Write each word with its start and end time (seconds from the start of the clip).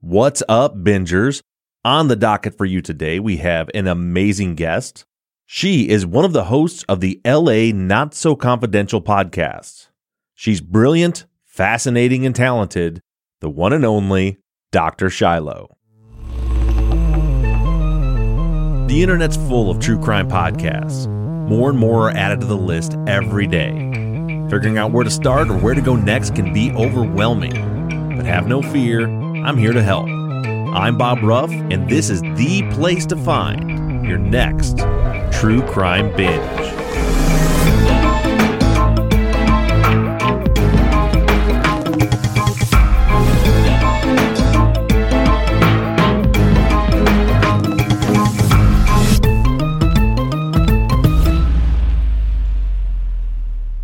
What's 0.00 0.42
up, 0.46 0.76
bingers? 0.76 1.40
On 1.82 2.08
the 2.08 2.16
docket 2.16 2.58
for 2.58 2.66
you 2.66 2.82
today, 2.82 3.18
we 3.18 3.38
have 3.38 3.70
an 3.74 3.86
amazing 3.86 4.54
guest. 4.54 5.06
She 5.46 5.88
is 5.88 6.04
one 6.04 6.26
of 6.26 6.34
the 6.34 6.44
hosts 6.44 6.84
of 6.86 7.00
the 7.00 7.18
LA 7.24 7.72
Not 7.72 8.12
So 8.12 8.36
Confidential 8.36 9.00
podcast. 9.00 9.88
She's 10.34 10.60
brilliant, 10.60 11.24
fascinating, 11.46 12.26
and 12.26 12.36
talented, 12.36 13.00
the 13.40 13.48
one 13.48 13.72
and 13.72 13.86
only 13.86 14.36
Dr. 14.70 15.08
Shiloh. 15.08 15.74
The 18.88 19.02
internet's 19.02 19.38
full 19.38 19.70
of 19.70 19.80
true 19.80 19.98
crime 19.98 20.28
podcasts. 20.28 21.08
More 21.48 21.70
and 21.70 21.78
more 21.78 22.10
are 22.10 22.16
added 22.16 22.40
to 22.42 22.46
the 22.46 22.54
list 22.56 22.96
every 23.06 23.46
day. 23.46 23.70
Figuring 24.50 24.76
out 24.76 24.92
where 24.92 25.04
to 25.04 25.10
start 25.10 25.48
or 25.48 25.56
where 25.56 25.74
to 25.74 25.80
go 25.80 25.96
next 25.96 26.34
can 26.34 26.52
be 26.52 26.70
overwhelming. 26.72 28.14
But 28.14 28.26
have 28.26 28.46
no 28.46 28.60
fear, 28.60 29.08
I'm 29.46 29.56
here 29.56 29.72
to 29.72 29.80
help. 29.80 30.08
I'm 30.74 30.98
Bob 30.98 31.22
Ruff, 31.22 31.52
and 31.52 31.88
this 31.88 32.10
is 32.10 32.20
the 32.20 32.68
place 32.72 33.06
to 33.06 33.16
find 33.16 34.04
your 34.04 34.18
next 34.18 34.78
true 35.30 35.62
crime 35.62 36.12
binge. 36.16 36.42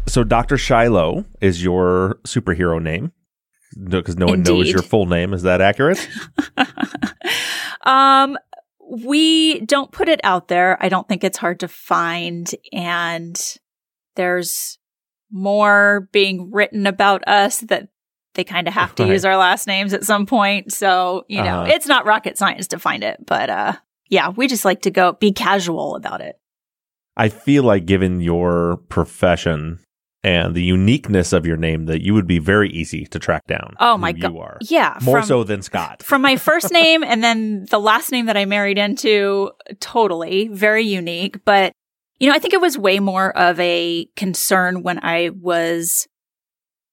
So, 0.09 0.25
Dr. 0.25 0.59
Shiloh 0.59 1.25
is 1.41 1.63
your 1.63 2.19
superhero 2.25 2.83
name 2.83 3.13
because 3.73 4.17
no, 4.17 4.27
one 4.27 4.43
knows 4.43 4.71
your 4.71 4.83
full 4.83 5.07
name. 5.07 5.33
Is 5.33 5.43
that 5.43 5.61
accurate? 5.61 6.09
um, 7.83 8.39
we 8.91 9.61
don't 9.61 9.91
put 9.93 10.09
it 10.09 10.21
out 10.25 10.49
there. 10.49 10.77
I 10.81 10.89
don't 10.89 11.09
think 11.09 11.25
it's 11.25 11.39
hard 11.39 11.61
to 11.61 11.69
find. 11.69 12.51
And 12.73 13.41
there's 14.17 14.79
more 15.31 16.09
being 16.13 16.51
written 16.51 16.87
about 16.87 17.27
us 17.27 17.61
that 17.61 17.89
they 18.35 18.45
kind 18.45 18.69
of 18.69 18.75
have 18.81 18.95
to 18.97 19.05
Right. 19.05 19.13
use 19.13 19.25
our 19.25 19.37
last 19.37 19.67
names 19.67 19.93
at 19.95 20.05
some 20.05 20.27
point. 20.27 20.73
So, 20.73 21.25
you 21.29 21.43
know, 21.43 21.61
Uh-huh. 21.63 21.73
it's 21.73 21.87
not 21.87 22.07
rocket 22.07 22.37
science 22.39 22.67
to 22.69 22.79
find 22.79 23.03
it. 23.03 23.25
But 23.27 23.51
uh 23.51 23.73
yeah, 24.09 24.29
we 24.29 24.47
just 24.47 24.67
like 24.67 24.83
to 24.83 24.91
go 24.91 25.13
be 25.13 25.33
casual 25.33 25.97
about 25.97 26.21
it. 26.21 26.37
I 27.17 27.29
feel 27.31 27.63
like, 27.63 27.87
given 27.87 28.21
your 28.21 28.79
profession 28.89 29.79
and 30.25 30.55
the 30.55 30.63
uniqueness 30.63 31.33
of 31.33 31.47
your 31.47 31.57
name, 31.57 31.87
that 31.87 32.03
you 32.03 32.15
would 32.15 32.27
be 32.27 32.39
very 32.39 32.71
easy 32.71 33.05
to 33.07 33.19
track 33.19 33.47
down. 33.47 33.75
Oh 33.81 33.97
my 33.97 34.13
god, 34.13 34.33
You 34.33 34.39
are 34.41 34.59
Yeah. 34.63 34.99
more 35.03 35.19
from- 35.19 35.27
so 35.27 35.45
than 35.45 35.63
Scott. 35.63 36.03
from 36.03 36.23
my 36.23 36.37
first 36.37 36.71
name 36.81 37.03
and 37.03 37.23
then 37.25 37.67
the 37.71 37.81
last 37.81 38.13
name 38.13 38.27
that 38.27 38.37
I 38.37 38.45
married 38.45 38.79
into, 38.79 39.51
totally 39.81 40.49
very 40.49 40.85
unique. 40.85 41.45
But, 41.45 41.73
you 42.21 42.29
know, 42.29 42.35
I 42.35 42.39
think 42.39 42.55
it 42.55 42.61
was 42.61 42.79
way 42.79 43.01
more 43.01 43.37
of 43.37 43.59
a 43.59 44.07
concern 44.17 44.83
when 44.83 45.01
I 45.05 45.31
was 45.31 46.07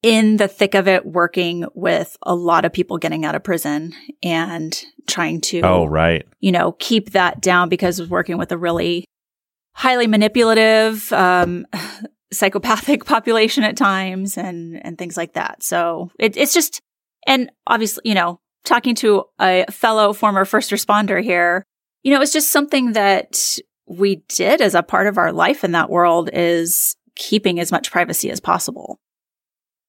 in 0.02 0.38
the 0.38 0.48
thick 0.48 0.76
of 0.76 0.88
it, 0.88 1.06
working 1.06 1.66
with 1.76 2.16
a 2.24 2.34
lot 2.34 2.64
of 2.64 2.72
people 2.72 2.98
getting 2.98 3.26
out 3.26 3.36
of 3.36 3.44
prison 3.44 3.94
and 4.24 4.82
trying 5.08 5.42
to, 5.42 5.60
Oh, 5.62 5.86
right. 5.86 6.26
you 6.40 6.52
know, 6.54 6.72
keep 6.80 7.12
that 7.12 7.42
down 7.42 7.68
because 7.68 8.00
I 8.00 8.04
was 8.04 8.10
working 8.10 8.38
with 8.38 8.52
a 8.54 8.58
really 8.58 9.04
highly 9.74 10.08
manipulative, 10.08 11.12
um, 11.12 11.68
psychopathic 12.32 13.06
population 13.06 13.64
at 13.64 13.78
times 13.78 14.38
and, 14.38 14.84
and 14.86 14.98
things 14.98 15.18
like 15.18 15.34
that. 15.34 15.64
So 15.64 16.12
it, 16.20 16.38
it's 16.38 16.54
just, 16.54 16.82
and 17.28 17.52
obviously, 17.68 18.02
you 18.06 18.16
know, 18.16 18.40
talking 18.66 18.96
to 18.96 19.24
a 19.40 19.66
fellow 19.72 20.14
former 20.14 20.46
first 20.46 20.72
responder 20.72 21.24
here, 21.24 21.64
you 22.04 22.14
know, 22.14 22.22
it's 22.22 22.34
just 22.34 22.52
something 22.52 22.94
that 22.94 23.58
we 23.88 24.18
did 24.30 24.62
as 24.62 24.76
a 24.76 24.84
part 24.84 25.08
of 25.08 25.18
our 25.18 25.34
life 25.34 25.64
in 25.64 25.72
that 25.72 25.90
world 25.90 26.30
is 26.32 26.96
keeping 27.16 27.60
as 27.60 27.72
much 27.72 27.92
privacy 27.92 28.30
as 28.30 28.40
possible. 28.40 29.00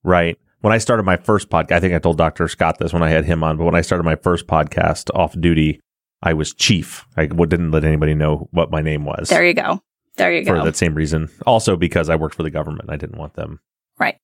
Right. 0.03 0.39
When 0.63 0.73
I 0.73 0.79
started 0.79 1.05
my 1.05 1.17
first 1.17 1.49
podcast, 1.49 1.73
I 1.73 1.81
think 1.81 1.95
I 1.95 1.99
told 1.99 2.19
Dr. 2.19 2.49
Scott 2.49 2.79
this 2.79 2.93
when 2.93 3.03
I 3.03 3.11
had 3.11 3.25
him 3.25 3.43
on, 3.45 3.57
but 3.57 3.65
when 3.65 3.75
I 3.75 3.81
started 3.81 4.05
my 4.05 4.17
first 4.17 4.47
podcast 4.47 5.11
off 5.15 5.39
duty, 5.39 5.81
I 6.23 6.35
was 6.35 6.53
chief. 6.53 7.07
I 7.17 7.27
didn't 7.27 7.71
let 7.71 7.85
anybody 7.85 8.15
know 8.15 8.49
what 8.51 8.71
my 8.71 8.83
name 8.83 9.05
was 9.05 9.29
There 9.29 9.45
you 9.45 9.55
go. 9.55 9.81
There 10.17 10.33
you 10.33 10.45
go. 10.45 10.53
for 10.53 10.59
go. 10.59 10.65
that 10.65 10.77
same 10.77 10.95
reason. 10.95 11.29
Also, 11.47 11.77
because 11.77 12.09
I 12.09 12.17
worked 12.17 12.35
for 12.35 12.43
the 12.43 12.51
government, 12.51 12.91
I 12.91 12.97
didn't 12.97 13.19
want 13.19 13.35
them. 13.35 13.61
Right. 13.99 14.17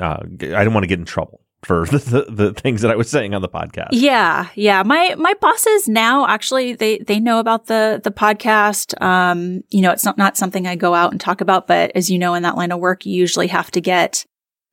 Uh, 0.00 0.18
I 0.22 0.26
didn't 0.36 0.74
want 0.74 0.84
to 0.84 0.88
get 0.88 0.98
in 0.98 1.04
trouble 1.04 1.40
for 1.62 1.86
the, 1.90 1.98
the, 1.98 2.26
the 2.44 2.54
things 2.54 2.82
that 2.82 2.90
I 2.90 2.96
was 2.96 3.08
saying 3.08 3.34
on 3.34 3.42
the 3.42 3.48
podcast. 3.48 3.88
Yeah, 3.92 4.48
yeah. 4.54 4.82
My 4.82 5.14
my 5.16 5.34
bosses 5.40 5.88
now 5.88 6.26
actually 6.26 6.74
they 6.74 6.98
they 6.98 7.20
know 7.20 7.38
about 7.38 7.66
the 7.66 8.00
the 8.02 8.10
podcast. 8.10 9.00
Um, 9.02 9.62
you 9.70 9.80
know, 9.82 9.90
it's 9.92 10.04
not 10.04 10.18
not 10.18 10.36
something 10.36 10.66
I 10.66 10.74
go 10.76 10.94
out 10.94 11.12
and 11.12 11.20
talk 11.20 11.40
about, 11.40 11.66
but 11.66 11.92
as 11.94 12.10
you 12.10 12.18
know, 12.18 12.34
in 12.34 12.42
that 12.42 12.56
line 12.56 12.72
of 12.72 12.80
work, 12.80 13.06
you 13.06 13.14
usually 13.14 13.46
have 13.48 13.70
to 13.72 13.80
get 13.80 14.24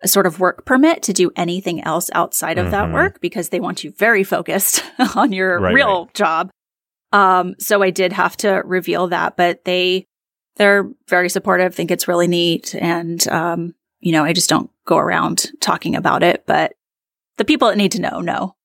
a 0.01 0.07
sort 0.07 0.25
of 0.25 0.39
work 0.39 0.65
permit 0.65 1.01
to 1.03 1.13
do 1.13 1.31
anything 1.37 1.81
else 1.83 2.09
outside 2.13 2.57
of 2.57 2.71
that 2.71 2.89
Mhm. 2.89 2.93
work 2.93 3.21
because 3.21 3.49
they 3.49 3.61
want 3.61 3.83
you 3.85 3.91
very 3.97 4.23
focused 4.25 4.83
on 5.15 5.31
your 5.31 5.59
Right, 5.61 5.73
real 5.73 6.09
job. 6.13 6.49
Um, 7.13 7.55
so 7.59 7.81
I 7.81 7.89
did 7.91 8.11
have 8.11 8.35
to 8.37 8.63
reveal 8.65 9.07
that, 9.09 9.37
but 9.37 9.63
they 9.63 10.05
they're 10.57 10.89
very 11.07 11.29
supportive, 11.29 11.73
think 11.73 11.91
it's 11.91 12.07
really 12.07 12.27
neat, 12.27 12.75
and 12.75 13.27
um, 13.29 13.75
you 13.99 14.11
know, 14.11 14.23
I 14.23 14.33
just 14.33 14.49
don't 14.49 14.69
go 14.85 14.97
around 14.97 15.51
talking 15.61 15.95
about 15.95 16.23
it, 16.23 16.43
but 16.45 16.73
the 17.37 17.45
people 17.45 17.67
that 17.69 17.77
need 17.77 17.93
to 17.93 18.01
know 18.01 18.21
know. 18.21 18.55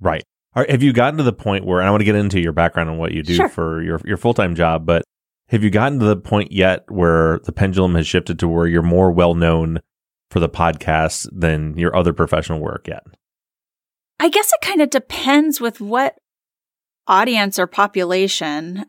Right. 0.00 0.22
Are, 0.54 0.66
have 0.68 0.82
you 0.82 0.92
gotten 0.92 1.16
to 1.18 1.22
the 1.24 1.32
point 1.32 1.64
where 1.64 1.80
and 1.80 1.88
I 1.88 1.90
want 1.90 2.02
to 2.02 2.04
get 2.04 2.14
into 2.14 2.40
your 2.40 2.52
background 2.52 2.90
and 2.90 2.98
what 2.98 3.12
you 3.12 3.22
do 3.22 3.34
Sure. 3.34 3.48
for 3.48 3.82
your 3.82 4.00
your 4.04 4.16
full 4.16 4.34
time 4.34 4.54
job, 4.54 4.84
but 4.84 5.02
have 5.48 5.62
you 5.62 5.70
gotten 5.70 5.98
to 5.98 6.06
the 6.06 6.16
point 6.16 6.52
yet 6.52 6.90
where 6.90 7.40
the 7.44 7.52
pendulum 7.52 7.94
has 7.94 8.06
shifted 8.06 8.38
to 8.38 8.48
where 8.48 8.66
you're 8.66 8.82
more 8.82 9.10
well 9.10 9.34
known 9.34 9.80
for 10.30 10.40
the 10.40 10.48
podcast 10.48 11.28
than 11.32 11.76
your 11.76 11.94
other 11.94 12.12
professional 12.12 12.60
work 12.60 12.88
yet? 12.88 13.02
I 14.20 14.28
guess 14.28 14.52
it 14.52 14.64
kind 14.64 14.80
of 14.80 14.90
depends 14.90 15.60
with 15.60 15.80
what 15.80 16.16
audience 17.06 17.58
or 17.58 17.66
population. 17.66 18.86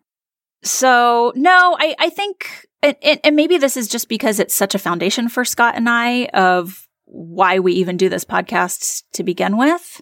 So 0.63 1.31
no, 1.35 1.75
I, 1.79 1.95
I 1.99 2.09
think, 2.09 2.67
and, 2.81 2.95
and- 3.01 3.19
and 3.23 3.35
maybe 3.35 3.57
this 3.57 3.77
is 3.77 3.87
just 3.87 4.09
because 4.09 4.39
it's 4.39 4.53
such 4.53 4.75
a 4.75 4.79
foundation 4.79 5.29
for 5.29 5.45
Scott 5.45 5.75
and 5.75 5.89
I 5.89 6.25
of 6.33 6.87
why 7.05 7.59
we 7.59 7.73
even 7.73 7.97
do 7.97 8.09
this 8.09 8.25
podcast 8.25 9.03
to 9.13 9.23
begin 9.23 9.57
with. 9.57 10.01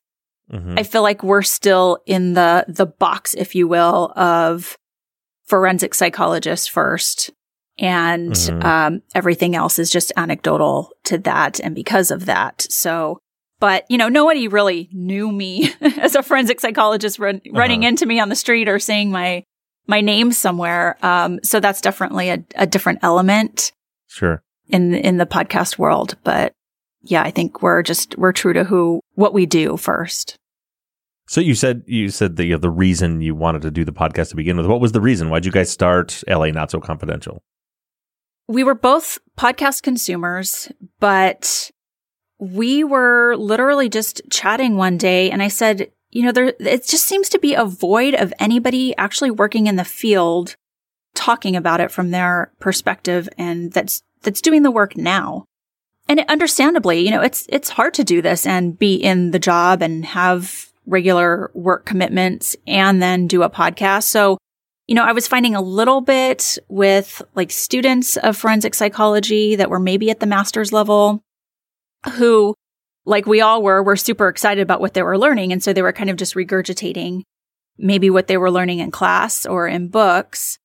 Mhm. 0.52 0.80
I 0.80 0.84
feel 0.84 1.02
like 1.02 1.24
we're 1.24 1.42
still 1.42 2.00
in 2.06 2.34
the, 2.34 2.66
the 2.68 2.86
box, 2.86 3.34
if 3.34 3.56
you 3.56 3.68
will, 3.68 4.12
of 4.16 4.78
forensic 5.46 5.94
psychologist 5.94 6.70
first. 6.72 7.32
And, 7.80 8.34
Mhm. 8.34 8.64
um, 8.64 9.02
everything 9.16 9.56
else 9.56 9.80
is 9.80 9.90
just 9.90 10.12
anecdotal 10.18 10.92
to 11.06 11.18
that. 11.20 11.60
And 11.60 11.74
because 11.74 12.12
of 12.12 12.26
that. 12.26 12.68
So, 12.70 13.20
but 13.60 13.86
you 13.90 13.98
know, 13.98 14.10
nobody 14.10 14.48
really 14.48 14.90
knew 14.92 15.32
me 15.32 15.74
as 15.82 16.16
a 16.16 16.24
forensic 16.24 16.60
psychologist 16.60 17.18
run, 17.20 17.42
running 17.52 17.82
Uh-huh. 17.84 17.90
into 17.90 18.06
me 18.06 18.20
on 18.20 18.30
the 18.30 18.36
street 18.36 18.68
or 18.68 18.78
seeing 18.80 19.10
my, 19.12 19.44
my 19.88 20.02
name 20.02 20.32
somewhere. 20.32 20.98
Um, 21.04 21.40
so 21.44 21.60
that's 21.60 21.82
definitely 21.82 22.30
a, 22.30 22.44
a 22.56 22.68
different 22.68 23.00
element 23.02 23.72
Sure. 24.08 24.44
in, 24.70 24.94
in 24.94 25.18
the 25.18 25.26
podcast 25.26 25.78
world. 25.78 26.18
But 26.24 26.54
yeah, 27.02 27.24
I 27.24 27.32
think 27.32 27.62
we're 27.62 27.82
just, 27.84 28.18
we're 28.18 28.32
true 28.34 28.54
to 28.54 28.64
who, 28.64 29.02
what 29.16 29.34
we 29.34 29.46
do 29.46 29.78
first. 29.78 30.38
So 31.28 31.40
you 31.40 31.56
said 31.56 31.84
you 31.86 32.10
said 32.10 32.36
the 32.36 32.56
the 32.58 32.70
reason 32.70 33.22
you 33.22 33.34
wanted 33.36 33.62
to 33.62 33.72
do 33.72 33.86
the 33.86 33.94
podcast 33.94 34.32
to 34.32 34.36
begin 34.36 34.58
with. 34.58 34.66
What 34.66 34.82
was 34.82 34.92
the 34.92 35.00
reason? 35.00 35.30
Why'd 35.30 35.46
you 35.46 35.52
guys 35.52 35.70
start 35.70 36.24
LA 36.28 36.48
Not 36.48 36.72
So 36.72 36.82
Confidential? 36.82 37.42
we 38.50 38.66
were 38.66 38.76
both 38.76 39.18
podcast 39.38 39.82
consumers, 39.82 40.70
but 41.00 41.72
we 42.38 42.84
were 42.84 43.36
literally 43.38 43.88
just 43.88 44.22
chatting 44.30 44.76
one 44.76 44.98
day 44.98 45.32
and 45.32 45.42
I 45.42 45.48
said, 45.48 45.90
you 46.12 46.24
know, 46.24 46.32
there, 46.32 46.54
it 46.60 46.86
just 46.86 47.06
seems 47.06 47.30
to 47.30 47.40
be 47.40 47.54
a 47.54 47.66
void 47.66 48.14
of 48.14 48.34
anybody 48.40 48.96
actually 48.98 49.32
working 49.32 49.68
in 49.68 49.78
the 49.78 49.86
field 49.86 50.56
talking 51.16 51.56
about 51.56 51.80
it 51.82 51.92
from 51.92 52.12
their 52.12 52.52
perspective 52.60 53.28
and 53.38 53.72
that's, 53.72 54.02
that's 54.22 54.42
doing 54.42 54.64
the 54.64 54.72
work 54.72 54.96
now. 54.96 55.46
And 56.08 56.20
it, 56.20 56.30
understandably, 56.30 57.00
you 57.00 57.12
know, 57.12 57.22
it's, 57.22 57.46
it's 57.50 57.70
hard 57.70 57.94
to 57.96 58.04
do 58.04 58.22
this 58.22 58.46
and 58.46 58.78
be 58.78 58.96
in 58.96 59.32
the 59.32 59.40
job 59.40 59.82
and 59.82 60.06
have 60.06 60.72
regular 60.86 61.52
work 61.54 61.86
commitments 61.86 62.56
and 62.68 63.02
then 63.02 63.28
do 63.28 63.44
a 63.44 63.50
podcast. 63.50 64.04
So, 64.04 64.38
you 64.88 64.96
know, 64.96 65.06
I 65.06 65.14
was 65.14 65.28
finding 65.28 65.56
a 65.56 65.62
little 65.62 66.02
bit 66.02 66.58
with 66.68 67.22
like 67.36 67.52
students 67.52 68.18
of 68.18 68.36
forensic 68.36 68.76
psychology 68.76 69.56
that 69.56 69.70
were 69.70 69.80
maybe 69.80 70.10
at 70.10 70.20
the 70.20 70.26
master's 70.26 70.74
level 70.74 71.22
who, 72.14 72.56
like 73.06 73.26
we 73.26 73.42
all 73.42 73.64
were, 73.64 73.82
were 73.82 73.96
super 73.96 74.28
excited 74.28 74.62
about 74.62 74.82
what 74.82 74.94
they 74.94 75.04
were 75.04 75.18
learning. 75.18 75.52
And 75.52 75.64
so 75.64 75.74
they 75.74 75.82
were 75.82 75.94
kind 75.94 76.10
of 76.10 76.18
just 76.18 76.36
regurgitating 76.36 77.24
maybe 77.78 78.10
what 78.10 78.28
they 78.28 78.38
were 78.38 78.52
learning 78.52 78.80
in 78.80 78.92
class 78.92 79.46
or 79.46 79.68
in 79.68 79.88
books. 79.88 80.60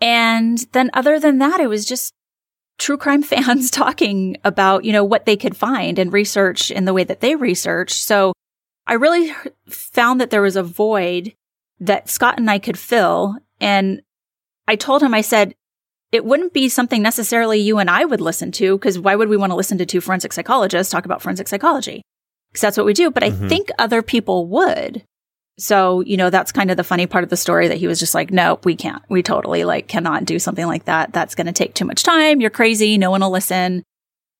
And 0.00 0.58
then 0.72 0.90
other 0.94 1.20
than 1.20 1.38
that, 1.38 1.60
it 1.60 1.68
was 1.68 1.84
just 1.84 2.12
true 2.78 2.96
crime 2.96 3.22
fans 3.22 3.70
talking 3.70 4.36
about, 4.44 4.84
you 4.84 4.92
know, 4.92 5.04
what 5.04 5.26
they 5.26 5.36
could 5.36 5.56
find 5.56 5.98
and 5.98 6.12
research 6.12 6.70
in 6.70 6.84
the 6.84 6.94
way 6.94 7.04
that 7.04 7.20
they 7.20 7.36
research. 7.36 7.92
So 7.94 8.32
I 8.86 8.94
really 8.94 9.34
found 9.68 10.20
that 10.20 10.30
there 10.30 10.42
was 10.42 10.56
a 10.56 10.62
void 10.62 11.34
that 11.80 12.08
Scott 12.08 12.38
and 12.38 12.50
I 12.50 12.58
could 12.58 12.78
fill. 12.78 13.36
And 13.60 14.02
I 14.66 14.76
told 14.76 15.02
him, 15.02 15.14
I 15.14 15.20
said, 15.20 15.54
it 16.14 16.24
wouldn't 16.24 16.52
be 16.52 16.68
something 16.68 17.02
necessarily 17.02 17.58
you 17.58 17.78
and 17.78 17.90
I 17.90 18.04
would 18.04 18.20
listen 18.20 18.52
to 18.52 18.78
because 18.78 19.00
why 19.00 19.16
would 19.16 19.28
we 19.28 19.36
want 19.36 19.50
to 19.50 19.56
listen 19.56 19.78
to 19.78 19.86
two 19.86 20.00
forensic 20.00 20.32
psychologists 20.32 20.92
talk 20.92 21.04
about 21.04 21.20
forensic 21.20 21.48
psychology? 21.48 22.02
Because 22.52 22.60
that's 22.60 22.76
what 22.76 22.86
we 22.86 22.92
do. 22.92 23.10
But 23.10 23.24
mm-hmm. 23.24 23.44
I 23.44 23.48
think 23.48 23.68
other 23.80 24.00
people 24.00 24.46
would. 24.46 25.02
So, 25.58 26.02
you 26.02 26.16
know, 26.16 26.30
that's 26.30 26.52
kind 26.52 26.70
of 26.70 26.76
the 26.76 26.84
funny 26.84 27.06
part 27.06 27.24
of 27.24 27.30
the 27.30 27.36
story 27.36 27.66
that 27.66 27.78
he 27.78 27.88
was 27.88 27.98
just 27.98 28.14
like, 28.14 28.30
no, 28.30 28.60
we 28.62 28.76
can't. 28.76 29.02
We 29.08 29.24
totally 29.24 29.64
like 29.64 29.88
cannot 29.88 30.24
do 30.24 30.38
something 30.38 30.66
like 30.66 30.84
that. 30.84 31.12
That's 31.12 31.34
going 31.34 31.48
to 31.48 31.52
take 31.52 31.74
too 31.74 31.84
much 31.84 32.04
time. 32.04 32.40
You're 32.40 32.50
crazy. 32.50 32.96
No 32.96 33.10
one 33.10 33.20
will 33.20 33.30
listen. 33.30 33.82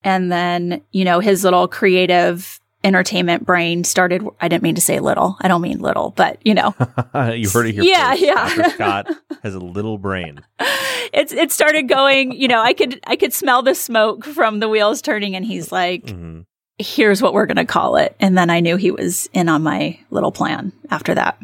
And 0.04 0.30
then, 0.30 0.80
you 0.92 1.04
know, 1.04 1.18
his 1.18 1.42
little 1.42 1.66
creative 1.66 2.60
entertainment 2.84 3.44
brain 3.44 3.82
started. 3.82 4.22
I 4.40 4.48
didn't 4.48 4.62
mean 4.62 4.74
to 4.74 4.80
say 4.80 5.00
little. 5.00 5.36
I 5.40 5.48
don't 5.48 5.62
mean 5.62 5.80
little, 5.80 6.10
but 6.10 6.38
you 6.46 6.54
know, 6.54 6.74
you 7.34 7.48
heard 7.48 7.66
it 7.66 7.72
here. 7.72 7.82
Yeah, 7.82 8.10
first. 8.10 8.22
yeah. 8.22 8.54
Dr. 8.54 8.70
Scott 8.70 9.10
has 9.42 9.54
a 9.54 9.60
little 9.60 9.98
brain. 9.98 10.40
It's 11.12 11.32
it 11.32 11.52
started 11.52 11.88
going. 11.88 12.32
You 12.32 12.48
know, 12.48 12.60
I 12.60 12.72
could 12.72 12.98
I 13.06 13.14
could 13.14 13.32
smell 13.32 13.62
the 13.62 13.74
smoke 13.74 14.24
from 14.24 14.58
the 14.58 14.68
wheels 14.68 15.00
turning, 15.00 15.36
and 15.36 15.44
he's 15.44 15.70
like, 15.70 16.06
mm-hmm. 16.06 16.40
"Here's 16.78 17.22
what 17.22 17.34
we're 17.34 17.46
going 17.46 17.58
to 17.58 17.64
call 17.64 17.96
it." 17.96 18.16
And 18.18 18.36
then 18.36 18.50
I 18.50 18.58
knew 18.58 18.76
he 18.76 18.90
was 18.90 19.28
in 19.32 19.48
on 19.48 19.62
my 19.62 20.00
little 20.10 20.32
plan 20.32 20.72
after 20.90 21.14
that. 21.14 21.38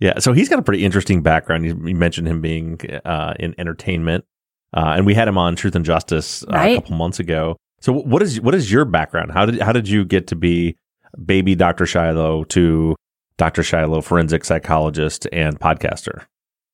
Yeah, 0.00 0.18
so 0.18 0.32
he's 0.32 0.48
got 0.48 0.58
a 0.58 0.62
pretty 0.62 0.84
interesting 0.84 1.22
background. 1.22 1.64
You, 1.64 1.80
you 1.86 1.94
mentioned 1.94 2.26
him 2.26 2.40
being 2.40 2.80
uh, 3.04 3.34
in 3.38 3.54
entertainment, 3.56 4.24
uh, 4.74 4.94
and 4.96 5.06
we 5.06 5.14
had 5.14 5.28
him 5.28 5.38
on 5.38 5.54
Truth 5.54 5.76
and 5.76 5.84
Justice 5.84 6.42
uh, 6.42 6.46
right. 6.52 6.78
a 6.78 6.80
couple 6.80 6.96
months 6.96 7.20
ago. 7.20 7.56
So 7.82 7.92
what 7.92 8.22
is 8.22 8.40
what 8.40 8.54
is 8.54 8.70
your 8.70 8.84
background? 8.84 9.32
How 9.32 9.44
did 9.44 9.60
how 9.60 9.72
did 9.72 9.88
you 9.88 10.04
get 10.04 10.28
to 10.28 10.36
be 10.36 10.76
baby 11.22 11.56
Dr. 11.56 11.84
Shiloh 11.84 12.44
to 12.44 12.94
Dr. 13.36 13.64
Shiloh, 13.64 14.00
forensic 14.00 14.44
psychologist 14.44 15.26
and 15.32 15.60
podcaster? 15.60 16.24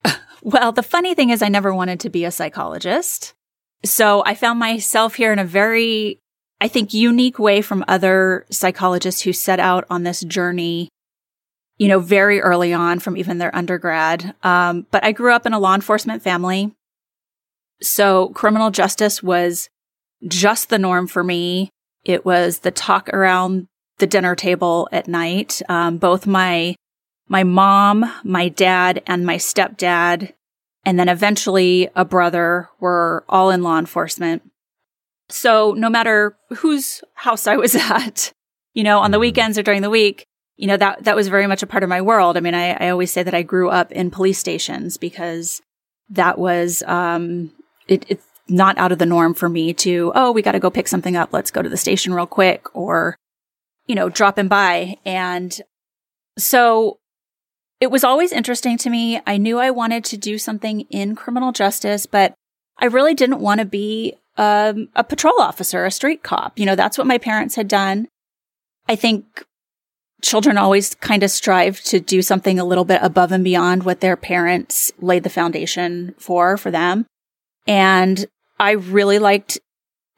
Well, 0.41 0.71
the 0.71 0.85
funny 0.85 1.17
thing 1.17 1.31
is 1.31 1.43
I 1.43 1.49
never 1.49 1.75
wanted 1.75 1.99
to 2.01 2.11
be 2.11 2.25
a 2.25 2.31
psychologist. 2.31 3.35
So 3.85 4.23
I 4.25 4.37
found 4.37 4.61
myself 4.61 5.17
here 5.17 5.33
in 5.33 5.41
a 5.41 5.45
very, 5.45 6.21
I 6.61 6.69
think, 6.69 6.95
unique 6.95 7.41
way 7.41 7.61
from 7.61 7.85
other 7.89 8.47
psychologists 8.49 9.23
who 9.23 9.33
set 9.33 9.59
out 9.59 9.85
on 9.91 10.05
this 10.05 10.21
journey, 10.21 10.91
you 11.77 11.89
know, 11.89 11.99
very 11.99 12.41
early 12.41 12.73
on 12.73 13.01
from 13.01 13.17
even 13.17 13.39
their 13.39 13.55
undergrad. 13.55 14.33
Um, 14.45 14.87
but 14.93 15.05
I 15.05 15.11
grew 15.11 15.33
up 15.33 15.45
in 15.45 15.55
a 15.55 15.59
law 15.59 15.75
enforcement 15.75 16.23
family. 16.23 16.73
So 17.83 18.29
criminal 18.29 18.71
justice 18.71 19.21
was 19.21 19.69
just 20.27 20.69
the 20.69 20.79
norm 20.79 21.07
for 21.07 21.23
me. 21.23 21.71
It 22.05 22.25
was 22.25 22.61
the 22.61 22.71
talk 22.71 23.09
around 23.11 23.67
the 23.99 24.07
dinner 24.07 24.35
table 24.35 24.89
at 24.93 25.09
night. 25.09 25.61
Um, 25.69 25.99
both 25.99 26.27
my 26.27 26.75
my 27.29 27.45
mom, 27.45 28.11
my 28.25 28.49
dad, 28.49 29.03
and 29.07 29.27
my 29.27 29.37
stepdad, 29.37 30.33
and 30.85 30.99
then 30.99 31.09
eventually 31.09 31.91
a 31.95 32.05
brother 32.05 32.71
were 32.81 33.25
all 33.29 33.51
in 33.51 33.63
law 33.63 33.79
enforcement. 33.79 34.43
So 35.29 35.75
no 35.77 35.91
matter 35.91 36.37
whose 36.49 37.03
house 37.15 37.47
I 37.47 37.57
was 37.57 37.75
at, 37.77 38.33
you 38.73 38.83
know, 38.83 39.01
on 39.01 39.11
the 39.11 39.17
mm-hmm. 39.17 39.23
weekends 39.23 39.59
or 39.59 39.63
during 39.63 39.83
the 39.83 39.91
week, 39.91 40.25
you 40.57 40.67
know, 40.67 40.77
that, 40.77 41.05
that 41.05 41.17
was 41.17 41.29
very 41.29 41.47
much 41.47 41.63
a 41.63 41.67
part 41.67 41.83
of 41.83 41.89
my 41.89 42.01
world. 42.01 42.37
I 42.37 42.41
mean, 42.41 42.55
I, 42.55 42.71
I 42.71 42.89
always 42.89 43.13
say 43.13 43.23
that 43.23 43.35
I 43.35 43.43
grew 43.43 43.69
up 43.69 43.93
in 43.93 44.11
police 44.11 44.39
stations 44.39 44.97
because 44.97 45.61
that 46.09 46.39
was, 46.39 46.83
um, 46.87 47.53
it, 47.87 48.07
it, 48.09 48.21
not 48.49 48.79
out 48.79 48.93
of 48.93 48.99
the 48.99 49.07
norm 49.07 49.35
for 49.35 49.49
me 49.49 49.75
to, 49.75 50.13
oh, 50.15 50.33
we 50.33 50.43
got 50.43 50.53
to 50.53 50.59
go 50.59 50.71
pick 50.71 50.89
something 50.89 51.17
up. 51.17 51.33
Let's 51.33 51.51
go 51.51 51.63
to 51.63 51.69
the 51.69 51.77
station 51.77 52.15
real 52.15 52.27
quick 52.27 52.67
or, 52.75 53.17
you 53.87 53.95
know, 53.95 54.09
dropping 54.09 54.49
by. 54.49 54.97
And 55.05 55.61
so 56.39 56.99
it 57.81 57.91
was 57.91 58.05
always 58.05 58.33
interesting 58.33 58.79
to 58.79 58.91
me. 58.91 59.21
I 59.27 59.37
knew 59.37 59.59
I 59.59 59.71
wanted 59.71 60.05
to 60.07 60.17
do 60.17 60.39
something 60.39 60.81
in 60.91 61.15
criminal 61.15 61.53
justice, 61.53 62.07
but 62.07 62.35
I 62.79 62.87
really 62.87 63.15
didn't 63.15 63.41
want 63.41 63.61
to 63.61 63.67
be 63.67 64.15
um, 64.37 64.89
a 64.95 65.05
patrol 65.05 65.41
officer, 65.41 65.85
a 65.85 65.91
street 65.91 66.23
cop. 66.23 66.59
You 66.59 66.67
know, 66.67 66.77
that's 66.77 66.97
what 66.97 67.07
my 67.07 67.19
parents 67.19 67.55
had 67.57 67.69
done. 67.69 68.09
I 68.89 68.97
think 68.97 69.45
children 70.23 70.59
always 70.59 70.95
kind 70.97 71.23
of 71.23 71.31
strive 71.31 71.81
to 71.83 72.01
do 72.01 72.23
something 72.23 72.59
a 72.59 72.65
little 72.65 72.85
bit 72.85 73.01
above 73.03 73.31
and 73.31 73.45
beyond 73.45 73.85
what 73.85 74.01
their 74.01 74.17
parents 74.17 74.91
laid 74.99 75.23
the 75.23 75.31
foundation 75.31 76.15
for, 76.19 76.57
for 76.57 76.71
them. 76.71 77.07
And 77.67 78.27
I 78.59 78.73
really 78.73 79.19
liked 79.19 79.59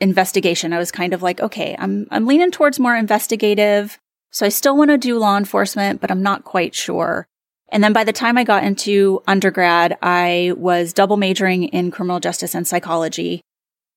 investigation. 0.01 0.73
I 0.73 0.79
was 0.79 0.91
kind 0.91 1.13
of 1.13 1.23
like, 1.23 1.41
okay, 1.41 1.77
I'm, 1.79 2.07
I'm 2.11 2.27
leaning 2.27 2.51
towards 2.51 2.81
more 2.81 2.97
investigative. 2.97 3.99
So 4.31 4.47
I 4.47 4.49
still 4.49 4.77
want 4.77 4.91
to 4.91 4.99
do 4.99 5.19
law 5.19 5.37
enforcement, 5.37 6.01
but 6.01 6.11
I'm 6.11 6.23
not 6.23 6.45
quite 6.45 6.75
sure. 6.75 7.27
And 7.71 7.85
then 7.85 7.93
by 7.93 8.05
the 8.05 8.13
time 8.13 8.37
I 8.37 8.45
got 8.45 8.65
into 8.65 9.23
undergrad, 9.27 9.97
I 10.03 10.55
was 10.57 10.93
double 10.93 11.17
majoring 11.17 11.65
in 11.65 11.91
criminal 11.91 12.21
justice 12.21 12.55
and 12.55 12.67
psychology. 12.67 13.43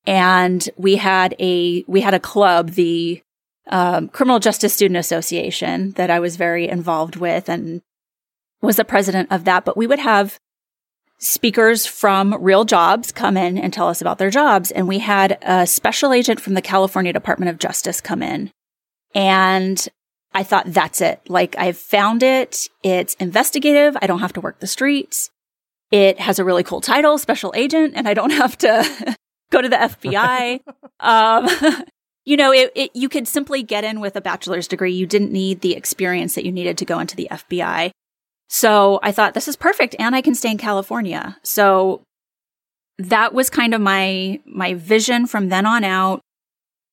And 0.06 0.68
we 0.76 0.98
had 0.98 1.36
a, 1.40 1.84
we 1.88 2.02
had 2.02 2.14
a 2.14 2.20
club, 2.20 2.72
the 2.72 3.22
um, 3.68 4.10
Criminal 4.10 4.40
Justice 4.40 4.74
Student 4.74 4.98
Association 4.98 5.92
that 5.92 6.10
I 6.10 6.20
was 6.20 6.36
very 6.36 6.68
involved 6.68 7.16
with 7.16 7.48
and 7.48 7.82
was 8.62 8.76
the 8.76 8.86
president 8.86 9.32
of 9.32 9.46
that. 9.46 9.66
But 9.66 9.78
we 9.78 9.88
would 9.88 10.00
have 10.00 10.38
speakers 11.24 11.86
from 11.86 12.36
real 12.42 12.66
jobs 12.66 13.12
come 13.12 13.38
in 13.38 13.58
and 13.58 13.74
tell 13.74 13.88
us 13.88 14.02
about 14.02 14.18
their 14.18 14.30
jobs. 14.30 14.72
And 14.72 14.88
we 14.88 15.00
had 15.00 15.38
a 15.42 15.66
special 15.66 16.14
agent 16.14 16.40
from 16.40 16.54
the 16.54 16.62
California 16.62 17.14
Department 17.14 17.50
of 17.50 17.60
Justice 17.60 18.02
come 18.02 18.22
in. 18.22 18.52
And 19.16 19.88
I 20.34 20.44
thought, 20.44 20.66
that's 20.68 21.02
it. 21.02 21.22
Like, 21.30 21.56
I've 21.58 21.78
found 21.78 22.24
it. 22.24 22.68
It's 22.84 23.14
investigative. 23.16 23.96
I 24.02 24.08
don't 24.08 24.20
have 24.20 24.34
to 24.34 24.42
work 24.42 24.60
the 24.60 24.68
streets. 24.68 25.30
It 25.92 26.20
has 26.20 26.40
a 26.40 26.44
really 26.44 26.64
cool 26.64 26.82
title, 26.82 27.18
special 27.18 27.54
agent, 27.56 27.94
and 27.96 28.08
I 28.08 28.14
don't 28.14 28.30
have 28.44 28.58
to 28.60 29.16
go 29.52 29.62
to 29.62 29.70
the 29.70 29.76
FBI. 29.76 30.60
um, 31.00 31.48
you 32.26 32.38
know, 32.38 32.52
it, 32.52 32.72
it, 32.76 32.92
you 32.96 33.10
could 33.10 33.28
simply 33.28 33.64
get 33.64 33.84
in 33.84 34.00
with 34.00 34.16
a 34.16 34.22
bachelor's 34.22 34.68
degree. 34.68 34.94
You 34.94 35.06
didn't 35.06 35.32
need 35.32 35.62
the 35.62 35.76
experience 35.76 36.36
that 36.36 36.46
you 36.46 36.52
needed 36.52 36.78
to 36.80 36.86
go 36.86 37.00
into 37.00 37.16
the 37.16 37.28
FBI. 37.30 37.92
So 38.54 39.00
I 39.02 39.12
thought 39.12 39.34
this 39.34 39.48
is 39.48 39.56
perfect 39.56 39.96
and 39.98 40.16
I 40.16 40.22
can 40.22 40.36
stay 40.36 40.52
in 40.52 40.60
California. 40.60 41.38
So 41.42 42.04
that 43.00 43.34
was 43.34 43.50
kind 43.50 43.74
of 43.74 43.82
my, 43.82 44.42
my 44.46 44.76
vision 44.76 45.26
from 45.26 45.50
then 45.50 45.66
on 45.66 45.84
out. 45.84 46.22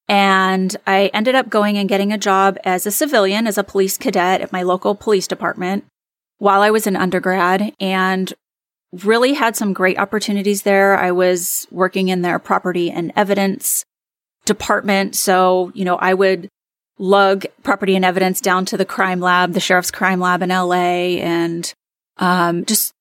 And 0.08 0.74
I 0.86 1.10
ended 1.12 1.34
up 1.34 1.50
going 1.50 1.76
and 1.76 1.86
getting 1.86 2.14
a 2.14 2.18
job 2.18 2.56
as 2.64 2.86
a 2.86 2.90
civilian, 2.90 3.46
as 3.46 3.58
a 3.58 3.62
police 3.62 3.98
cadet 3.98 4.40
at 4.40 4.52
my 4.52 4.62
local 4.62 4.94
police 4.94 5.28
department 5.28 5.84
while 6.38 6.62
I 6.62 6.70
was 6.70 6.86
an 6.86 6.96
undergrad 6.96 7.74
and 7.78 8.32
really 9.04 9.34
had 9.34 9.54
some 9.54 9.74
great 9.74 9.98
opportunities 9.98 10.62
there. 10.62 10.96
I 10.96 11.10
was 11.10 11.66
working 11.70 12.08
in 12.08 12.22
their 12.22 12.38
property 12.38 12.90
and 12.90 13.12
evidence 13.14 13.84
department. 14.46 15.14
So, 15.14 15.72
you 15.74 15.84
know, 15.84 15.96
I 15.96 16.14
would 16.14 16.48
lug 17.00 17.46
property 17.62 17.96
and 17.96 18.04
evidence 18.04 18.40
down 18.40 18.66
to 18.66 18.76
the 18.76 18.84
crime 18.84 19.20
lab, 19.20 19.54
the 19.54 19.60
sheriff's 19.60 19.90
crime 19.90 20.20
lab 20.20 20.42
in 20.42 20.50
LA, 20.50 21.16
and 21.18 21.72
um, 22.18 22.64
just 22.66 22.92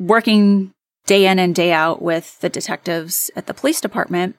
working 0.00 0.72
day 1.06 1.26
in 1.26 1.38
and 1.38 1.54
day 1.54 1.72
out 1.72 2.00
with 2.02 2.40
the 2.40 2.48
detectives 2.48 3.30
at 3.36 3.46
the 3.46 3.54
police 3.54 3.80
department. 3.80 4.34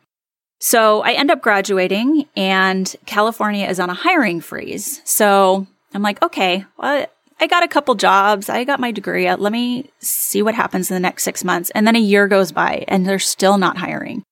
So 0.59 1.01
I 1.01 1.11
end 1.13 1.31
up 1.31 1.41
graduating, 1.41 2.25
and 2.35 2.93
California 3.05 3.67
is 3.67 3.79
on 3.79 3.89
a 3.89 3.93
hiring 3.93 4.41
freeze. 4.41 5.01
So 5.05 5.67
I'm 5.93 6.01
like, 6.01 6.21
okay, 6.21 6.65
I 6.79 7.07
got 7.47 7.63
a 7.63 7.67
couple 7.67 7.95
jobs. 7.95 8.49
I 8.49 8.65
got 8.65 8.79
my 8.79 8.91
degree. 8.91 9.33
Let 9.33 9.53
me 9.53 9.89
see 9.99 10.41
what 10.41 10.55
happens 10.55 10.89
in 10.89 10.95
the 10.95 10.99
next 10.99 11.23
six 11.23 11.43
months. 11.43 11.69
And 11.71 11.87
then 11.87 11.95
a 11.95 11.99
year 11.99 12.27
goes 12.27 12.51
by, 12.51 12.83
and 12.87 13.05
they're 13.05 13.19
still 13.19 13.57
not 13.57 13.77
hiring. 13.77 14.23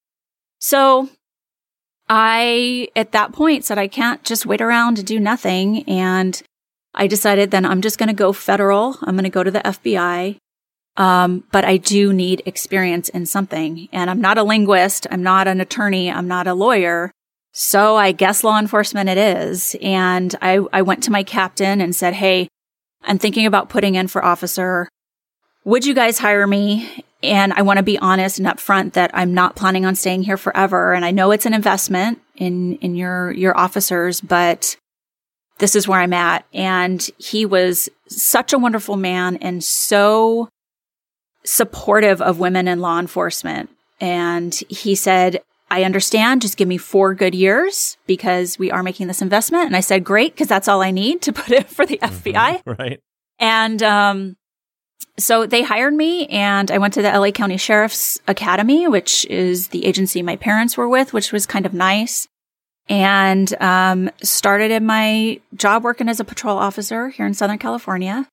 So 0.59 1.09
I, 2.09 2.87
at 2.95 3.11
that 3.11 3.33
point, 3.33 3.65
said, 3.65 3.77
I 3.77 3.87
can't 3.87 4.23
just 4.23 4.45
wait 4.45 4.61
around 4.61 4.97
and 4.97 5.07
do 5.07 5.19
nothing. 5.19 5.83
And 5.89 6.41
I 6.93 7.07
decided 7.07 7.51
then 7.51 7.65
I'm 7.65 7.81
just 7.81 7.97
going 7.97 8.07
to 8.07 8.15
go 8.15 8.33
federal. 8.33 8.97
I'm 9.01 9.15
going 9.15 9.23
to 9.23 9.29
go 9.29 9.43
to 9.43 9.51
the 9.51 9.59
FBI. 9.59 10.37
Um, 10.95 11.43
but 11.51 11.63
I 11.63 11.77
do 11.77 12.11
need 12.11 12.41
experience 12.45 13.09
in 13.09 13.25
something. 13.25 13.87
And 13.91 14.09
I'm 14.09 14.21
not 14.21 14.37
a 14.37 14.43
linguist. 14.43 15.05
I'm 15.11 15.21
not 15.21 15.47
an 15.47 15.61
attorney. 15.61 16.11
I'm 16.11 16.27
not 16.27 16.47
a 16.47 16.53
lawyer. 16.53 17.11
So 17.53 17.95
I 17.95 18.11
guess 18.11 18.43
law 18.43 18.59
enforcement 18.59 19.09
it 19.09 19.17
is. 19.17 19.75
And 19.81 20.35
I, 20.41 20.59
I 20.73 20.81
went 20.81 21.03
to 21.03 21.11
my 21.11 21.23
captain 21.23 21.81
and 21.81 21.95
said, 21.95 22.13
Hey, 22.13 22.47
I'm 23.03 23.19
thinking 23.19 23.45
about 23.45 23.69
putting 23.69 23.95
in 23.95 24.07
for 24.07 24.23
officer. 24.23 24.87
Would 25.63 25.85
you 25.85 25.93
guys 25.93 26.19
hire 26.19 26.47
me? 26.47 27.03
And 27.23 27.53
I 27.53 27.63
want 27.63 27.77
to 27.77 27.83
be 27.83 27.97
honest 27.97 28.37
and 28.37 28.47
upfront 28.47 28.93
that 28.93 29.11
I'm 29.13 29.33
not 29.33 29.55
planning 29.55 29.85
on 29.85 29.95
staying 29.95 30.23
here 30.23 30.37
forever. 30.37 30.93
And 30.93 31.03
I 31.03 31.11
know 31.11 31.31
it's 31.31 31.45
an 31.45 31.53
investment 31.53 32.21
in, 32.35 32.75
in 32.75 32.95
your, 32.95 33.31
your 33.31 33.57
officers, 33.57 34.21
but 34.21 34.77
this 35.57 35.75
is 35.75 35.87
where 35.87 35.99
I'm 35.99 36.13
at. 36.13 36.45
And 36.53 37.07
he 37.17 37.45
was 37.45 37.89
such 38.07 38.53
a 38.53 38.59
wonderful 38.59 38.97
man 38.97 39.37
and 39.37 39.63
so 39.63 40.49
supportive 41.43 42.21
of 42.21 42.39
women 42.39 42.67
in 42.67 42.81
law 42.81 42.99
enforcement. 42.99 43.69
And 43.99 44.53
he 44.69 44.93
said, 44.93 45.41
I 45.69 45.83
understand. 45.83 46.41
Just 46.41 46.57
give 46.57 46.67
me 46.67 46.77
four 46.77 47.13
good 47.13 47.33
years 47.35 47.97
because 48.05 48.59
we 48.59 48.71
are 48.71 48.83
making 48.83 49.07
this 49.07 49.21
investment. 49.21 49.65
And 49.65 49.75
I 49.75 49.81
said, 49.81 50.03
great, 50.03 50.33
because 50.33 50.47
that's 50.47 50.67
all 50.67 50.81
I 50.81 50.91
need 50.91 51.21
to 51.23 51.33
put 51.33 51.51
it 51.51 51.69
for 51.69 51.85
the 51.85 51.97
FBI. 51.97 52.63
Mm-hmm. 52.63 52.81
Right. 52.81 52.99
And, 53.39 53.81
um, 53.83 54.35
so 55.17 55.45
they 55.45 55.63
hired 55.63 55.93
me 55.93 56.27
and 56.27 56.69
I 56.69 56.77
went 56.77 56.93
to 56.95 57.01
the 57.01 57.11
LA 57.11 57.31
County 57.31 57.57
Sheriff's 57.57 58.19
Academy, 58.27 58.87
which 58.87 59.25
is 59.25 59.69
the 59.69 59.85
agency 59.85 60.21
my 60.21 60.35
parents 60.35 60.77
were 60.77 60.87
with, 60.87 61.13
which 61.13 61.31
was 61.31 61.45
kind 61.45 61.65
of 61.65 61.73
nice. 61.73 62.27
And, 62.89 63.53
um, 63.61 64.09
started 64.23 64.71
in 64.71 64.85
my 64.85 65.41
job 65.55 65.83
working 65.83 66.07
as 66.07 66.19
a 66.19 66.25
patrol 66.25 66.57
officer 66.57 67.09
here 67.09 67.25
in 67.25 67.33
Southern 67.33 67.57
California. 67.57 68.27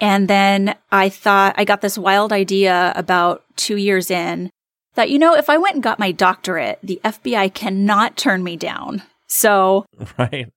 And 0.00 0.28
then 0.28 0.74
I 0.90 1.08
thought 1.08 1.54
I 1.58 1.64
got 1.64 1.80
this 1.80 1.98
wild 1.98 2.32
idea 2.32 2.92
about 2.96 3.44
two 3.56 3.76
years 3.76 4.10
in 4.10 4.50
that, 4.94 5.10
you 5.10 5.18
know, 5.18 5.34
if 5.34 5.50
I 5.50 5.58
went 5.58 5.74
and 5.74 5.82
got 5.82 5.98
my 5.98 6.12
doctorate, 6.12 6.78
the 6.82 7.00
FBI 7.04 7.52
cannot 7.52 8.16
turn 8.16 8.42
me 8.42 8.56
down. 8.56 9.02
So, 9.26 9.84
right. 10.18 10.48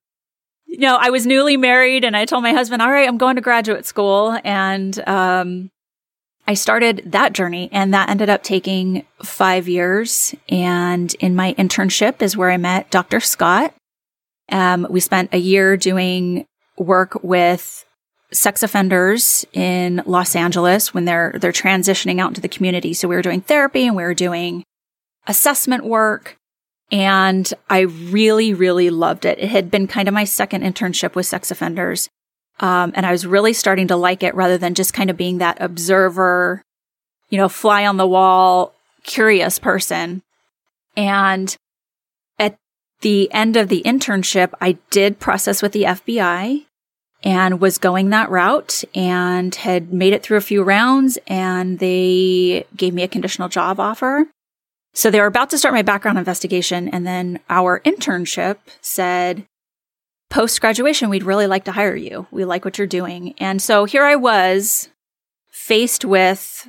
You 0.68 0.78
know, 0.78 0.96
I 1.00 1.10
was 1.10 1.26
newly 1.26 1.56
married 1.56 2.04
and 2.04 2.16
I 2.16 2.24
told 2.24 2.42
my 2.42 2.52
husband, 2.52 2.82
all 2.82 2.90
right, 2.90 3.08
I'm 3.08 3.18
going 3.18 3.36
to 3.36 3.42
graduate 3.42 3.86
school. 3.86 4.38
And, 4.44 4.96
um, 5.08 5.70
I 6.46 6.54
started 6.54 7.02
that 7.04 7.34
journey 7.34 7.68
and 7.72 7.92
that 7.92 8.08
ended 8.08 8.30
up 8.30 8.42
taking 8.42 9.04
five 9.22 9.68
years. 9.68 10.34
And 10.48 11.12
in 11.20 11.36
my 11.36 11.52
internship 11.54 12.22
is 12.22 12.38
where 12.38 12.50
I 12.50 12.56
met 12.56 12.90
Dr. 12.90 13.20
Scott. 13.20 13.74
Um, 14.50 14.86
we 14.88 15.00
spent 15.00 15.34
a 15.34 15.38
year 15.38 15.76
doing 15.76 16.46
work 16.78 17.22
with 17.22 17.84
sex 18.32 18.62
offenders 18.62 19.44
in 19.52 20.02
Los 20.06 20.34
Angeles 20.34 20.94
when 20.94 21.04
they're 21.04 21.34
they're 21.38 21.52
transitioning 21.52 22.18
out 22.18 22.28
into 22.28 22.40
the 22.40 22.48
community. 22.48 22.94
So 22.94 23.08
we 23.08 23.16
were 23.16 23.22
doing 23.22 23.42
therapy 23.42 23.86
and 23.86 23.94
we 23.94 24.02
were 24.02 24.14
doing 24.14 24.64
assessment 25.26 25.84
work 25.84 26.37
and 26.90 27.52
I 27.68 27.80
really 27.80 28.54
really 28.54 28.90
loved 28.90 29.24
it. 29.24 29.38
It 29.38 29.50
had 29.50 29.70
been 29.70 29.86
kind 29.86 30.08
of 30.08 30.14
my 30.14 30.24
second 30.24 30.62
internship 30.62 31.14
with 31.14 31.26
sex 31.26 31.50
offenders. 31.50 32.08
Um, 32.60 32.92
and 32.96 33.06
I 33.06 33.12
was 33.12 33.26
really 33.26 33.52
starting 33.52 33.88
to 33.88 33.96
like 33.96 34.22
it 34.22 34.34
rather 34.34 34.58
than 34.58 34.74
just 34.74 34.94
kind 34.94 35.10
of 35.10 35.16
being 35.16 35.38
that 35.38 35.58
observer, 35.60 36.62
you 37.30 37.38
know, 37.38 37.48
fly 37.48 37.86
on 37.86 37.98
the 37.98 38.06
wall, 38.06 38.74
curious 39.04 39.58
person. 39.58 40.22
And 40.96 41.54
at 42.38 42.56
the 43.00 43.30
end 43.32 43.56
of 43.56 43.68
the 43.68 43.82
internship, 43.84 44.52
I 44.60 44.78
did 44.90 45.20
process 45.20 45.62
with 45.62 45.72
the 45.72 45.84
FBI 45.84 46.64
and 47.22 47.60
was 47.60 47.78
going 47.78 48.10
that 48.10 48.30
route 48.30 48.84
and 48.94 49.54
had 49.54 49.92
made 49.92 50.12
it 50.12 50.22
through 50.22 50.38
a 50.38 50.42
few 50.42 50.62
rounds 50.62 51.18
and 51.26 51.78
they 51.78 52.66
gave 52.76 52.94
me 52.94 53.02
a 53.02 53.08
conditional 53.08 53.48
job 53.48 53.78
offer. 53.80 54.26
So 54.98 55.12
they 55.12 55.20
were 55.20 55.26
about 55.26 55.50
to 55.50 55.58
start 55.58 55.74
my 55.74 55.82
background 55.82 56.18
investigation 56.18 56.88
and 56.88 57.06
then 57.06 57.38
our 57.48 57.78
internship 57.86 58.56
said, 58.80 59.46
post 60.28 60.60
graduation, 60.60 61.08
we'd 61.08 61.22
really 61.22 61.46
like 61.46 61.62
to 61.66 61.70
hire 61.70 61.94
you. 61.94 62.26
We 62.32 62.44
like 62.44 62.64
what 62.64 62.78
you're 62.78 62.88
doing. 62.88 63.34
And 63.38 63.62
so 63.62 63.84
here 63.84 64.02
I 64.02 64.16
was 64.16 64.88
faced 65.52 66.04
with 66.04 66.68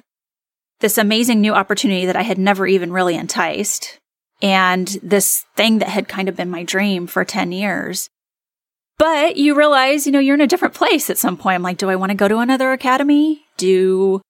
this 0.79 1.00
amazing 1.00 1.41
new 1.41 1.53
opportunity 1.53 2.05
that 2.05 2.15
I 2.15 2.21
had 2.21 2.38
never 2.38 2.67
even 2.67 2.93
really 2.93 3.15
enticed 3.15 3.98
and 4.43 4.88
this 5.01 5.43
thing 5.55 5.79
that 5.79 5.89
had 5.89 6.07
kind 6.07 6.29
of 6.29 6.36
been 6.36 6.51
my 6.51 6.62
dream 6.62 7.07
for 7.07 7.25
10 7.25 7.51
years. 7.51 8.12
But 9.00 9.38
you 9.38 9.55
realize, 9.55 10.05
you 10.05 10.12
know, 10.12 10.19
you're 10.19 10.36
in 10.36 10.41
a 10.41 10.45
different 10.45 10.75
place 10.75 11.09
at 11.09 11.17
some 11.17 11.36
point. 11.36 11.55
I'm 11.55 11.63
like, 11.63 11.79
do 11.79 11.89
I 11.89 11.95
want 11.95 12.12
to 12.12 12.15
go 12.15 12.27
to 12.27 12.38
another 12.38 12.74
academy? 12.74 13.41
Do 13.57 14.21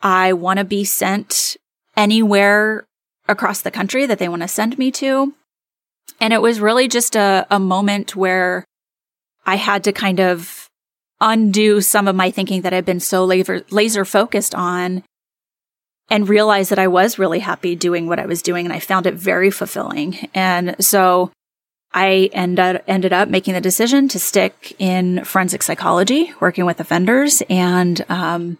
I 0.00 0.32
want 0.32 0.60
to 0.60 0.64
be 0.64 0.84
sent 0.84 1.56
anywhere 1.96 2.86
across 3.28 3.62
the 3.62 3.70
country 3.70 4.06
that 4.06 4.18
they 4.18 4.28
want 4.28 4.42
to 4.42 4.48
send 4.48 4.78
me 4.78 4.90
to? 4.92 5.34
And 6.20 6.32
it 6.32 6.42
was 6.42 6.60
really 6.60 6.88
just 6.88 7.16
a, 7.16 7.46
a 7.50 7.58
moment 7.58 8.16
where 8.16 8.64
I 9.44 9.56
had 9.56 9.84
to 9.84 9.92
kind 9.92 10.20
of 10.20 10.68
undo 11.20 11.80
some 11.80 12.08
of 12.08 12.16
my 12.16 12.30
thinking 12.30 12.62
that 12.62 12.74
I'd 12.74 12.84
been 12.84 13.00
so 13.00 13.24
laser, 13.24 13.64
laser 13.70 14.04
focused 14.04 14.54
on 14.54 15.02
and 16.08 16.28
realize 16.28 16.68
that 16.68 16.78
I 16.78 16.88
was 16.88 17.18
really 17.18 17.40
happy 17.40 17.74
doing 17.74 18.06
what 18.06 18.18
I 18.18 18.26
was 18.26 18.42
doing 18.42 18.66
and 18.66 18.72
I 18.72 18.80
found 18.80 19.06
it 19.06 19.14
very 19.14 19.50
fulfilling. 19.50 20.28
And 20.34 20.76
so 20.78 21.32
I 21.92 22.30
ended, 22.32 22.82
ended 22.86 23.12
up 23.12 23.28
making 23.28 23.54
the 23.54 23.60
decision 23.60 24.08
to 24.08 24.18
stick 24.18 24.76
in 24.78 25.24
forensic 25.24 25.62
psychology, 25.62 26.32
working 26.40 26.64
with 26.64 26.80
offenders 26.80 27.42
and, 27.48 28.04
um, 28.08 28.58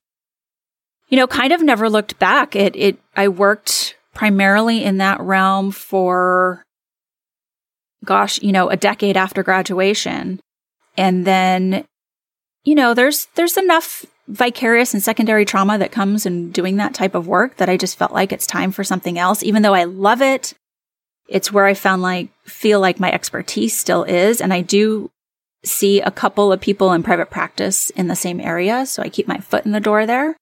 you 1.09 1.17
know, 1.17 1.27
kind 1.27 1.53
of 1.53 1.63
never 1.63 1.89
looked 1.89 2.19
back. 2.19 2.57
It, 2.57 2.75
it, 2.75 2.99
I 3.15 3.29
worked 3.29 3.97
primarily 4.17 4.83
in 4.83 4.97
that 4.97 5.21
realm 5.21 5.71
for, 5.71 6.65
gosh, 8.03 8.41
you 8.41 8.51
know, 8.51 8.71
a 8.71 8.77
decade 8.77 9.17
after 9.17 9.43
graduation. 9.43 10.41
And 10.97 11.27
then, 11.27 11.85
you 12.65 12.75
know, 12.75 12.95
there's, 12.95 13.27
there's 13.35 13.59
enough 13.59 14.07
vicarious 14.27 14.95
and 14.95 15.03
secondary 15.03 15.45
trauma 15.45 15.77
that 15.79 15.93
comes 15.93 16.25
in 16.25 16.51
doing 16.51 16.77
that 16.77 16.95
type 16.95 17.15
of 17.15 17.29
work 17.29 17.59
that 17.59 17.69
I 17.69 17.77
just 17.77 17.99
felt 17.99 18.13
like 18.13 18.33
it's 18.33 18.47
time 18.47 18.73
for 18.73 18.83
something 18.83 19.19
else, 19.19 19.43
even 19.43 19.63
though 19.63 19.75
I 19.75 19.85
love 19.85 20.23
it. 20.23 20.55
It's 21.29 21.53
where 21.53 21.67
I 21.67 21.75
found 21.75 22.01
like, 22.01 22.31
feel 22.45 22.81
like 22.81 22.99
my 22.99 23.13
expertise 23.13 23.77
still 23.77 24.05
is. 24.05 24.41
And 24.41 24.53
I 24.53 24.63
do 24.63 25.11
see 25.63 26.01
a 26.01 26.11
couple 26.11 26.53
of 26.53 26.61
people 26.61 26.93
in 26.93 27.03
private 27.03 27.29
practice 27.29 27.91
in 27.91 28.09
the 28.09 28.17
same 28.17 28.41
area. 28.41 28.87
So 28.87 29.03
I 29.03 29.11
keep 29.11 29.29
my 29.29 29.39
foot 29.39 29.67
in 29.67 29.73
the 29.73 29.81
door 29.81 30.07
there. 30.07 30.37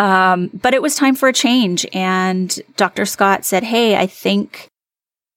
Um, 0.00 0.48
but 0.54 0.72
it 0.72 0.80
was 0.80 0.96
time 0.96 1.14
for 1.14 1.28
a 1.28 1.32
change. 1.32 1.86
And 1.92 2.58
Dr. 2.78 3.04
Scott 3.04 3.44
said, 3.44 3.62
Hey, 3.62 3.96
I 3.96 4.06
think, 4.06 4.68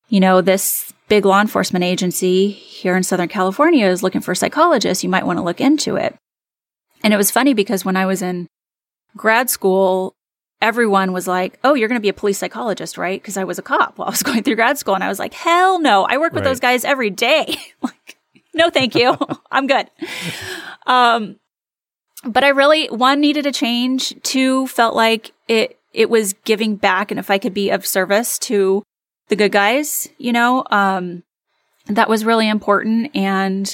you 0.08 0.22
know, 0.22 0.40
this 0.40 0.94
big 1.10 1.26
law 1.26 1.42
enforcement 1.42 1.84
agency 1.84 2.50
here 2.50 2.96
in 2.96 3.04
Southern 3.04 3.28
California 3.28 3.86
is 3.88 4.04
looking 4.04 4.22
for 4.22 4.34
psychologists. 4.34 5.04
You 5.04 5.10
might 5.10 5.26
want 5.26 5.38
to 5.38 5.44
look 5.44 5.60
into 5.60 5.98
it. 5.98 6.16
And 7.04 7.14
it 7.14 7.18
was 7.18 7.30
funny 7.30 7.54
because 7.54 7.84
when 7.84 7.98
I 7.98 8.06
was 8.06 8.22
in 8.22 8.48
grad 9.18 9.50
school, 9.50 10.14
everyone 10.62 11.12
was 11.12 11.28
like, 11.28 11.60
Oh, 11.66 11.74
you're 11.74 11.90
going 11.90 12.00
to 12.00 12.02
be 12.02 12.08
a 12.08 12.14
police 12.14 12.38
psychologist, 12.38 12.98
right? 12.98 13.22
Because 13.22 13.36
I 13.36 13.44
was 13.44 13.60
a 13.60 13.64
cop 13.64 13.98
while 13.98 14.08
I 14.08 14.12
was 14.12 14.24
going 14.24 14.44
through 14.44 14.56
grad 14.56 14.78
school. 14.78 14.96
And 14.96 15.04
I 15.04 15.10
was 15.10 15.20
like, 15.20 15.34
Hell 15.34 15.82
no. 15.82 16.06
I 16.06 16.18
work 16.20 16.32
with 16.32 16.46
right. 16.46 16.50
those 16.50 16.62
guys 16.62 16.86
every 16.86 17.10
day. 17.10 17.58
like, 17.82 18.18
no, 18.54 18.70
thank 18.70 18.96
you. 18.96 19.18
I'm 19.52 19.68
good. 19.68 19.90
Um, 20.86 21.36
but 22.24 22.44
I 22.44 22.50
really, 22.50 22.88
one, 22.88 23.20
needed 23.20 23.46
a 23.46 23.52
change. 23.52 24.14
Two, 24.24 24.68
felt 24.68 24.96
like 24.96 25.32
it, 25.48 25.78
it 25.94 26.10
was 26.10 26.34
giving 26.46 26.76
back. 26.76 27.12
And 27.12 27.20
if 27.20 27.30
I 27.30 27.38
could 27.38 27.54
be 27.54 27.70
of 27.70 27.86
service 27.86 28.40
to 28.40 28.84
the 29.30 29.36
good 29.36 29.52
guys, 29.52 30.10
you 30.18 30.34
know, 30.34 30.64
um, 30.72 31.24
that 31.88 32.10
was 32.10 32.26
really 32.26 32.48
important. 32.48 33.12
And 33.16 33.74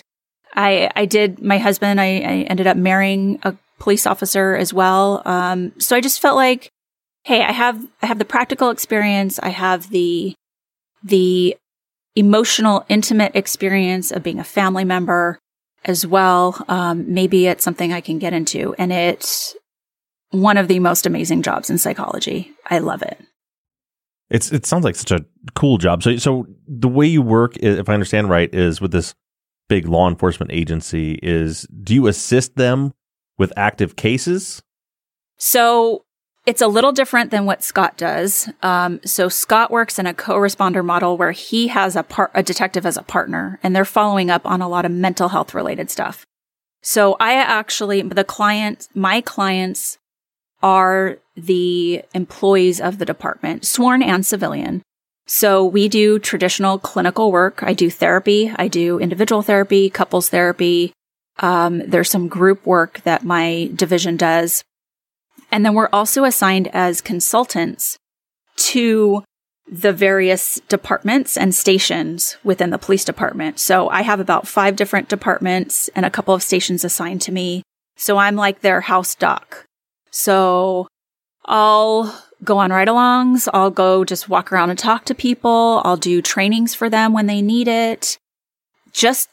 I, 0.55 0.89
I 0.95 1.05
did, 1.05 1.41
my 1.41 1.57
husband, 1.57 2.01
I, 2.01 2.05
I 2.05 2.45
ended 2.49 2.67
up 2.67 2.77
marrying 2.77 3.39
a 3.43 3.55
police 3.77 4.05
officer 4.05 4.55
as 4.55 4.73
well. 4.73 5.21
Um, 5.25 5.71
so 5.79 5.95
I 5.95 6.01
just 6.01 6.19
felt 6.19 6.35
like 6.35 6.69
hey, 7.23 7.43
I 7.43 7.51
have, 7.51 7.85
I 8.01 8.07
have 8.07 8.19
the 8.19 8.25
practical 8.25 8.69
experience. 8.69 9.39
I 9.39 9.49
have 9.49 9.89
the, 9.89 10.33
the 11.03 11.55
emotional, 12.15 12.85
intimate 12.89 13.35
experience 13.35 14.11
of 14.11 14.23
being 14.23 14.39
a 14.39 14.43
family 14.43 14.83
member 14.83 15.37
as 15.85 16.05
well. 16.05 16.63
Um, 16.67 17.13
maybe 17.13 17.47
it's 17.47 17.63
something 17.63 17.93
I 17.93 18.01
can 18.01 18.19
get 18.19 18.33
into 18.33 18.73
and 18.77 18.91
it's 18.91 19.55
one 20.31 20.57
of 20.57 20.67
the 20.67 20.79
most 20.79 21.05
amazing 21.05 21.41
jobs 21.41 21.69
in 21.69 21.77
psychology. 21.77 22.51
I 22.69 22.79
love 22.79 23.01
it. 23.01 23.19
It's, 24.29 24.51
it 24.51 24.65
sounds 24.65 24.83
like 24.83 24.95
such 24.95 25.11
a 25.11 25.25
cool 25.55 25.77
job. 25.77 26.03
So, 26.03 26.17
so 26.17 26.45
the 26.67 26.87
way 26.87 27.07
you 27.07 27.21
work, 27.21 27.57
if 27.57 27.89
I 27.89 27.93
understand 27.93 28.29
right, 28.29 28.53
is 28.53 28.79
with 28.79 28.91
this 28.91 29.15
big 29.69 29.87
law 29.87 30.07
enforcement 30.07 30.51
agency 30.51 31.19
is 31.23 31.67
do 31.83 31.93
you 31.93 32.07
assist 32.07 32.55
them 32.55 32.93
with 33.37 33.53
active 33.55 33.95
cases? 33.95 34.61
So 35.37 36.03
it's 36.45 36.61
a 36.61 36.67
little 36.67 36.91
different 36.91 37.31
than 37.31 37.45
what 37.45 37.63
Scott 37.63 37.97
does. 37.97 38.49
Um, 38.63 38.99
so 39.05 39.29
Scott 39.29 39.71
works 39.71 39.99
in 39.99 40.07
a 40.07 40.13
co-responder 40.13 40.83
model 40.83 41.17
where 41.17 41.31
he 41.31 41.67
has 41.67 41.95
a 41.95 42.03
part, 42.03 42.31
a 42.33 42.41
detective 42.41 42.85
as 42.85 42.97
a 42.97 43.03
partner, 43.03 43.59
and 43.61 43.75
they're 43.75 43.85
following 43.85 44.29
up 44.29 44.45
on 44.45 44.61
a 44.61 44.69
lot 44.69 44.85
of 44.85 44.91
mental 44.91 45.29
health 45.29 45.53
related 45.53 45.91
stuff. 45.91 46.25
So 46.81 47.17
I 47.19 47.33
actually, 47.33 48.01
the 48.01 48.23
client, 48.23 48.87
my 48.95 49.21
clients 49.21 49.97
are 50.63 51.17
the 51.35 52.03
employees 52.13 52.81
of 52.81 52.97
the 52.97 53.05
department, 53.05 53.65
sworn 53.65 54.01
and 54.01 54.25
civilian. 54.25 54.81
So 55.27 55.63
we 55.63 55.87
do 55.87 56.17
traditional 56.19 56.79
clinical 56.79 57.31
work. 57.31 57.61
I 57.61 57.73
do 57.73 57.89
therapy. 57.89 58.51
I 58.55 58.67
do 58.67 58.97
individual 58.97 59.41
therapy, 59.41 59.89
couples 59.89 60.29
therapy. 60.29 60.93
Um, 61.37 61.79
there's 61.87 62.09
some 62.09 62.27
group 62.27 62.65
work 62.65 63.01
that 63.03 63.23
my 63.23 63.69
division 63.75 64.17
does. 64.17 64.63
And 65.51 65.65
then 65.65 65.73
we're 65.73 65.89
also 65.91 66.23
assigned 66.23 66.67
as 66.73 67.01
consultants 67.01 67.97
to 68.57 69.23
the 69.71 69.93
various 69.93 70.59
departments 70.67 71.37
and 71.37 71.53
stations 71.53 72.37
within 72.43 72.71
the 72.71 72.77
police 72.77 73.05
department. 73.05 73.59
So 73.59 73.87
I 73.89 74.01
have 74.01 74.19
about 74.19 74.47
five 74.47 74.75
different 74.75 75.09
departments 75.09 75.89
and 75.95 76.05
a 76.05 76.09
couple 76.09 76.33
of 76.33 76.43
stations 76.43 76.83
assigned 76.83 77.21
to 77.23 77.31
me. 77.31 77.63
So 77.95 78.17
I'm 78.17 78.35
like 78.35 78.61
their 78.61 78.81
house 78.81 79.13
doc. 79.13 79.65
So 80.11 80.87
I'll 81.45 82.23
go 82.43 82.57
on 82.57 82.71
ride 82.71 82.87
alongs. 82.87 83.47
I'll 83.53 83.71
go 83.71 84.03
just 84.03 84.29
walk 84.29 84.51
around 84.51 84.69
and 84.71 84.79
talk 84.79 85.05
to 85.05 85.15
people. 85.15 85.81
I'll 85.85 85.97
do 85.97 86.21
trainings 86.21 86.73
for 86.73 86.89
them 86.89 87.13
when 87.13 87.27
they 87.27 87.41
need 87.41 87.67
it. 87.67 88.17
Just 88.91 89.29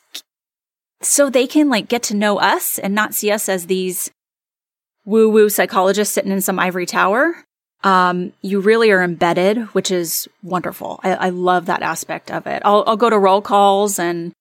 so 1.01 1.31
they 1.31 1.47
can 1.47 1.69
like 1.69 1.89
get 1.89 2.03
to 2.05 2.17
know 2.17 2.39
us 2.39 2.79
and 2.79 2.95
not 2.95 3.15
see 3.15 3.31
us 3.31 3.49
as 3.49 3.67
these 3.67 4.11
woo 5.07 5.31
woo 5.31 5.49
psychologists 5.49 6.13
sitting 6.13 6.33
in 6.33 6.43
some 6.43 6.59
ivory 6.59 6.85
tower. 6.85 7.35
Um, 7.83 8.33
you 8.43 8.61
really 8.61 8.91
are 8.91 9.03
embedded, 9.03 9.59
which 9.75 9.91
is 9.91 10.29
wonderful. 10.43 11.01
I, 11.03 11.15
I 11.15 11.29
love 11.31 11.67
that 11.67 11.83
aspect 11.83 12.31
of 12.31 12.47
it. 12.47 12.63
I'll, 12.65 12.85
I'll 12.87 12.97
go 12.97 13.09
to 13.09 13.19
roll 13.19 13.41
calls 13.41 13.99
and 13.99 14.33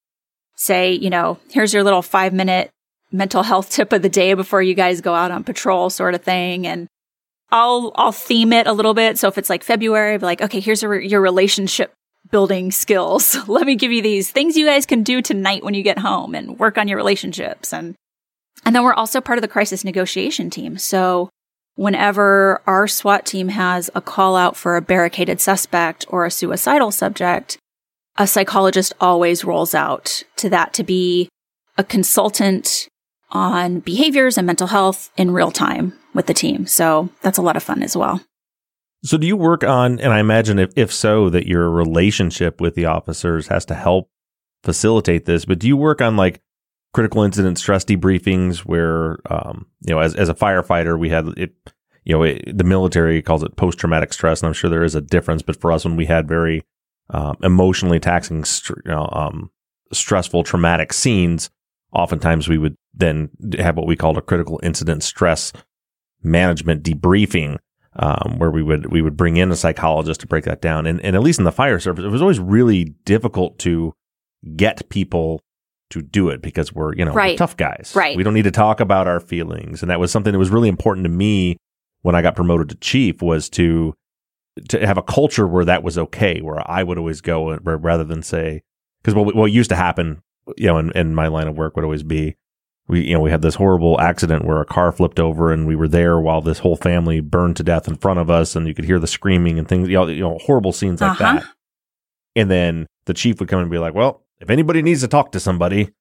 say, 0.55 0.93
you 0.93 1.09
know, 1.09 1.37
here's 1.51 1.73
your 1.73 1.83
little 1.83 2.01
five 2.01 2.33
minute 2.33 2.71
mental 3.11 3.43
health 3.43 3.69
tip 3.71 3.93
of 3.93 4.01
the 4.01 4.09
day 4.09 4.33
before 4.33 4.61
you 4.61 4.73
guys 4.73 5.01
go 5.01 5.13
out 5.13 5.31
on 5.31 5.43
patrol 5.43 5.89
sort 5.89 6.15
of 6.15 6.23
thing. 6.23 6.65
And 6.65 6.87
I'll, 7.51 7.91
I'll 7.95 8.11
theme 8.11 8.51
it 8.51 8.67
a 8.67 8.73
little 8.73 8.95
bit. 8.95 9.17
So 9.19 9.27
if 9.27 9.37
it's 9.37 9.49
like 9.49 9.63
February, 9.63 10.13
I'll 10.13 10.19
be 10.19 10.25
like, 10.25 10.41
okay, 10.41 10.59
here's 10.59 10.81
your, 10.81 10.99
your 10.99 11.21
relationship 11.21 11.93
building 12.31 12.71
skills. 12.71 13.37
Let 13.47 13.67
me 13.67 13.75
give 13.75 13.91
you 13.91 14.01
these 14.01 14.31
things 14.31 14.57
you 14.57 14.65
guys 14.65 14.85
can 14.85 15.03
do 15.03 15.21
tonight 15.21 15.63
when 15.63 15.75
you 15.75 15.83
get 15.83 15.99
home 15.99 16.33
and 16.33 16.57
work 16.57 16.77
on 16.79 16.87
your 16.87 16.97
relationships. 16.97 17.71
And, 17.71 17.95
and 18.65 18.75
then 18.75 18.83
we're 18.83 18.93
also 18.93 19.21
part 19.21 19.37
of 19.37 19.41
the 19.41 19.47
crisis 19.47 19.85
negotiation 19.85 20.49
team. 20.49 20.77
So 20.77 21.29
whenever 21.75 22.61
our 22.65 22.87
SWAT 22.87 23.25
team 23.25 23.49
has 23.49 23.89
a 23.93 24.01
call 24.01 24.35
out 24.35 24.57
for 24.57 24.75
a 24.75 24.81
barricaded 24.81 25.39
suspect 25.39 26.05
or 26.09 26.25
a 26.25 26.31
suicidal 26.31 26.91
subject, 26.91 27.57
a 28.17 28.25
psychologist 28.25 28.93
always 28.99 29.45
rolls 29.45 29.75
out 29.75 30.23
to 30.37 30.49
that 30.49 30.73
to 30.73 30.83
be 30.83 31.29
a 31.77 31.83
consultant 31.83 32.87
on 33.31 33.79
behaviors 33.81 34.37
and 34.37 34.47
mental 34.47 34.67
health 34.67 35.11
in 35.17 35.31
real 35.31 35.51
time 35.51 35.93
with 36.13 36.25
the 36.25 36.33
team. 36.33 36.65
So 36.65 37.09
that's 37.21 37.37
a 37.37 37.41
lot 37.41 37.57
of 37.57 37.63
fun 37.63 37.83
as 37.83 37.95
well. 37.95 38.21
So 39.03 39.17
do 39.17 39.27
you 39.27 39.35
work 39.37 39.63
on, 39.63 39.99
and 39.99 40.13
I 40.13 40.19
imagine 40.19 40.57
if, 40.57 40.71
if 40.75 40.91
so, 40.91 41.29
that 41.29 41.45
your 41.45 41.69
relationship 41.69 42.61
with 42.61 42.75
the 42.75 42.85
officers 42.85 43.47
has 43.47 43.65
to 43.65 43.75
help 43.75 44.09
facilitate 44.63 45.25
this, 45.25 45.45
but 45.45 45.59
do 45.59 45.67
you 45.67 45.77
work 45.77 46.01
on 46.01 46.15
like 46.15 46.41
critical 46.95 47.23
incident 47.23 47.57
stress 47.59 47.83
debriefings 47.83 48.59
where, 48.59 49.17
um, 49.29 49.65
you 49.81 49.93
know, 49.93 49.99
as, 49.99 50.15
as 50.15 50.29
a 50.29 50.33
firefighter, 50.33 50.97
we 50.97 51.09
had 51.09 51.27
it, 51.35 51.53
you 52.05 52.15
know, 52.15 52.23
it, 52.23 52.57
the 52.57 52.63
military 52.63 53.21
calls 53.21 53.43
it 53.43 53.57
post 53.57 53.77
traumatic 53.77 54.13
stress, 54.13 54.39
and 54.39 54.47
I'm 54.47 54.53
sure 54.53 54.69
there 54.69 54.81
is 54.81 54.95
a 54.95 55.01
difference, 55.01 55.41
but 55.41 55.59
for 55.59 55.73
us, 55.73 55.83
when 55.83 55.97
we 55.97 56.05
had 56.05 56.25
very 56.25 56.63
um, 57.09 57.35
emotionally 57.43 57.99
taxing, 57.99 58.45
you 58.85 58.91
know, 58.93 59.09
um, 59.11 59.51
stressful, 59.91 60.45
traumatic 60.45 60.93
scenes, 60.93 61.49
oftentimes 61.91 62.47
we 62.47 62.57
would 62.57 62.77
then 62.93 63.29
have 63.59 63.75
what 63.75 63.87
we 63.87 63.97
called 63.97 64.17
a 64.17 64.21
critical 64.21 64.61
incident 64.63 65.03
stress 65.03 65.51
management 66.23 66.81
debriefing, 66.81 67.57
um, 67.97 68.35
where 68.37 68.51
we 68.51 68.63
would 68.63 68.89
we 68.89 69.01
would 69.01 69.17
bring 69.17 69.35
in 69.35 69.51
a 69.51 69.57
psychologist 69.57 70.21
to 70.21 70.27
break 70.27 70.45
that 70.45 70.61
down. 70.61 70.85
And, 70.85 71.01
and 71.01 71.13
at 71.13 71.21
least 71.21 71.39
in 71.39 71.45
the 71.45 71.51
fire 71.51 71.77
service, 71.81 72.05
it 72.05 72.09
was 72.09 72.21
always 72.21 72.39
really 72.39 72.85
difficult 73.03 73.59
to 73.59 73.93
get 74.55 74.87
people 74.87 75.41
to 75.91 76.01
do 76.01 76.29
it 76.29 76.41
because 76.41 76.73
we're 76.73 76.95
you 76.95 77.05
know 77.05 77.13
right. 77.13 77.37
tough 77.37 77.55
guys. 77.57 77.93
Right. 77.95 78.17
We 78.17 78.23
don't 78.23 78.33
need 78.33 78.43
to 78.43 78.51
talk 78.51 78.79
about 78.79 79.07
our 79.07 79.19
feelings, 79.19 79.81
and 79.83 79.89
that 79.89 79.99
was 79.99 80.11
something 80.11 80.33
that 80.33 80.39
was 80.39 80.49
really 80.49 80.69
important 80.69 81.05
to 81.05 81.09
me 81.09 81.57
when 82.01 82.15
I 82.15 82.21
got 82.21 82.35
promoted 82.35 82.69
to 82.69 82.75
chief 82.75 83.21
was 83.21 83.49
to 83.51 83.93
to 84.69 84.85
have 84.85 84.97
a 84.97 85.03
culture 85.03 85.47
where 85.47 85.65
that 85.65 85.83
was 85.83 85.97
okay, 85.97 86.39
where 86.41 86.59
I 86.69 86.81
would 86.83 86.97
always 86.97 87.21
go 87.21 87.55
rather 87.57 88.03
than 88.03 88.23
say 88.23 88.61
because 89.01 89.13
what 89.15 89.35
what 89.35 89.51
used 89.51 89.69
to 89.69 89.75
happen, 89.75 90.21
you 90.57 90.67
know, 90.67 90.77
in, 90.77 90.91
in 90.91 91.13
my 91.15 91.27
line 91.27 91.47
of 91.47 91.57
work 91.57 91.75
would 91.75 91.85
always 91.85 92.03
be 92.03 92.35
we 92.87 93.01
you 93.05 93.13
know 93.13 93.19
we 93.19 93.31
had 93.31 93.41
this 93.41 93.55
horrible 93.55 93.99
accident 93.99 94.45
where 94.45 94.61
a 94.61 94.65
car 94.65 94.91
flipped 94.91 95.19
over 95.19 95.51
and 95.51 95.67
we 95.67 95.75
were 95.75 95.87
there 95.87 96.19
while 96.19 96.41
this 96.41 96.59
whole 96.59 96.75
family 96.75 97.19
burned 97.19 97.57
to 97.57 97.63
death 97.63 97.87
in 97.87 97.95
front 97.95 98.19
of 98.19 98.29
us 98.29 98.55
and 98.55 98.67
you 98.67 98.73
could 98.73 98.85
hear 98.85 98.99
the 98.99 99.07
screaming 99.07 99.57
and 99.59 99.67
things 99.67 99.87
you 99.89 99.95
know, 99.95 100.07
you 100.07 100.21
know 100.21 100.37
horrible 100.43 100.71
scenes 100.71 101.01
like 101.01 101.19
Uh-huh. 101.19 101.33
that 101.39 101.45
and 102.35 102.49
then 102.51 102.85
the 103.05 103.13
chief 103.15 103.39
would 103.39 103.49
come 103.49 103.59
and 103.59 103.71
be 103.71 103.79
like 103.79 103.95
well 103.95 104.21
if 104.39 104.49
anybody 104.49 104.81
needs 104.81 105.01
to 105.01 105.07
talk 105.07 105.31
to 105.31 105.39
somebody 105.39 105.91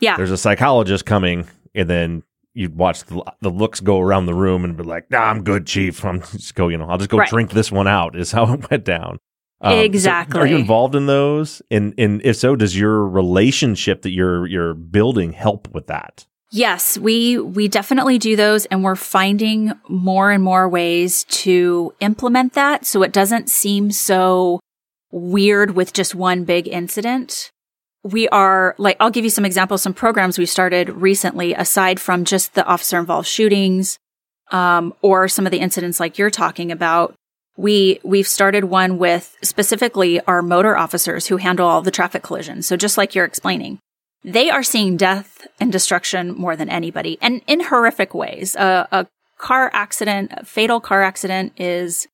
Yeah. 0.00 0.16
there's 0.16 0.30
a 0.30 0.36
psychologist 0.38 1.06
coming 1.06 1.46
and 1.74 1.88
then 1.88 2.22
you'd 2.54 2.76
watch 2.76 3.04
the, 3.04 3.22
the 3.40 3.48
looks 3.50 3.80
go 3.80 3.98
around 4.00 4.26
the 4.26 4.34
room 4.34 4.64
and 4.64 4.76
be 4.76 4.82
like 4.82 5.10
nah 5.10 5.22
i'm 5.22 5.42
good 5.42 5.66
chief 5.66 6.04
i'm 6.04 6.20
just 6.32 6.54
go 6.54 6.68
you 6.68 6.76
know 6.78 6.86
i'll 6.88 6.98
just 6.98 7.10
go 7.10 7.18
Right. 7.18 7.28
drink 7.28 7.50
this 7.52 7.72
one 7.72 7.88
out 7.88 8.14
is 8.16 8.32
how 8.36 8.52
it 8.52 8.70
went 8.70 8.84
down 8.84 9.18
Um, 9.62 9.72
so 9.74 9.80
Exactly. 9.80 10.40
are 10.40 10.46
you 10.46 10.56
involved 10.56 10.94
in 10.94 11.06
those 11.06 11.62
and 11.70 11.94
and 11.98 12.20
if 12.24 12.36
so 12.36 12.56
does 12.56 12.76
your 12.78 13.06
relationship 13.08 14.02
that 14.02 14.10
you're 14.10 14.46
you're 14.46 14.74
building 14.74 15.32
help 15.32 15.68
with 15.72 15.86
that 15.86 16.26
Yes, 16.54 16.98
we 16.98 17.38
we 17.38 17.66
definitely 17.66 18.18
do 18.18 18.36
those 18.36 18.66
and 18.66 18.84
we're 18.84 18.94
finding 18.94 19.72
more 19.88 20.30
and 20.30 20.44
more 20.44 20.68
ways 20.68 21.24
to 21.42 21.94
implement 22.00 22.52
that 22.52 22.84
so 22.84 23.02
it 23.02 23.10
doesn't 23.10 23.48
seem 23.48 23.90
so 23.90 24.60
weird 25.10 25.70
with 25.70 25.94
just 25.94 26.14
one 26.14 26.44
big 26.44 26.68
incident. 26.68 27.51
We 28.04 28.28
are 28.28 28.74
like 28.78 28.96
I'll 28.98 29.10
give 29.10 29.24
you 29.24 29.30
some 29.30 29.44
examples 29.44 29.82
some 29.82 29.94
programs 29.94 30.38
we 30.38 30.46
started 30.46 30.88
recently 30.90 31.54
aside 31.54 32.00
from 32.00 32.24
just 32.24 32.54
the 32.54 32.64
officer 32.64 32.98
involved 32.98 33.28
shootings 33.28 33.98
um, 34.50 34.94
or 35.02 35.28
some 35.28 35.46
of 35.46 35.52
the 35.52 35.60
incidents 35.60 36.00
like 36.00 36.18
you're 36.18 36.30
talking 36.30 36.72
about. 36.72 37.14
We 37.56 38.00
we've 38.02 38.26
started 38.26 38.64
one 38.64 38.98
with 38.98 39.36
specifically 39.42 40.20
our 40.22 40.42
motor 40.42 40.76
officers 40.76 41.26
who 41.26 41.36
handle 41.36 41.68
all 41.68 41.82
the 41.82 41.90
traffic 41.90 42.22
collisions. 42.22 42.66
So 42.66 42.76
just 42.76 42.98
like 42.98 43.14
you're 43.14 43.24
explaining, 43.24 43.78
they 44.24 44.50
are 44.50 44.62
seeing 44.62 44.96
death 44.96 45.46
and 45.60 45.70
destruction 45.70 46.32
more 46.32 46.56
than 46.56 46.68
anybody 46.68 47.18
and 47.20 47.42
in 47.46 47.60
horrific 47.60 48.14
ways. 48.14 48.56
A 48.56 49.06
car 49.38 49.70
accident, 49.72 50.32
a 50.34 50.44
fatal 50.44 50.80
car 50.80 51.02
accident 51.02 51.52
is 51.56 52.06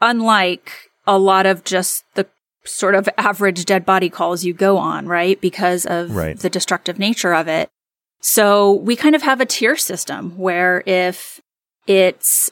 unlike 0.00 0.72
a 1.06 1.18
lot 1.18 1.44
of 1.46 1.64
just 1.64 2.04
the 2.14 2.26
sort 2.64 2.94
of 2.94 3.08
average 3.18 3.64
dead 3.64 3.84
body 3.84 4.08
calls 4.08 4.44
you 4.44 4.54
go 4.54 4.78
on, 4.78 5.06
right? 5.06 5.40
Because 5.40 5.84
of 5.86 6.14
Right. 6.14 6.38
the 6.38 6.50
destructive 6.50 6.98
nature 6.98 7.34
of 7.34 7.48
it. 7.48 7.68
So 8.20 8.72
we 8.72 8.94
kind 8.94 9.14
of 9.16 9.22
have 9.22 9.40
a 9.40 9.46
tier 9.46 9.76
system 9.76 10.38
where 10.38 10.82
if 10.86 11.40
it's 11.86 12.50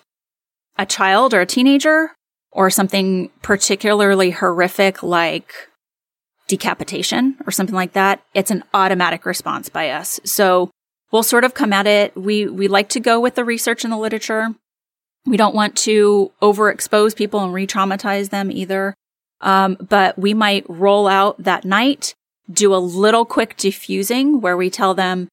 a 0.77 0.85
child 0.85 1.33
or 1.33 1.41
a 1.41 1.47
teenager 1.47 2.11
or 2.51 2.71
something 2.71 3.31
particularly 3.43 4.31
horrific 4.31 5.03
like 5.03 5.53
decapitation 6.49 7.37
or 7.47 7.53
something 7.53 7.75
like 7.77 7.93
that, 7.93 8.21
it's 8.35 8.51
an 8.51 8.65
automatic 8.75 9.25
response 9.25 9.69
by 9.69 9.91
us. 9.91 10.19
So 10.25 10.71
we'll 11.13 11.23
sort 11.23 11.45
of 11.45 11.55
come 11.55 11.73
at 11.73 11.87
it. 11.87 12.17
We, 12.17 12.47
we 12.47 12.67
like 12.67 12.89
to 12.91 13.01
go 13.01 13.21
with 13.21 13.37
the 13.37 13.45
research 13.45 13.85
and 13.85 13.93
the 13.93 13.97
literature. 13.97 14.49
We 15.27 15.37
don't 15.37 15.55
want 15.55 15.77
to 15.79 16.33
overexpose 16.43 17.15
people 17.15 17.41
and 17.45 17.53
re-traumatize 17.53 18.31
them 18.31 18.51
either. 18.51 18.95
Um, 19.41 19.77
but 19.81 20.19
we 20.19 20.35
might 20.35 20.65
roll 20.69 21.09
out 21.09 21.43
that 21.43 21.65
night, 21.65 22.15
do 22.51 22.75
a 22.75 22.77
little 22.77 23.25
quick 23.25 23.57
diffusing 23.57 24.41
where 24.41 24.57
we 24.57 24.71
tell 24.71 24.95
them, 24.95 25.29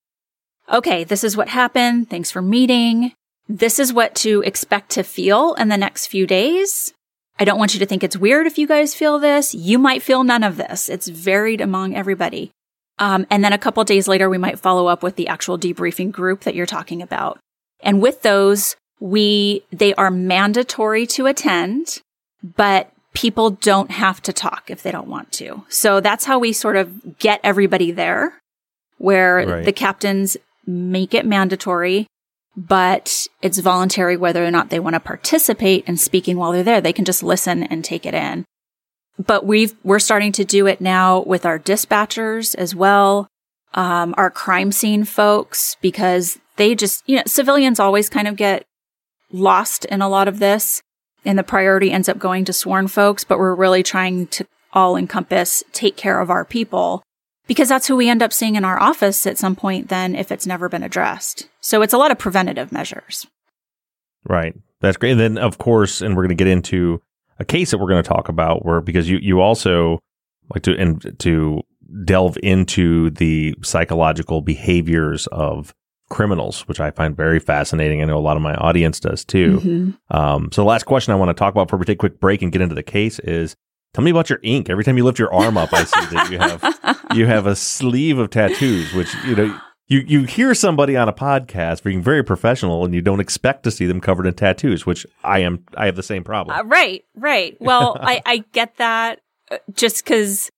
okay, 0.72 1.04
this 1.04 1.24
is 1.24 1.36
what 1.36 1.50
happened. 1.50 2.10
Thanks 2.10 2.32
for 2.32 2.42
meeting. 2.42 3.14
This 3.50 3.80
is 3.80 3.94
what 3.94 4.16
to 4.16 4.42
expect 4.42 4.92
to 4.92 5.04
feel 5.04 5.54
in 5.56 5.70
the 5.70 5.78
next 5.78 6.08
few 6.08 6.28
days. 6.28 6.94
I 7.40 7.46
don't 7.46 7.60
want 7.60 7.74
you 7.74 7.80
to 7.80 7.86
think 7.86 8.04
it's 8.04 8.18
weird 8.18 8.48
if 8.48 8.58
you 8.58 8.68
guys 8.68 8.96
feel 8.96 9.20
this. 9.20 9.54
You 9.54 9.78
might 9.78 10.02
feel 10.02 10.24
none 10.24 10.44
of 10.44 10.58
this. 10.58 10.90
It's 10.90 11.08
varied 11.08 11.62
among 11.62 11.96
everybody. 11.96 12.52
Um, 13.00 13.28
and 13.30 13.44
then 13.44 13.54
a 13.54 13.60
couple 13.60 13.84
days 13.84 14.08
later, 14.08 14.30
we 14.30 14.40
might 14.40 14.60
follow 14.60 14.88
up 14.88 15.04
with 15.04 15.16
the 15.16 15.28
actual 15.28 15.58
debriefing 15.58 16.12
group 16.12 16.42
that 16.42 16.56
you're 16.56 16.66
talking 16.66 17.02
about. 17.02 17.40
And 17.80 18.02
with 18.02 18.24
those, 18.24 18.76
we, 19.00 19.64
they 19.72 19.94
are 19.94 20.10
mandatory 20.10 21.06
to 21.08 21.28
attend, 21.28 22.02
but 22.56 22.92
people 23.18 23.50
don't 23.50 23.90
have 23.90 24.22
to 24.22 24.32
talk 24.32 24.70
if 24.70 24.84
they 24.84 24.92
don't 24.92 25.08
want 25.08 25.32
to. 25.32 25.64
So 25.70 26.00
that's 26.00 26.26
how 26.26 26.38
we 26.38 26.54
sort 26.54 26.76
of 26.76 27.18
get 27.18 27.40
everybody 27.44 27.90
there 27.90 28.36
where 29.00 29.38
Right. 29.38 29.66
the 29.66 29.74
captains 29.74 30.38
make 30.68 31.16
it 31.16 31.26
mandatory, 31.26 32.06
but 32.56 33.28
it's 33.42 33.58
voluntary 33.58 34.18
whether 34.18 34.46
or 34.46 34.52
not 34.52 34.70
they 34.70 34.80
want 34.80 34.94
to 34.94 35.00
participate 35.00 35.84
in 35.88 35.98
speaking 35.98 36.38
while 36.38 36.52
they're 36.52 36.62
there. 36.62 36.80
They 36.80 36.94
can 36.94 37.06
just 37.06 37.24
listen 37.24 37.64
and 37.64 37.84
take 37.84 38.06
it 38.06 38.14
in. 38.14 38.46
But 39.18 39.48
we've, 39.48 39.74
we're 39.84 39.98
starting 39.98 40.32
to 40.34 40.46
do 40.46 40.68
it 40.68 40.80
now 40.80 41.22
with 41.24 41.44
our 41.44 41.58
dispatchers 41.58 42.54
as 42.54 42.76
well. 42.76 43.28
Um, 43.74 44.14
our 44.16 44.30
crime 44.30 44.72
scene 44.72 45.06
folks, 45.06 45.76
because 45.82 46.38
they 46.58 46.76
just, 46.76 47.02
you 47.08 47.16
know, 47.16 47.24
civilians 47.26 47.80
always 47.80 48.10
kind 48.10 48.28
of 48.28 48.36
get 48.36 48.64
lost 49.32 49.86
in 49.86 50.04
a 50.04 50.10
lot 50.10 50.28
of 50.28 50.38
this 50.38 50.84
and 51.28 51.38
the 51.38 51.44
priority 51.44 51.92
ends 51.92 52.10
up 52.10 52.18
going 52.18 52.46
to 52.46 52.54
sworn 52.54 52.88
folks, 52.88 53.24
but 53.24 53.38
we're 53.38 53.56
really 53.56 53.84
trying 53.84 54.28
to 54.28 54.46
all 54.74 54.96
encompass 54.96 55.64
take 55.72 55.98
care 55.98 56.20
of 56.20 56.30
our 56.30 56.46
people 56.46 57.04
because 57.48 57.70
that's 57.70 57.88
who 57.88 57.96
we 57.96 58.10
end 58.10 58.22
up 58.22 58.34
seeing 58.34 58.56
in 58.56 58.66
our 58.66 58.80
office 58.80 59.26
at 59.26 59.38
some 59.38 59.56
point 59.56 59.90
then 59.90 60.16
if 60.16 60.32
it's 60.32 60.46
never 60.46 60.70
been 60.70 60.84
addressed. 60.84 61.48
So 61.62 61.82
it's 61.82 61.94
a 61.94 61.98
lot 61.98 62.12
of 62.12 62.18
preventative 62.18 62.72
measures. 62.72 63.26
Right. 64.26 64.54
That's 64.82 64.98
great. 64.98 65.12
And 65.12 65.20
then, 65.20 65.38
of 65.38 65.58
course, 65.58 66.02
and 66.02 66.16
we're 66.16 66.24
going 66.24 66.38
to 66.38 66.44
get 66.44 66.52
into 66.52 67.02
a 67.40 67.46
case 67.46 67.72
that 67.72 67.78
we're 67.78 67.90
going 67.90 68.04
to 68.04 68.10
talk 68.10 68.30
about 68.30 68.66
where, 68.66 68.82
because 68.82 69.10
you, 69.10 69.18
you 69.22 69.42
also 69.42 70.00
like 70.54 70.64
to, 70.64 70.78
and 70.78 71.18
to 71.20 71.62
delve 72.04 72.38
into 72.44 73.10
the 73.12 73.56
psychological 73.64 74.42
behaviors 74.42 75.28
of 75.28 75.74
criminals, 76.10 76.62
which 76.68 76.80
I 76.80 76.92
find 76.92 77.16
very 77.16 77.40
fascinating. 77.40 78.02
I 78.02 78.06
know 78.06 78.18
a 78.18 78.20
lot 78.20 78.38
of 78.38 78.44
my 78.44 78.56
audience 78.56 79.00
does 79.00 79.26
too. 79.26 79.60
Mm-hmm. 79.60 80.18
Um, 80.18 80.50
so 80.52 80.62
the 80.62 80.68
last 80.68 80.86
question 80.86 81.14
I 81.14 81.16
want 81.18 81.30
to 81.30 81.34
talk 81.34 81.54
about 81.54 81.68
before 81.68 81.80
we 81.80 81.86
take 81.86 81.98
a 81.98 82.00
quick 82.00 82.20
break 82.20 82.42
and 82.42 82.52
get 82.52 82.62
into 82.62 82.76
the 82.76 82.84
case 82.84 83.20
is 83.20 83.56
tell 83.94 84.04
me 84.04 84.12
about 84.12 84.30
your 84.30 84.40
ink. 84.44 84.70
Every 84.70 84.84
time 84.84 84.98
you 84.98 85.04
lift 85.04 85.20
your 85.20 85.34
arm 85.34 85.58
up, 85.58 85.74
I 85.74 85.84
see 85.84 86.16
that 86.16 86.32
you 86.32 86.40
have 86.40 87.08
you 87.16 87.26
have 87.26 87.46
a 87.46 87.56
sleeve 87.56 88.18
of 88.18 88.30
tattoos, 88.30 88.94
which 88.94 89.14
you 89.26 89.36
know 89.36 89.60
you 89.88 90.00
you 90.00 90.24
hear 90.24 90.54
somebody 90.54 90.96
on 90.96 91.10
a 91.10 91.14
podcast 91.14 91.84
being 91.84 92.02
very 92.02 92.24
professional 92.24 92.86
and 92.86 92.94
you 92.94 93.02
don't 93.02 93.20
expect 93.20 93.64
to 93.64 93.72
see 93.72 93.86
them 93.86 94.00
covered 94.00 94.28
in 94.28 94.34
tattoos, 94.34 94.86
which 94.86 95.06
I 95.24 95.40
am 95.40 95.66
I 95.76 95.86
have 95.88 95.96
the 95.96 96.04
same 96.04 96.24
problem. 96.24 96.58
Uh, 96.58 96.64
right, 96.64 97.04
right. 97.16 97.58
Well, 97.60 97.98
I, 98.02 98.22
I 98.26 98.44
get 98.54 98.78
that 98.78 99.22
uh, 99.52 99.58
just 99.74 100.04
because 100.04 100.50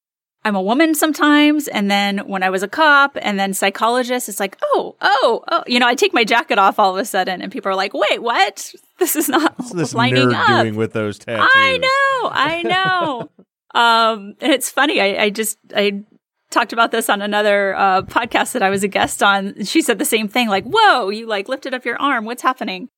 I'm 0.46 0.56
a 0.56 0.62
woman 0.62 0.96
sometimes. 0.96 1.68
And 1.68 1.92
then 1.92 2.20
when 2.20 2.44
I 2.44 2.50
was 2.50 2.64
a 2.64 2.68
cop 2.68 3.18
and 3.22 3.38
then 3.40 3.54
psychologist, 3.54 4.30
it's 4.30 4.40
like, 4.40 4.58
oh, 4.64 4.96
oh, 5.02 5.44
oh, 5.50 5.64
you 5.68 5.80
know, 5.80 5.88
I 5.88 5.96
take 5.96 6.14
my 6.14 6.24
jacket 6.24 6.58
off 6.58 6.80
all 6.80 6.96
of 6.96 7.02
a 7.02 7.06
sudden 7.06 7.42
and 7.42 7.52
people 7.52 7.70
are 7.72 7.76
like, 7.76 7.94
wait, 7.94 8.22
what? 8.22 8.74
This 9.00 9.16
is 9.16 9.30
not 9.30 9.58
What's 9.58 9.74
this 9.74 9.94
lining 9.94 10.28
nerd 10.30 10.36
up. 10.36 10.64
doing 10.64 10.76
with 10.76 10.94
those 10.94 11.20
tattoos? 11.20 11.48
I 11.56 11.78
know, 11.78 12.30
I 12.32 12.64
know. 12.64 13.30
um, 13.74 14.36
and 14.42 14.52
it's 14.52 14.70
funny. 14.70 15.00
I, 15.02 15.24
I 15.24 15.30
just, 15.30 15.58
I 15.76 16.04
talked 16.50 16.74
about 16.74 16.92
this 16.92 17.10
on 17.10 17.22
another 17.22 17.76
uh, 17.76 18.02
podcast 18.04 18.54
that 18.54 18.62
I 18.64 18.70
was 18.70 18.84
a 18.84 18.88
guest 18.88 19.22
on. 19.24 19.64
She 19.66 19.82
said 19.82 20.00
the 20.00 20.06
same 20.06 20.28
thing, 20.28 20.48
like, 20.50 20.66
whoa, 20.66 21.10
you 21.10 21.28
like 21.28 21.48
lifted 21.48 21.74
up 21.74 21.86
your 21.86 21.96
arm. 22.02 22.26
What's 22.26 22.42
happening? 22.42 22.90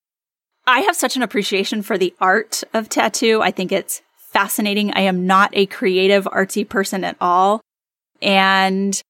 I 0.66 0.80
have 0.80 0.96
such 0.96 1.16
an 1.16 1.22
appreciation 1.22 1.82
for 1.82 1.98
the 1.98 2.14
art 2.20 2.62
of 2.72 2.88
tattoo. 2.88 3.42
I 3.42 3.50
think 3.50 3.72
it's 3.72 4.00
fascinating. 4.32 4.92
I 4.94 5.00
am 5.02 5.26
not 5.26 5.50
a 5.52 5.66
creative 5.66 6.24
artsy 6.24 6.68
person 6.68 7.04
at 7.04 7.16
all. 7.20 7.60
And 8.20 9.00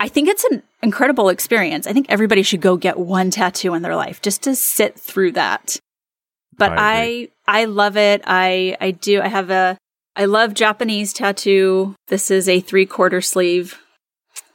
I 0.00 0.08
think 0.08 0.28
it's 0.28 0.44
an 0.44 0.62
incredible 0.82 1.28
experience. 1.28 1.86
I 1.86 1.92
think 1.92 2.06
everybody 2.08 2.42
should 2.42 2.60
go 2.60 2.76
get 2.76 2.98
one 2.98 3.30
tattoo 3.30 3.74
in 3.74 3.82
their 3.82 3.96
life 3.96 4.22
just 4.22 4.42
to 4.42 4.54
sit 4.54 4.98
through 4.98 5.32
that. 5.32 5.78
But 6.56 6.72
I 6.76 7.28
I 7.46 7.60
I, 7.62 7.64
love 7.66 7.96
it. 7.96 8.22
I 8.26 8.76
I 8.80 8.90
do. 8.90 9.20
I 9.20 9.28
have 9.28 9.50
a 9.50 9.78
I 10.16 10.24
love 10.24 10.54
Japanese 10.54 11.12
tattoo. 11.12 11.94
This 12.08 12.30
is 12.30 12.48
a 12.48 12.60
three 12.60 12.86
quarter 12.86 13.20
sleeve 13.20 13.78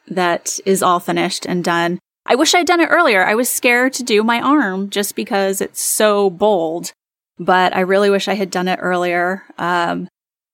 that 0.08 0.60
is 0.65 0.84
all 0.84 1.00
finished 1.00 1.46
and 1.46 1.63
done. 1.63 2.00
I 2.26 2.36
wish 2.36 2.54
I'd 2.54 2.67
done 2.67 2.82
it 2.82 2.89
earlier. 2.89 3.26
I 3.26 3.36
was 3.36 3.50
scared 3.50 3.93
to 3.93 4.04
do 4.04 4.24
my 4.24 4.39
arm 4.41 4.89
just 4.89 5.15
because 5.15 5.62
it's 5.62 5.82
so 5.82 6.30
bold, 6.30 6.91
but 7.39 7.76
I 7.76 7.82
really 7.82 8.10
wish 8.10 8.28
I 8.28 8.34
had 8.34 8.52
done 8.52 8.67
it 8.67 8.80
earlier. 8.82 9.43
Um, 9.58 10.08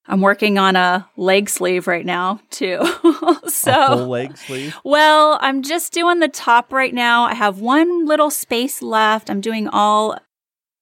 I'm 0.06 0.20
working 0.20 0.58
on 0.58 0.76
a 0.76 1.08
leg 1.16 1.48
sleeve 1.48 1.86
right 1.86 2.04
now 2.04 2.40
too. 2.50 2.80
so 3.46 4.06
leg 4.08 4.36
sleeve. 4.36 4.76
well, 4.84 5.38
I'm 5.40 5.62
just 5.62 5.92
doing 5.92 6.18
the 6.18 6.28
top 6.28 6.72
right 6.72 6.92
now. 6.92 7.24
I 7.24 7.34
have 7.34 7.60
one 7.60 8.06
little 8.06 8.30
space 8.30 8.82
left. 8.82 9.30
I'm 9.30 9.40
doing 9.40 9.68
all 9.68 10.18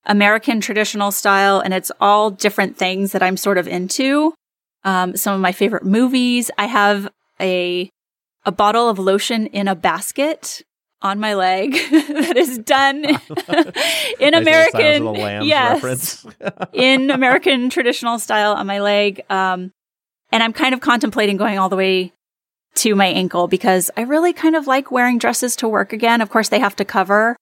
American 0.07 0.61
traditional 0.61 1.11
style 1.11 1.61
and 1.61 1.75
it's 1.75 1.93
all 2.01 2.31
different 2.31 2.77
things 2.79 3.13
that 3.13 3.23
I'm 3.23 3.37
sort 3.37 3.59
of 3.59 3.69
into. 3.69 4.33
Um, 4.85 5.17
some 5.17 5.35
of 5.35 5.41
my 5.41 5.53
favorite 5.53 5.85
movies. 5.85 6.51
I 6.57 6.67
have 6.67 7.11
a, 7.41 7.91
a 8.47 8.53
bottle 8.53 8.89
of 8.89 8.99
lotion 8.99 9.47
in 9.49 9.69
a 9.69 9.75
basket 9.75 10.63
on 11.03 11.21
my 11.21 11.35
leg 11.35 11.73
that 11.91 12.37
is 12.37 12.59
done 12.59 13.05
in 14.21 14.35
American, 14.35 14.73
Silence 14.81 14.99
of 14.99 15.05
the 15.05 15.13
Lambs 15.13 15.47
yes, 15.47 16.27
in 16.73 17.11
American 17.11 17.71
traditional 17.71 18.19
style 18.19 18.53
on 18.53 18.67
my 18.67 18.81
leg. 18.81 19.25
Um, 19.31 19.71
and 20.33 20.43
I'm 20.43 20.53
kind 20.53 20.75
of 20.75 20.81
contemplating 20.81 21.37
going 21.37 21.59
all 21.59 21.69
the 21.69 21.77
way 21.77 22.13
to 22.77 22.95
my 22.95 23.07
ankle 23.07 23.49
because 23.49 23.91
I 23.97 24.03
really 24.03 24.33
kind 24.33 24.55
of 24.57 24.67
like 24.67 24.91
wearing 24.91 25.19
dresses 25.19 25.57
to 25.57 25.69
work 25.69 25.93
again. 25.93 26.21
Of 26.21 26.31
course, 26.31 26.49
they 26.49 26.59
have 26.61 26.77
to 26.77 26.85
cover. 26.85 27.37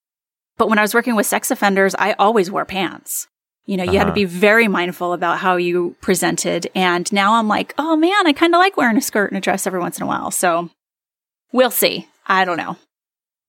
But 0.57 0.69
when 0.69 0.79
I 0.79 0.81
was 0.81 0.93
working 0.93 1.15
with 1.15 1.25
sex 1.25 1.51
offenders, 1.51 1.93
I 1.99 2.13
always 2.13 2.49
wore 2.49 2.65
pants. 2.65 3.27
You 3.65 3.75
know, 3.77 3.83
you 3.83 3.97
had 3.97 4.05
to 4.05 4.09
Uh-huh. 4.11 4.13
be 4.15 4.25
very 4.25 4.67
mindful 4.67 5.11
about 5.13 5.39
how 5.39 5.57
you 5.57 5.95
presented. 6.01 6.69
And 6.73 7.11
now 7.11 7.33
I'm 7.33 7.47
like, 7.49 7.73
oh 7.77 7.95
man, 7.97 8.25
I 8.25 8.33
kind 8.33 8.55
of 8.55 8.59
like 8.59 8.77
wearing 8.77 8.97
a 8.97 9.01
skirt 9.01 9.29
and 9.29 9.37
a 9.37 9.41
dress 9.41 9.67
every 9.67 9.79
once 9.79 9.97
in 9.97 10.03
a 10.03 10.07
while. 10.07 10.31
So 10.31 10.69
we'll 11.51 11.69
see. 11.71 12.07
I 12.25 12.45
don't 12.45 12.57
know. 12.57 12.77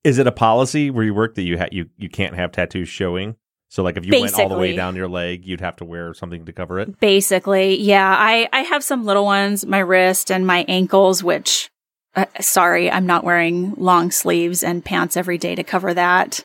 Is 0.08 0.18
it 0.18 0.26
a 0.26 0.32
policy 0.32 0.90
where 0.90 1.04
you 1.04 1.12
work 1.12 1.34
that 1.34 1.42
you 1.42 1.58
ha- 1.58 1.68
you 1.70 1.90
you 1.98 2.08
can't 2.08 2.34
have 2.34 2.50
tattoos 2.50 2.88
showing? 2.88 3.36
So 3.68 3.82
like 3.82 3.98
if 3.98 4.06
you 4.06 4.18
went 4.18 4.32
all 4.38 4.48
the 4.48 4.56
way 4.56 4.74
down 4.74 4.96
your 4.96 5.08
leg, 5.08 5.44
you'd 5.44 5.60
have 5.60 5.76
to 5.76 5.84
wear 5.84 6.14
something 6.14 6.46
to 6.46 6.52
cover 6.54 6.80
it. 6.80 6.98
Basically, 7.00 7.78
yeah. 7.78 8.16
I, 8.18 8.48
I 8.50 8.60
have 8.62 8.82
some 8.82 9.04
little 9.04 9.26
ones, 9.26 9.66
my 9.66 9.80
wrist 9.80 10.32
and 10.32 10.46
my 10.46 10.64
ankles, 10.66 11.22
which, 11.22 11.68
uh, 12.16 12.24
sorry, 12.40 12.90
I'm 12.90 13.04
not 13.04 13.24
wearing 13.24 13.74
long 13.76 14.10
sleeves 14.10 14.64
and 14.64 14.82
pants 14.82 15.18
every 15.18 15.36
day 15.36 15.54
to 15.54 15.62
cover 15.62 15.92
that. 15.92 16.42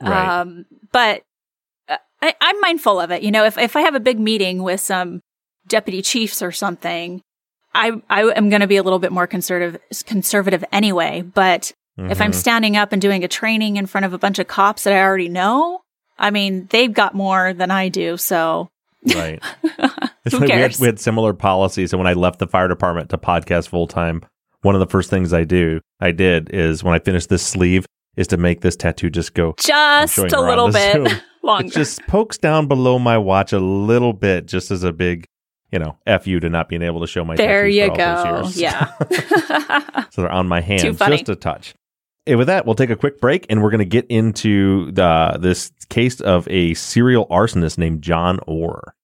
Right. 0.00 0.40
Um, 0.40 0.66
but 0.92 1.22
uh, 1.88 1.96
I, 2.22 2.36
I'm 2.40 2.60
mindful 2.60 3.00
of 3.00 3.10
it. 3.10 3.22
You 3.22 3.32
know, 3.32 3.44
if, 3.44 3.58
if 3.58 3.74
I 3.74 3.80
have 3.80 3.96
a 3.96 4.00
big 4.00 4.20
meeting 4.20 4.62
with 4.62 4.78
some 4.78 5.22
deputy 5.66 6.02
chiefs 6.02 6.40
or 6.40 6.52
something, 6.52 7.20
I, 7.74 8.00
I 8.08 8.22
am 8.22 8.48
going 8.48 8.60
to 8.60 8.68
be 8.68 8.76
a 8.76 8.84
little 8.84 9.00
bit 9.00 9.10
more 9.10 9.26
conservative, 9.26 9.80
conservative 10.06 10.64
anyway. 10.70 11.22
But 11.22 11.72
if 12.08 12.20
I'm 12.20 12.30
Mhm. 12.30 12.34
standing 12.34 12.76
up 12.76 12.92
and 12.92 13.02
doing 13.02 13.24
a 13.24 13.28
training 13.28 13.76
in 13.76 13.86
front 13.86 14.04
of 14.06 14.12
a 14.12 14.18
bunch 14.18 14.38
of 14.38 14.46
cops 14.46 14.84
that 14.84 14.92
I 14.92 15.00
already 15.00 15.28
know, 15.28 15.80
I 16.18 16.30
mean, 16.30 16.66
they've 16.70 16.92
got 16.92 17.14
more 17.14 17.52
than 17.52 17.70
I 17.70 17.88
do. 17.88 18.16
So 18.16 18.68
right. 19.14 19.42
Who 19.62 19.68
funny, 20.30 20.46
we, 20.46 20.50
had, 20.52 20.58
cares? 20.60 20.80
we 20.80 20.86
had 20.86 21.00
similar 21.00 21.32
policies, 21.32 21.92
and 21.92 21.98
when 22.00 22.06
I 22.06 22.12
left 22.12 22.38
the 22.38 22.46
fire 22.46 22.68
department 22.68 23.08
to 23.10 23.18
podcast 23.18 23.68
full 23.68 23.86
time, 23.86 24.22
one 24.62 24.74
of 24.74 24.80
the 24.80 24.86
first 24.86 25.08
things 25.10 25.32
I 25.32 25.44
do 25.44 25.80
I 26.00 26.12
did 26.12 26.50
is 26.50 26.84
when 26.84 26.94
I 26.94 26.98
finished 26.98 27.28
this 27.30 27.42
sleeve 27.42 27.86
is 28.16 28.26
to 28.28 28.36
make 28.36 28.60
this 28.60 28.76
tattoo 28.76 29.08
just 29.08 29.34
go. 29.34 29.54
just 29.58 30.18
a 30.18 30.40
little 30.40 30.70
bit 30.70 30.92
Zoom. 30.92 31.08
longer. 31.42 31.66
It 31.68 31.72
just 31.72 32.06
pokes 32.06 32.36
down 32.36 32.66
below 32.66 32.98
my 32.98 33.16
watch 33.16 33.52
a 33.54 33.58
little 33.60 34.12
bit, 34.12 34.46
just 34.46 34.70
as 34.70 34.82
a 34.84 34.92
big, 34.92 35.24
you 35.72 35.78
know, 35.78 35.96
f 36.06 36.26
you 36.26 36.38
to 36.40 36.50
not 36.50 36.68
being 36.68 36.82
able 36.82 37.00
to 37.00 37.06
show 37.06 37.24
my. 37.24 37.36
there 37.36 37.66
you 37.66 37.88
go. 37.88 38.50
Yeah. 38.52 38.92
so 40.10 40.22
they're 40.22 40.30
on 40.30 40.48
my 40.48 40.60
hand, 40.60 40.82
just 40.98 41.28
a 41.30 41.36
touch. 41.36 41.74
And 42.30 42.38
with 42.38 42.46
that, 42.46 42.64
we'll 42.64 42.74
take 42.76 42.90
a 42.90 42.96
quick 42.96 43.20
break, 43.20 43.46
and 43.50 43.62
we're 43.62 43.70
going 43.70 43.80
to 43.80 43.84
get 43.84 44.06
into 44.08 44.90
the 44.92 45.36
this 45.40 45.72
case 45.88 46.20
of 46.20 46.46
a 46.48 46.74
serial 46.74 47.26
arsonist 47.28 47.76
named 47.76 48.02
John 48.02 48.38
Orr. 48.46 48.94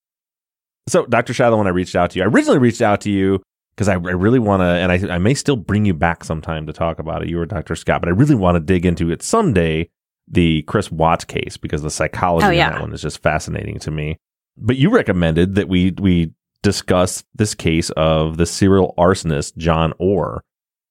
So, 0.88 1.04
Dr. 1.06 1.34
Shiloh, 1.34 1.58
when 1.58 1.66
I 1.66 1.70
reached 1.70 1.96
out 1.96 2.10
to 2.12 2.18
you, 2.18 2.24
I 2.24 2.28
originally 2.28 2.58
reached 2.58 2.80
out 2.82 3.00
to 3.02 3.10
you 3.10 3.42
because 3.74 3.88
I, 3.88 3.94
I 3.94 3.96
really 3.96 4.38
want 4.38 4.60
to, 4.60 4.64
and 4.66 4.92
I, 4.92 5.14
I 5.14 5.18
may 5.18 5.34
still 5.34 5.56
bring 5.56 5.84
you 5.84 5.92
back 5.94 6.22
sometime 6.24 6.66
to 6.68 6.72
talk 6.72 6.98
about 7.00 7.22
it. 7.22 7.28
You 7.28 7.40
or 7.40 7.46
Dr. 7.46 7.74
Scott, 7.74 8.00
but 8.00 8.08
I 8.08 8.12
really 8.12 8.36
want 8.36 8.54
to 8.56 8.60
dig 8.60 8.86
into 8.86 9.10
it 9.10 9.22
someday. 9.22 9.90
The 10.28 10.62
Chris 10.62 10.90
Watts 10.90 11.24
case 11.24 11.56
because 11.56 11.82
the 11.82 11.90
psychology 11.90 12.46
Oh, 12.46 12.50
in 12.50 12.56
yeah. 12.56 12.70
that 12.70 12.80
one 12.80 12.92
is 12.92 13.00
just 13.00 13.22
fascinating 13.22 13.78
to 13.78 13.92
me. 13.92 14.18
But 14.56 14.76
you 14.76 14.90
recommended 14.90 15.54
that 15.54 15.68
we 15.68 15.92
we 15.98 16.32
discuss 16.62 17.22
this 17.36 17.54
case 17.54 17.90
of 17.90 18.36
the 18.36 18.44
serial 18.46 18.92
arsonist 18.98 19.56
John 19.56 19.92
Orr, 19.98 20.42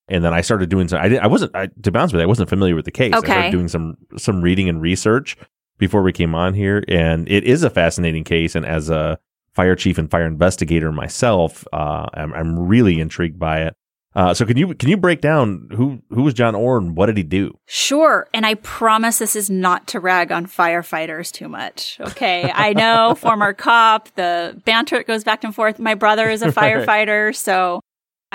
and 0.07 0.23
then 0.23 0.33
I 0.33 0.41
started 0.41 0.69
doing 0.69 0.87
some. 0.87 0.99
I 0.99 1.09
didn't. 1.09 1.23
I 1.23 1.27
wasn't. 1.27 1.55
I, 1.55 1.67
to 1.67 1.97
honest 1.97 2.13
with 2.13 2.19
you, 2.19 2.23
I 2.23 2.27
wasn't 2.27 2.49
familiar 2.49 2.75
with 2.75 2.85
the 2.85 2.91
case. 2.91 3.13
I 3.13 3.19
started 3.19 3.51
doing 3.51 3.67
some 3.67 3.97
some 4.17 4.41
reading 4.41 4.69
and 4.69 4.81
research 4.81 5.37
before 5.77 6.03
we 6.03 6.11
came 6.11 6.35
on 6.35 6.53
here, 6.53 6.83
and 6.87 7.27
it 7.29 7.43
is 7.43 7.63
a 7.63 7.69
fascinating 7.69 8.23
case. 8.23 8.55
And 8.55 8.65
as 8.65 8.89
a 8.89 9.19
fire 9.53 9.75
chief 9.75 9.97
and 9.97 10.11
fire 10.11 10.25
investigator 10.25 10.91
myself, 10.91 11.65
uh, 11.73 12.05
I'm, 12.13 12.33
I'm 12.33 12.59
really 12.59 12.99
intrigued 12.99 13.39
by 13.39 13.61
it. 13.61 13.75
Uh, 14.15 14.33
so 14.33 14.45
can 14.45 14.55
you 14.55 14.73
can 14.75 14.87
you 14.87 14.95
break 14.95 15.19
down 15.19 15.67
who 15.75 16.01
who 16.09 16.23
was 16.23 16.33
John 16.33 16.55
Orr 16.55 16.77
and 16.77 16.95
what 16.95 17.07
did 17.07 17.17
he 17.17 17.23
do? 17.23 17.57
Sure. 17.65 18.29
And 18.33 18.45
I 18.45 18.53
promise 18.55 19.17
this 19.17 19.35
is 19.35 19.49
not 19.49 19.87
to 19.87 19.99
rag 19.99 20.31
on 20.31 20.45
firefighters 20.45 21.33
too 21.33 21.49
much. 21.49 21.97
Okay. 21.99 22.49
I 22.53 22.71
know, 22.71 23.15
former 23.15 23.51
cop, 23.67 24.07
the 24.15 24.61
banter 24.63 25.03
goes 25.03 25.25
back 25.25 25.43
and 25.43 25.53
forth. 25.53 25.79
My 25.79 25.95
brother 25.95 26.29
is 26.29 26.41
a 26.41 26.47
firefighter, 26.51 27.35
so 27.35 27.81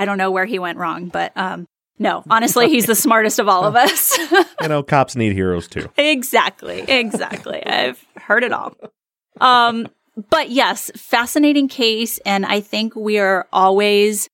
I 0.00 0.06
don't 0.06 0.18
know 0.18 0.30
where 0.30 0.46
he 0.46 0.58
went 0.58 0.78
wrong, 0.78 1.08
but 1.08 1.32
um 1.36 1.66
no, 2.00 2.24
honestly, 2.30 2.70
he's 2.70 2.86
the 2.86 2.94
smartest 3.06 3.38
of 3.38 3.48
all 3.48 3.64
of 3.64 3.76
us. 3.76 4.18
You 4.62 4.68
know, 4.68 4.82
cops 4.82 5.14
need 5.14 5.34
heroes 5.34 5.68
too. 5.68 5.90
exactly. 5.98 6.80
Exactly. 6.88 7.64
I've 7.64 8.02
heard 8.16 8.42
it 8.42 8.52
all. 8.52 8.74
Um, 9.38 9.86
but 10.30 10.48
yes, 10.50 10.90
fascinating 10.96 11.68
case. 11.68 12.18
And 12.24 12.46
I 12.46 12.60
think 12.60 12.96
we 12.96 13.18
are 13.18 13.46
always, 13.52 14.28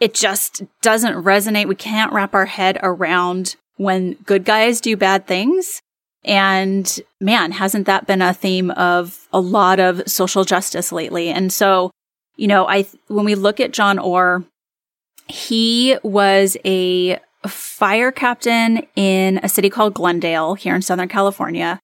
it 0.00 0.14
just 0.14 0.62
doesn't 0.80 1.22
resonate. 1.22 1.68
We 1.68 1.74
can't 1.74 2.14
wrap 2.14 2.34
our 2.34 2.46
head 2.46 2.78
around 2.82 3.56
when 3.76 4.14
good 4.24 4.46
guys 4.46 4.80
do 4.80 4.96
bad 4.96 5.26
things. 5.26 5.82
And 6.24 6.98
man, 7.20 7.52
hasn't 7.52 7.86
that 7.86 8.06
been 8.06 8.22
a 8.22 8.32
theme 8.32 8.70
of 8.70 9.28
a 9.34 9.40
lot 9.40 9.78
of 9.78 10.02
social 10.08 10.44
justice 10.44 10.92
lately? 10.92 11.28
And 11.28 11.52
so, 11.52 11.90
you 12.36 12.48
know, 12.48 12.66
I, 12.66 12.86
when 13.08 13.26
we 13.26 13.34
look 13.34 13.60
at 13.60 13.72
John 13.72 13.98
Orr, 13.98 14.44
he 15.28 15.96
was 16.02 16.56
a 16.64 17.18
fire 17.46 18.12
captain 18.12 18.86
in 18.96 19.38
a 19.42 19.48
city 19.48 19.70
called 19.70 19.94
Glendale 19.94 20.54
here 20.54 20.74
in 20.74 20.82
Southern 20.82 21.08
California, 21.08 21.78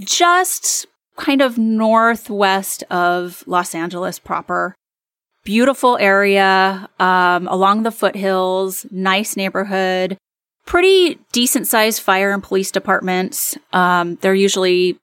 just 0.00 0.86
kind 1.16 1.40
of 1.40 1.58
northwest 1.58 2.82
of 2.90 3.42
Los 3.46 3.74
Angeles 3.74 4.18
proper. 4.18 4.74
Beautiful 5.44 5.96
area, 5.98 6.88
um, 6.98 7.46
along 7.46 7.84
the 7.84 7.92
foothills, 7.92 8.84
nice 8.90 9.36
neighborhood. 9.36 10.16
pretty 10.66 11.16
decent 11.30 11.68
sized 11.68 12.02
fire 12.02 12.32
and 12.32 12.42
police 12.42 12.72
departments. 12.72 13.56
Um, 13.72 14.16
they're 14.20 14.34
usually, 14.34 14.98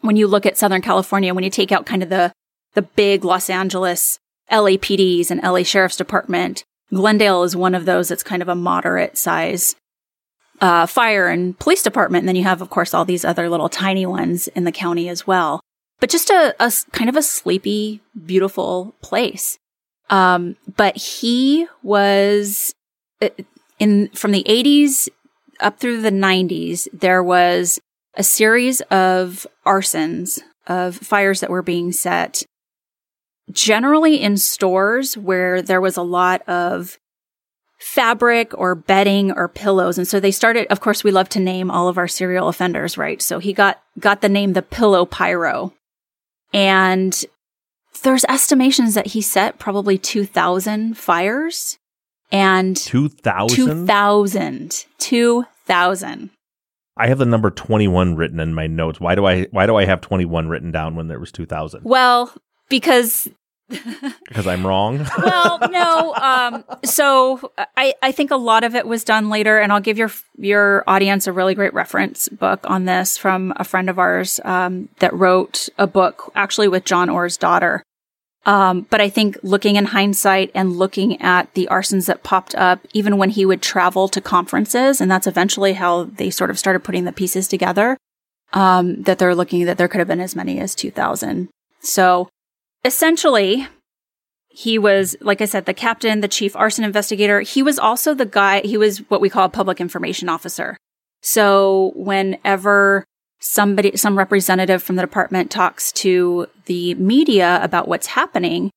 when 0.00 0.16
you 0.16 0.26
look 0.26 0.46
at 0.46 0.56
Southern 0.56 0.80
California, 0.80 1.34
when 1.34 1.44
you 1.44 1.50
take 1.50 1.70
out 1.70 1.84
kind 1.84 2.02
of 2.02 2.08
the, 2.08 2.32
the 2.72 2.80
big 2.80 3.22
Los 3.22 3.50
Angeles 3.50 4.18
LAPDs 4.50 5.30
and 5.30 5.42
LA 5.42 5.62
Sheriff's 5.62 5.96
Department, 5.98 6.64
Glendale 6.92 7.42
is 7.42 7.56
one 7.56 7.74
of 7.74 7.84
those 7.84 8.08
that's 8.08 8.22
kind 8.22 8.42
of 8.42 8.48
a 8.48 8.54
moderate 8.54 9.18
size 9.18 9.74
uh, 10.60 10.86
fire 10.86 11.28
and 11.28 11.58
police 11.58 11.82
department. 11.82 12.22
And 12.22 12.28
then 12.28 12.36
you 12.36 12.44
have, 12.44 12.62
of 12.62 12.70
course, 12.70 12.94
all 12.94 13.04
these 13.04 13.24
other 13.24 13.48
little 13.48 13.68
tiny 13.68 14.06
ones 14.06 14.48
in 14.48 14.64
the 14.64 14.72
county 14.72 15.08
as 15.08 15.26
well. 15.26 15.60
But 16.00 16.10
just 16.10 16.30
a, 16.30 16.54
a 16.60 16.72
kind 16.92 17.08
of 17.08 17.16
a 17.16 17.22
sleepy, 17.22 18.00
beautiful 18.26 18.94
place. 19.02 19.58
Um, 20.10 20.56
but 20.76 20.96
he 20.96 21.66
was 21.82 22.72
uh, 23.20 23.28
in 23.78 24.08
from 24.10 24.32
the 24.32 24.44
80s 24.44 25.08
up 25.60 25.78
through 25.78 26.02
the 26.02 26.10
90s. 26.10 26.88
There 26.92 27.22
was 27.22 27.78
a 28.14 28.22
series 28.22 28.80
of 28.82 29.46
arsons 29.66 30.40
of 30.66 30.96
fires 30.96 31.40
that 31.40 31.50
were 31.50 31.62
being 31.62 31.92
set 31.92 32.44
generally 33.50 34.20
in 34.20 34.36
stores 34.36 35.16
where 35.16 35.62
there 35.62 35.80
was 35.80 35.96
a 35.96 36.02
lot 36.02 36.46
of 36.48 36.98
fabric 37.78 38.52
or 38.58 38.74
bedding 38.74 39.32
or 39.32 39.48
pillows. 39.48 39.98
And 39.98 40.06
so 40.06 40.20
they 40.20 40.30
started, 40.30 40.66
of 40.68 40.80
course, 40.80 41.04
we 41.04 41.10
love 41.10 41.28
to 41.30 41.40
name 41.40 41.70
all 41.70 41.88
of 41.88 41.96
our 41.96 42.08
serial 42.08 42.48
offenders, 42.48 42.98
right? 42.98 43.22
So 43.22 43.38
he 43.38 43.52
got, 43.52 43.80
got 43.98 44.20
the 44.20 44.28
name 44.28 44.52
the 44.52 44.62
pillow 44.62 45.06
pyro. 45.06 45.72
And 46.52 47.24
there's 48.02 48.24
estimations 48.24 48.94
that 48.94 49.08
he 49.08 49.20
set 49.22 49.58
probably 49.58 49.98
2000 49.98 50.96
fires 50.96 51.78
and 52.30 52.76
2000? 52.76 53.56
2000. 53.56 54.86
2000. 54.98 56.30
I 56.96 57.06
have 57.06 57.18
the 57.18 57.26
number 57.26 57.50
21 57.50 58.16
written 58.16 58.40
in 58.40 58.54
my 58.54 58.66
notes. 58.66 59.00
Why 59.00 59.14
do 59.14 59.24
I 59.24 59.44
why 59.44 59.66
do 59.66 59.76
I 59.76 59.84
have 59.84 60.00
21 60.00 60.48
written 60.48 60.72
down 60.72 60.96
when 60.96 61.06
there 61.06 61.20
was 61.20 61.30
2000? 61.30 61.82
Well, 61.84 62.34
because 62.68 63.28
because 63.68 64.46
I'm 64.46 64.66
wrong. 64.66 65.06
well, 65.18 65.58
no. 65.70 66.14
Um, 66.14 66.64
so 66.84 67.52
I, 67.76 67.94
I 68.02 68.12
think 68.12 68.30
a 68.30 68.36
lot 68.36 68.64
of 68.64 68.74
it 68.74 68.86
was 68.86 69.04
done 69.04 69.28
later, 69.28 69.58
and 69.58 69.72
I'll 69.72 69.80
give 69.80 69.98
your 69.98 70.10
your 70.36 70.84
audience 70.86 71.26
a 71.26 71.32
really 71.32 71.54
great 71.54 71.74
reference 71.74 72.28
book 72.28 72.60
on 72.64 72.86
this 72.86 73.18
from 73.18 73.52
a 73.56 73.64
friend 73.64 73.90
of 73.90 73.98
ours 73.98 74.40
um, 74.44 74.88
that 75.00 75.12
wrote 75.12 75.68
a 75.78 75.86
book 75.86 76.32
actually 76.34 76.68
with 76.68 76.84
John 76.84 77.10
Orr's 77.10 77.36
daughter. 77.36 77.82
Um, 78.46 78.86
but 78.88 79.00
I 79.00 79.10
think 79.10 79.36
looking 79.42 79.76
in 79.76 79.84
hindsight 79.84 80.50
and 80.54 80.76
looking 80.76 81.20
at 81.20 81.52
the 81.52 81.68
arsons 81.70 82.06
that 82.06 82.22
popped 82.22 82.54
up, 82.54 82.80
even 82.94 83.18
when 83.18 83.30
he 83.30 83.44
would 83.44 83.60
travel 83.60 84.08
to 84.08 84.20
conferences, 84.22 85.00
and 85.00 85.10
that's 85.10 85.26
eventually 85.26 85.74
how 85.74 86.04
they 86.04 86.30
sort 86.30 86.48
of 86.48 86.58
started 86.58 86.84
putting 86.84 87.04
the 87.04 87.12
pieces 87.12 87.48
together. 87.48 87.98
Um, 88.54 89.02
that 89.02 89.18
they're 89.18 89.34
looking 89.34 89.66
that 89.66 89.76
there 89.76 89.88
could 89.88 89.98
have 89.98 90.08
been 90.08 90.22
as 90.22 90.34
many 90.34 90.58
as 90.58 90.74
2000. 90.74 91.50
So 91.80 92.30
essentially, 92.84 93.66
he 94.48 94.78
was, 94.78 95.16
like 95.20 95.40
I 95.40 95.44
said, 95.44 95.66
the 95.66 95.74
captain, 95.74 96.20
the 96.20 96.28
chief 96.28 96.56
arson 96.56 96.84
investigator. 96.84 97.40
He 97.40 97.62
was 97.62 97.78
also 97.78 98.14
the 98.14 98.26
guy, 98.26 98.60
he 98.62 98.76
was 98.76 98.98
what 99.08 99.20
we 99.20 99.30
call 99.30 99.44
a 99.44 99.50
public 99.50 99.80
information 99.80 100.28
officer. 100.28 100.76
So 101.22 101.92
whenever 101.94 103.04
somebody, 103.40 103.96
some 103.96 104.18
representative 104.18 104.82
from 104.82 104.96
the 104.96 105.02
department 105.02 105.50
talks 105.50 105.92
to 105.92 106.46
the 106.66 106.94
media 106.94 107.60
about 107.62 107.88
what's 107.88 108.08
happening, 108.08 108.70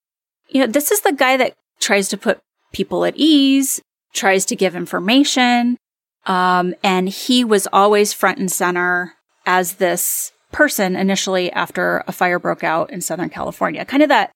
you 0.49 0.61
know, 0.61 0.67
this 0.67 0.91
is 0.91 1.01
the 1.01 1.13
guy 1.13 1.37
that 1.37 1.53
tries 1.79 2.09
to 2.09 2.17
put 2.17 2.39
people 2.73 3.05
at 3.05 3.15
ease, 3.15 3.81
tries 4.13 4.45
to 4.45 4.55
give 4.55 4.75
information. 4.75 5.77
Um, 6.25 6.75
and 6.83 7.09
he 7.09 7.43
was 7.43 7.67
always 7.73 8.13
front 8.13 8.37
and 8.37 8.51
center 8.51 9.13
as 9.45 9.75
this 9.75 10.31
person 10.51 10.95
initially 10.95 11.51
after 11.51 12.03
a 12.07 12.11
fire 12.11 12.39
broke 12.39 12.63
out 12.63 12.89
in 12.91 13.01
Southern 13.01 13.29
California. 13.29 13.85
Kind 13.85 14.03
of 14.03 14.09
that, 14.09 14.31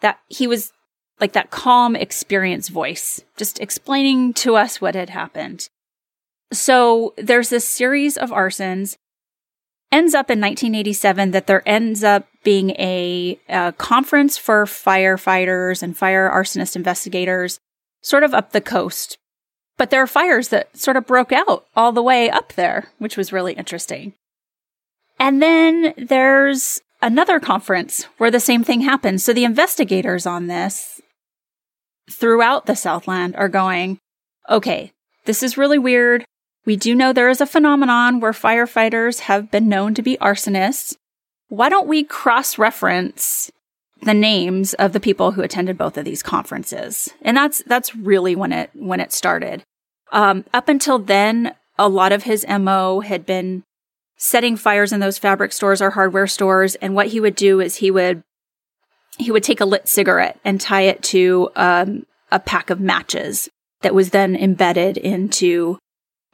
that 0.00 0.18
he 0.28 0.46
was 0.46 0.72
like 1.20 1.32
that 1.32 1.50
calm 1.50 1.96
experience 1.96 2.68
voice, 2.68 3.22
just 3.36 3.60
explaining 3.60 4.32
to 4.32 4.56
us 4.56 4.80
what 4.80 4.94
had 4.94 5.10
happened. 5.10 5.68
So 6.52 7.14
there's 7.16 7.50
this 7.50 7.68
series 7.68 8.16
of 8.16 8.30
arsons. 8.30 8.96
Ends 9.90 10.14
up 10.14 10.30
in 10.30 10.38
1987 10.38 11.30
that 11.30 11.46
there 11.46 11.66
ends 11.66 12.04
up 12.04 12.26
being 12.44 12.70
a, 12.72 13.38
a 13.48 13.72
conference 13.78 14.36
for 14.36 14.66
firefighters 14.66 15.82
and 15.82 15.96
fire 15.96 16.30
arsonist 16.30 16.76
investigators 16.76 17.58
sort 18.02 18.22
of 18.22 18.34
up 18.34 18.52
the 18.52 18.60
coast. 18.60 19.16
But 19.78 19.90
there 19.90 20.02
are 20.02 20.06
fires 20.06 20.48
that 20.48 20.76
sort 20.76 20.96
of 20.96 21.06
broke 21.06 21.32
out 21.32 21.64
all 21.74 21.92
the 21.92 22.02
way 22.02 22.28
up 22.28 22.52
there, 22.54 22.88
which 22.98 23.16
was 23.16 23.32
really 23.32 23.54
interesting. 23.54 24.12
And 25.18 25.42
then 25.42 25.94
there's 25.96 26.80
another 27.02 27.40
conference 27.40 28.04
where 28.18 28.30
the 28.30 28.40
same 28.40 28.64
thing 28.64 28.82
happens. 28.82 29.24
So 29.24 29.32
the 29.32 29.44
investigators 29.44 30.26
on 30.26 30.46
this 30.46 31.00
throughout 32.10 32.66
the 32.66 32.76
Southland 32.76 33.36
are 33.36 33.48
going, 33.48 33.98
okay, 34.48 34.92
this 35.24 35.42
is 35.42 35.58
really 35.58 35.78
weird. 35.78 36.24
We 36.64 36.76
do 36.76 36.94
know 36.94 37.12
there 37.12 37.30
is 37.30 37.40
a 37.40 37.46
phenomenon 37.46 38.20
where 38.20 38.32
firefighters 38.32 39.20
have 39.20 39.50
been 39.50 39.68
known 39.68 39.94
to 39.94 40.02
be 40.02 40.16
arsonists. 40.18 40.96
Why 41.48 41.68
don't 41.68 41.88
we 41.88 42.04
cross 42.04 42.58
reference 42.58 43.50
the 44.02 44.14
names 44.14 44.74
of 44.74 44.92
the 44.92 45.00
people 45.00 45.32
who 45.32 45.42
attended 45.42 45.78
both 45.78 45.96
of 45.96 46.04
these 46.04 46.22
conferences? 46.22 47.10
And 47.22 47.36
that's, 47.36 47.62
that's 47.66 47.94
really 47.94 48.36
when 48.36 48.52
it, 48.52 48.70
when 48.74 49.00
it 49.00 49.12
started. 49.12 49.62
Um, 50.12 50.44
up 50.52 50.68
until 50.68 50.98
then, 50.98 51.54
a 51.78 51.88
lot 51.88 52.12
of 52.12 52.24
his 52.24 52.46
MO 52.48 53.00
had 53.00 53.24
been 53.24 53.64
setting 54.18 54.56
fires 54.56 54.92
in 54.92 55.00
those 55.00 55.16
fabric 55.16 55.52
stores 55.52 55.80
or 55.80 55.90
hardware 55.90 56.26
stores. 56.26 56.74
And 56.76 56.94
what 56.94 57.08
he 57.08 57.20
would 57.20 57.36
do 57.36 57.60
is 57.60 57.76
he 57.76 57.90
would 57.90 58.22
he 59.16 59.32
would 59.32 59.42
take 59.42 59.60
a 59.60 59.64
lit 59.64 59.88
cigarette 59.88 60.38
and 60.44 60.60
tie 60.60 60.82
it 60.82 61.02
to 61.02 61.50
um, 61.56 62.06
a 62.30 62.38
pack 62.38 62.70
of 62.70 62.78
matches 62.78 63.48
that 63.80 63.94
was 63.94 64.10
then 64.10 64.36
embedded 64.36 64.96
into 64.96 65.78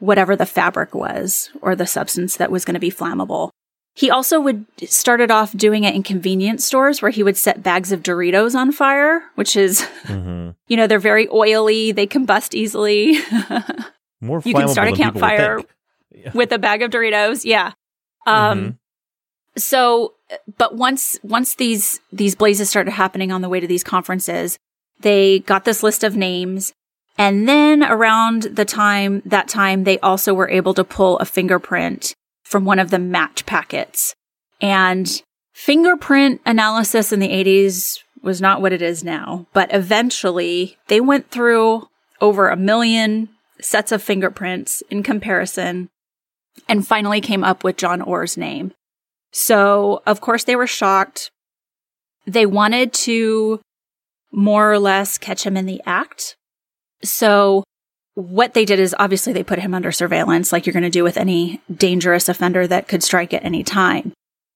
whatever 0.00 0.36
the 0.36 0.44
fabric 0.44 0.94
was 0.94 1.50
or 1.62 1.74
the 1.74 1.86
substance 1.86 2.36
that 2.36 2.50
was 2.50 2.64
going 2.64 2.74
to 2.74 2.80
be 2.80 2.90
flammable. 2.90 3.50
He 3.94 4.10
also 4.10 4.40
would 4.40 4.66
started 4.84 5.30
off 5.30 5.56
doing 5.56 5.84
it 5.84 5.94
in 5.94 6.02
convenience 6.02 6.64
stores 6.64 7.00
where 7.00 7.12
he 7.12 7.22
would 7.22 7.36
set 7.36 7.62
bags 7.62 7.92
of 7.92 8.02
Doritos 8.02 8.54
on 8.54 8.72
fire, 8.72 9.22
which 9.36 9.56
is, 9.56 9.80
mm-hmm. 10.02 10.50
you 10.68 10.76
know, 10.76 10.86
they're 10.86 10.98
very 10.98 11.28
oily, 11.28 11.92
they 11.92 12.06
combust 12.06 12.54
easily. 12.54 13.18
More 14.20 14.42
you 14.44 14.54
can 14.54 14.68
start 14.68 14.88
a 14.88 14.96
campfire 14.96 15.60
yeah. 16.14 16.30
with 16.34 16.52
a 16.52 16.58
bag 16.58 16.82
of 16.82 16.90
Doritos. 16.90 17.44
Yeah. 17.44 17.72
Um, 18.26 18.58
mm-hmm. 18.58 18.70
so, 19.56 20.14
but 20.56 20.76
once, 20.76 21.18
once 21.22 21.54
these, 21.56 22.00
these 22.12 22.34
blazes 22.34 22.70
started 22.70 22.92
happening 22.92 23.30
on 23.32 23.42
the 23.42 23.48
way 23.48 23.60
to 23.60 23.66
these 23.66 23.84
conferences, 23.84 24.58
they 25.00 25.40
got 25.40 25.64
this 25.64 25.82
list 25.82 26.04
of 26.04 26.16
names. 26.16 26.72
And 27.16 27.48
then 27.48 27.84
around 27.84 28.42
the 28.42 28.64
time, 28.64 29.22
that 29.24 29.48
time, 29.48 29.84
they 29.84 29.98
also 30.00 30.34
were 30.34 30.48
able 30.48 30.74
to 30.74 30.84
pull 30.84 31.18
a 31.18 31.24
fingerprint 31.24 32.14
from 32.42 32.64
one 32.64 32.78
of 32.78 32.90
the 32.90 32.98
match 32.98 33.46
packets. 33.46 34.14
And 34.60 35.22
fingerprint 35.52 36.40
analysis 36.44 37.12
in 37.12 37.20
the 37.20 37.28
80s 37.28 38.00
was 38.22 38.40
not 38.40 38.60
what 38.60 38.72
it 38.72 38.82
is 38.82 39.04
now, 39.04 39.46
but 39.52 39.72
eventually 39.72 40.76
they 40.88 41.00
went 41.00 41.30
through 41.30 41.88
over 42.20 42.48
a 42.48 42.56
million 42.56 43.28
sets 43.60 43.92
of 43.92 44.02
fingerprints 44.02 44.82
in 44.90 45.02
comparison 45.02 45.88
and 46.68 46.86
finally 46.86 47.20
came 47.20 47.44
up 47.44 47.64
with 47.64 47.76
John 47.76 48.00
Orr's 48.00 48.36
name. 48.36 48.72
So, 49.32 50.02
of 50.06 50.20
course, 50.20 50.44
they 50.44 50.56
were 50.56 50.66
shocked. 50.66 51.30
They 52.26 52.46
wanted 52.46 52.92
to 52.92 53.60
more 54.32 54.72
or 54.72 54.78
less 54.78 55.18
catch 55.18 55.44
him 55.44 55.56
in 55.56 55.66
the 55.66 55.82
act. 55.84 56.36
So, 57.02 57.64
what 58.14 58.54
they 58.54 58.64
did 58.64 58.78
is 58.78 58.94
obviously 58.98 59.32
they 59.32 59.42
put 59.42 59.58
him 59.58 59.74
under 59.74 59.90
surveillance, 59.90 60.52
like 60.52 60.66
you're 60.66 60.72
going 60.72 60.84
to 60.84 60.90
do 60.90 61.02
with 61.02 61.16
any 61.16 61.60
dangerous 61.74 62.28
offender 62.28 62.66
that 62.66 62.86
could 62.86 63.02
strike 63.02 63.34
at 63.34 63.44
any 63.44 63.64
time. 63.64 64.12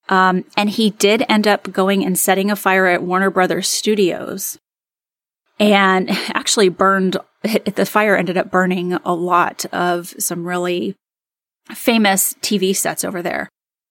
Um, 0.09 0.45
and 0.57 0.71
he 0.71 0.91
did 0.91 1.25
end 1.29 1.47
up 1.47 1.71
going 1.73 2.05
and 2.05 2.19
setting 2.19 2.51
a 2.51 2.57
fire 2.57 2.87
at 2.87 3.03
Warner 3.03 3.31
Brothers 3.31 3.69
Studios 3.69 4.59
and 5.59 6.09
actually 6.29 6.69
burned, 6.69 7.17
the 7.75 7.87
fire 7.87 8.17
ended 8.17 8.37
up 8.37 8.51
burning 8.51 8.95
a 9.05 9.13
lot 9.15 9.67
of 9.73 10.15
some 10.19 10.47
really 10.47 10.95
famous 11.75 12.35
TV 12.35 12.75
sets 12.75 13.05
over 13.05 13.23
there. 13.23 13.49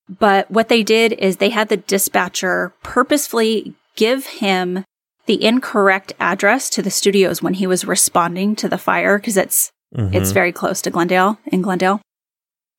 But 0.09 0.49
what 0.49 0.69
they 0.69 0.83
did 0.83 1.13
is 1.13 1.37
they 1.37 1.49
had 1.49 1.69
the 1.69 1.77
dispatcher 1.77 2.73
purposefully 2.81 3.73
give 3.95 4.25
him 4.25 4.85
the 5.25 5.43
incorrect 5.43 6.13
address 6.19 6.69
to 6.71 6.81
the 6.81 6.89
studios 6.89 7.41
when 7.43 7.55
he 7.55 7.67
was 7.67 7.85
responding 7.85 8.55
to 8.55 8.69
the 8.69 8.77
fire 8.77 9.17
because 9.17 9.35
it's 9.35 9.69
mm-hmm. 9.93 10.13
it's 10.13 10.31
very 10.31 10.53
close 10.53 10.81
to 10.81 10.89
Glendale 10.89 11.37
in 11.45 11.61
Glendale. 11.61 12.01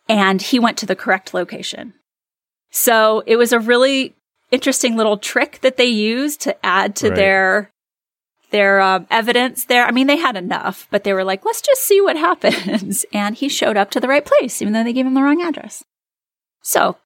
And 0.08 0.40
he 0.40 0.58
went 0.58 0.78
to 0.78 0.86
the 0.86 0.96
correct 0.96 1.34
location. 1.34 1.92
So 2.70 3.22
it 3.26 3.36
was 3.36 3.52
a 3.52 3.60
really 3.60 4.14
interesting 4.50 4.96
little 4.96 5.18
trick 5.18 5.58
that 5.60 5.76
they 5.76 5.86
used 5.86 6.40
to 6.42 6.64
add 6.64 6.96
to 6.96 7.08
right. 7.08 7.16
their 7.16 7.70
their 8.50 8.80
uh, 8.80 9.04
evidence 9.10 9.64
there. 9.64 9.84
I 9.84 9.90
mean, 9.90 10.06
they 10.06 10.16
had 10.16 10.36
enough, 10.36 10.86
but 10.90 11.04
they 11.04 11.12
were 11.12 11.24
like, 11.24 11.44
let's 11.44 11.62
just 11.62 11.82
see 11.82 12.00
what 12.00 12.16
happens. 12.28 13.04
And 13.12 13.36
he 13.36 13.48
showed 13.48 13.76
up 13.76 13.90
to 13.92 14.00
the 14.00 14.08
right 14.08 14.24
place, 14.24 14.60
even 14.62 14.72
though 14.72 14.84
they 14.84 14.92
gave 14.92 15.06
him 15.06 15.14
the 15.14 15.22
wrong 15.22 15.42
address. 15.42 15.84
So 16.62 16.96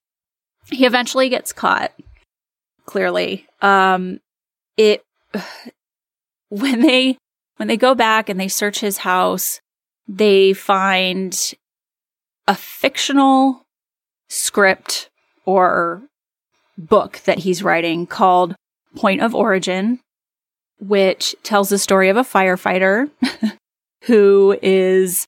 he 0.71 0.85
eventually 0.85 1.29
gets 1.29 1.53
caught. 1.53 1.91
Clearly, 2.85 3.47
um, 3.61 4.19
it 4.75 5.03
when 6.49 6.81
they 6.81 7.17
when 7.55 7.67
they 7.67 7.77
go 7.77 7.95
back 7.95 8.27
and 8.27 8.37
they 8.39 8.49
search 8.49 8.79
his 8.79 8.99
house, 8.99 9.61
they 10.07 10.51
find 10.51 11.53
a 12.45 12.55
fictional 12.55 13.65
script 14.27 15.09
or 15.45 16.03
book 16.77 17.21
that 17.25 17.39
he's 17.39 17.63
writing 17.63 18.05
called 18.05 18.55
Point 18.95 19.21
of 19.21 19.33
Origin, 19.33 19.99
which 20.79 21.35
tells 21.43 21.69
the 21.69 21.77
story 21.77 22.09
of 22.09 22.17
a 22.17 22.23
firefighter 22.23 23.09
who 24.03 24.57
is 24.61 25.25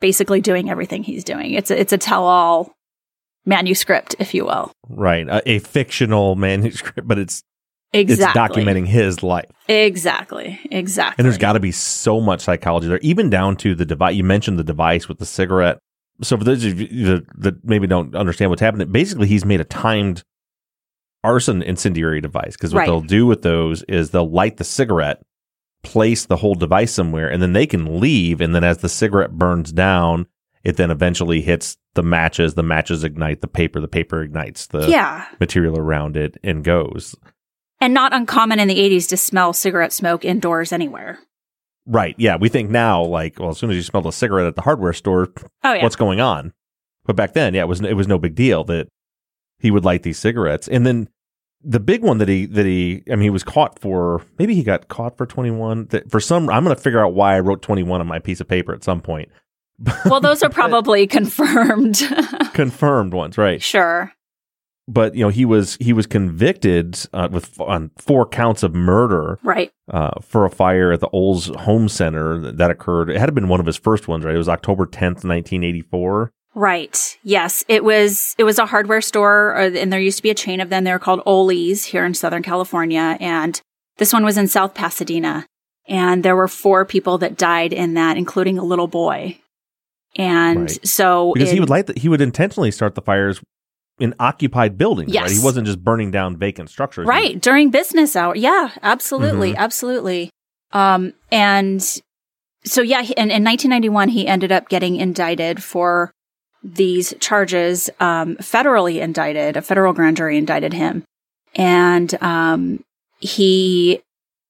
basically 0.00 0.40
doing 0.40 0.70
everything 0.70 1.02
he's 1.02 1.24
doing. 1.24 1.52
It's 1.52 1.70
a, 1.70 1.80
it's 1.80 1.92
a 1.92 1.98
tell 1.98 2.24
all 2.24 2.72
manuscript, 3.46 4.14
if 4.18 4.34
you 4.34 4.44
will. 4.44 4.72
Right. 4.88 5.26
A, 5.28 5.42
a 5.48 5.58
fictional 5.60 6.34
manuscript, 6.36 7.06
but 7.06 7.18
it's 7.18 7.42
Exactly. 7.94 8.24
it's 8.42 8.68
documenting 8.68 8.86
his 8.88 9.22
life. 9.22 9.46
Exactly. 9.68 10.58
Exactly. 10.70 11.14
And 11.16 11.24
there's 11.24 11.38
got 11.38 11.52
to 11.52 11.60
be 11.60 11.70
so 11.70 12.20
much 12.20 12.40
psychology 12.40 12.88
there, 12.88 12.98
even 13.02 13.30
down 13.30 13.56
to 13.58 13.76
the 13.76 13.84
device. 13.86 14.16
You 14.16 14.24
mentioned 14.24 14.58
the 14.58 14.64
device 14.64 15.08
with 15.08 15.18
the 15.18 15.26
cigarette. 15.26 15.78
So 16.20 16.36
for 16.36 16.42
those 16.42 16.64
of 16.64 16.80
you 16.80 17.06
that, 17.06 17.24
that 17.38 17.64
maybe 17.64 17.86
don't 17.86 18.16
understand 18.16 18.50
what's 18.50 18.60
happening, 18.60 18.90
basically 18.90 19.28
he's 19.28 19.44
made 19.44 19.60
a 19.60 19.64
timed 19.64 20.22
arson 21.24 21.62
incendiary 21.62 22.20
device 22.20 22.52
because 22.52 22.72
what 22.74 22.80
Right. 22.80 22.86
they'll 22.86 23.00
do 23.00 23.26
with 23.26 23.42
those 23.42 23.82
is 23.84 24.10
they'll 24.10 24.30
light 24.30 24.58
the 24.58 24.64
cigarette, 24.64 25.22
place 25.82 26.26
the 26.26 26.36
whole 26.36 26.54
device 26.54 26.92
somewhere, 26.92 27.30
and 27.30 27.42
then 27.42 27.52
they 27.52 27.66
can 27.66 28.00
leave. 28.00 28.40
And 28.40 28.54
then 28.54 28.64
as 28.64 28.78
the 28.78 28.88
cigarette 28.88 29.32
burns 29.32 29.72
down, 29.72 30.26
it 30.62 30.76
then 30.76 30.90
eventually 30.90 31.40
hits 31.42 31.76
the 31.94 32.02
matches. 32.02 32.54
The 32.54 32.62
matches 32.62 33.04
ignite 33.04 33.40
the 33.40 33.48
paper. 33.48 33.80
The 33.80 33.88
paper 33.88 34.22
ignites 34.22 34.66
the 34.66 34.88
yeah. 34.88 35.26
material 35.40 35.78
around 35.78 36.16
it 36.16 36.36
and 36.42 36.64
goes. 36.64 37.14
And 37.80 37.92
not 37.92 38.14
uncommon 38.14 38.60
in 38.60 38.68
the 38.68 38.78
80s 38.78 39.08
to 39.08 39.16
smell 39.16 39.52
cigarette 39.52 39.92
smoke 39.92 40.24
indoors 40.24 40.72
anywhere. 40.72 41.18
Right. 41.86 42.14
Yeah. 42.16 42.36
We 42.36 42.48
think 42.48 42.70
now, 42.70 43.02
like, 43.04 43.38
well, 43.38 43.50
as 43.50 43.58
soon 43.58 43.68
as 43.70 43.76
you 43.76 43.82
smell 43.82 44.08
a 44.08 44.12
cigarette 44.12 44.46
at 44.46 44.56
the 44.56 44.62
hardware 44.62 44.94
store, 44.94 45.28
Oh, 45.62 45.72
yeah. 45.74 45.82
what's 45.82 45.96
going 45.96 46.20
on? 46.20 46.54
But 47.04 47.16
back 47.16 47.34
then, 47.34 47.52
yeah, 47.52 47.60
it 47.62 47.68
was 47.68 47.82
it 47.82 47.92
was 47.92 48.08
no 48.08 48.16
big 48.18 48.34
deal 48.34 48.64
that 48.64 48.88
he 49.58 49.70
would 49.70 49.84
light 49.84 50.02
these 50.02 50.18
cigarettes. 50.18 50.66
And 50.66 50.86
then 50.86 51.08
the 51.64 51.80
big 51.80 52.02
one 52.02 52.18
that 52.18 52.28
he 52.28 52.46
that 52.46 52.66
he 52.66 53.02
I 53.10 53.12
mean 53.12 53.22
he 53.22 53.30
was 53.30 53.42
caught 53.44 53.78
for 53.78 54.22
maybe 54.38 54.54
he 54.54 54.62
got 54.62 54.88
caught 54.88 55.16
for 55.16 55.26
21 55.26 55.86
that 55.86 56.10
for 56.10 56.20
some 56.20 56.48
I'm 56.50 56.62
going 56.64 56.76
to 56.76 56.80
figure 56.82 57.04
out 57.04 57.14
why 57.14 57.36
I 57.36 57.40
wrote 57.40 57.62
21 57.62 58.00
on 58.00 58.06
my 58.06 58.18
piece 58.18 58.40
of 58.40 58.48
paper 58.48 58.74
at 58.74 58.84
some 58.84 59.00
point. 59.00 59.30
well, 60.04 60.20
those 60.20 60.42
are 60.42 60.50
probably 60.50 61.06
confirmed. 61.08 62.00
Confirmed 62.52 63.12
ones, 63.12 63.36
right? 63.36 63.60
sure. 63.62 64.12
But 64.86 65.14
you 65.14 65.24
know, 65.24 65.30
he 65.30 65.46
was 65.46 65.76
he 65.80 65.94
was 65.94 66.06
convicted 66.06 66.98
uh, 67.14 67.28
with 67.32 67.58
on 67.58 67.90
four 67.96 68.26
counts 68.28 68.62
of 68.62 68.74
murder 68.74 69.38
Right. 69.42 69.72
uh, 69.90 70.20
for 70.20 70.44
a 70.44 70.50
fire 70.50 70.92
at 70.92 71.00
the 71.00 71.08
Ole's 71.08 71.46
Home 71.60 71.88
Center 71.88 72.38
that, 72.40 72.58
that 72.58 72.70
occurred. 72.70 73.08
It 73.08 73.18
had 73.18 73.34
been 73.34 73.48
one 73.48 73.60
of 73.60 73.66
his 73.66 73.78
first 73.78 74.08
ones, 74.08 74.26
right? 74.26 74.34
It 74.34 74.38
was 74.38 74.48
October 74.48 74.84
10th, 74.84 75.24
1984. 75.24 76.32
Right. 76.54 77.18
Yes. 77.24 77.64
It 77.68 77.82
was, 77.84 78.34
it 78.38 78.44
was 78.44 78.58
a 78.58 78.66
hardware 78.66 79.00
store 79.00 79.56
uh, 79.56 79.70
and 79.70 79.92
there 79.92 80.00
used 80.00 80.18
to 80.18 80.22
be 80.22 80.30
a 80.30 80.34
chain 80.34 80.60
of 80.60 80.68
them. 80.70 80.84
They 80.84 80.92
were 80.92 80.98
called 80.98 81.20
Ole's 81.26 81.84
here 81.84 82.04
in 82.04 82.14
Southern 82.14 82.42
California. 82.42 83.16
And 83.20 83.60
this 83.98 84.12
one 84.12 84.24
was 84.24 84.38
in 84.38 84.46
South 84.46 84.74
Pasadena. 84.74 85.46
And 85.88 86.24
there 86.24 86.36
were 86.36 86.48
four 86.48 86.84
people 86.84 87.18
that 87.18 87.36
died 87.36 87.72
in 87.72 87.94
that, 87.94 88.16
including 88.16 88.56
a 88.58 88.64
little 88.64 88.86
boy. 88.86 89.38
And 90.16 90.60
Right. 90.60 90.86
so 90.86 91.32
because 91.34 91.50
he 91.50 91.60
would 91.60 91.70
light 91.70 91.88
the, 91.88 91.94
he 91.98 92.08
would 92.08 92.20
intentionally 92.20 92.70
start 92.70 92.94
the 92.94 93.02
fires 93.02 93.40
in 93.98 94.14
occupied 94.18 94.76
buildings 94.78 95.08
right 95.14 95.22
Yes. 95.28 95.32
he 95.38 95.44
wasn't 95.44 95.66
just 95.66 95.82
burning 95.82 96.10
down 96.10 96.36
vacant 96.36 96.70
structures 96.70 97.06
Right. 97.06 97.40
During 97.40 97.70
business 97.70 98.14
hour. 98.16 98.34
Yeah, 98.36 98.70
absolutely. 98.82 99.52
Mhm. 99.52 99.56
Absolutely. 99.56 100.30
Um, 100.72 101.12
and 101.30 101.80
so, 102.64 102.80
yeah, 102.80 103.00
in, 103.02 103.30
in 103.30 103.44
1991, 103.44 104.08
he 104.08 104.26
ended 104.26 104.50
up 104.52 104.68
getting 104.68 104.96
indicted 104.96 105.62
for 105.62 106.10
these 106.64 107.12
charges, 107.20 107.90
um, 108.00 108.36
federally 108.36 109.00
indicted. 109.00 109.56
A 109.56 109.62
federal 109.62 109.92
grand 109.92 110.16
jury 110.16 110.38
indicted 110.38 110.72
him. 110.72 111.04
And, 111.54 112.14
um, 112.22 112.82
he, 113.20 114.00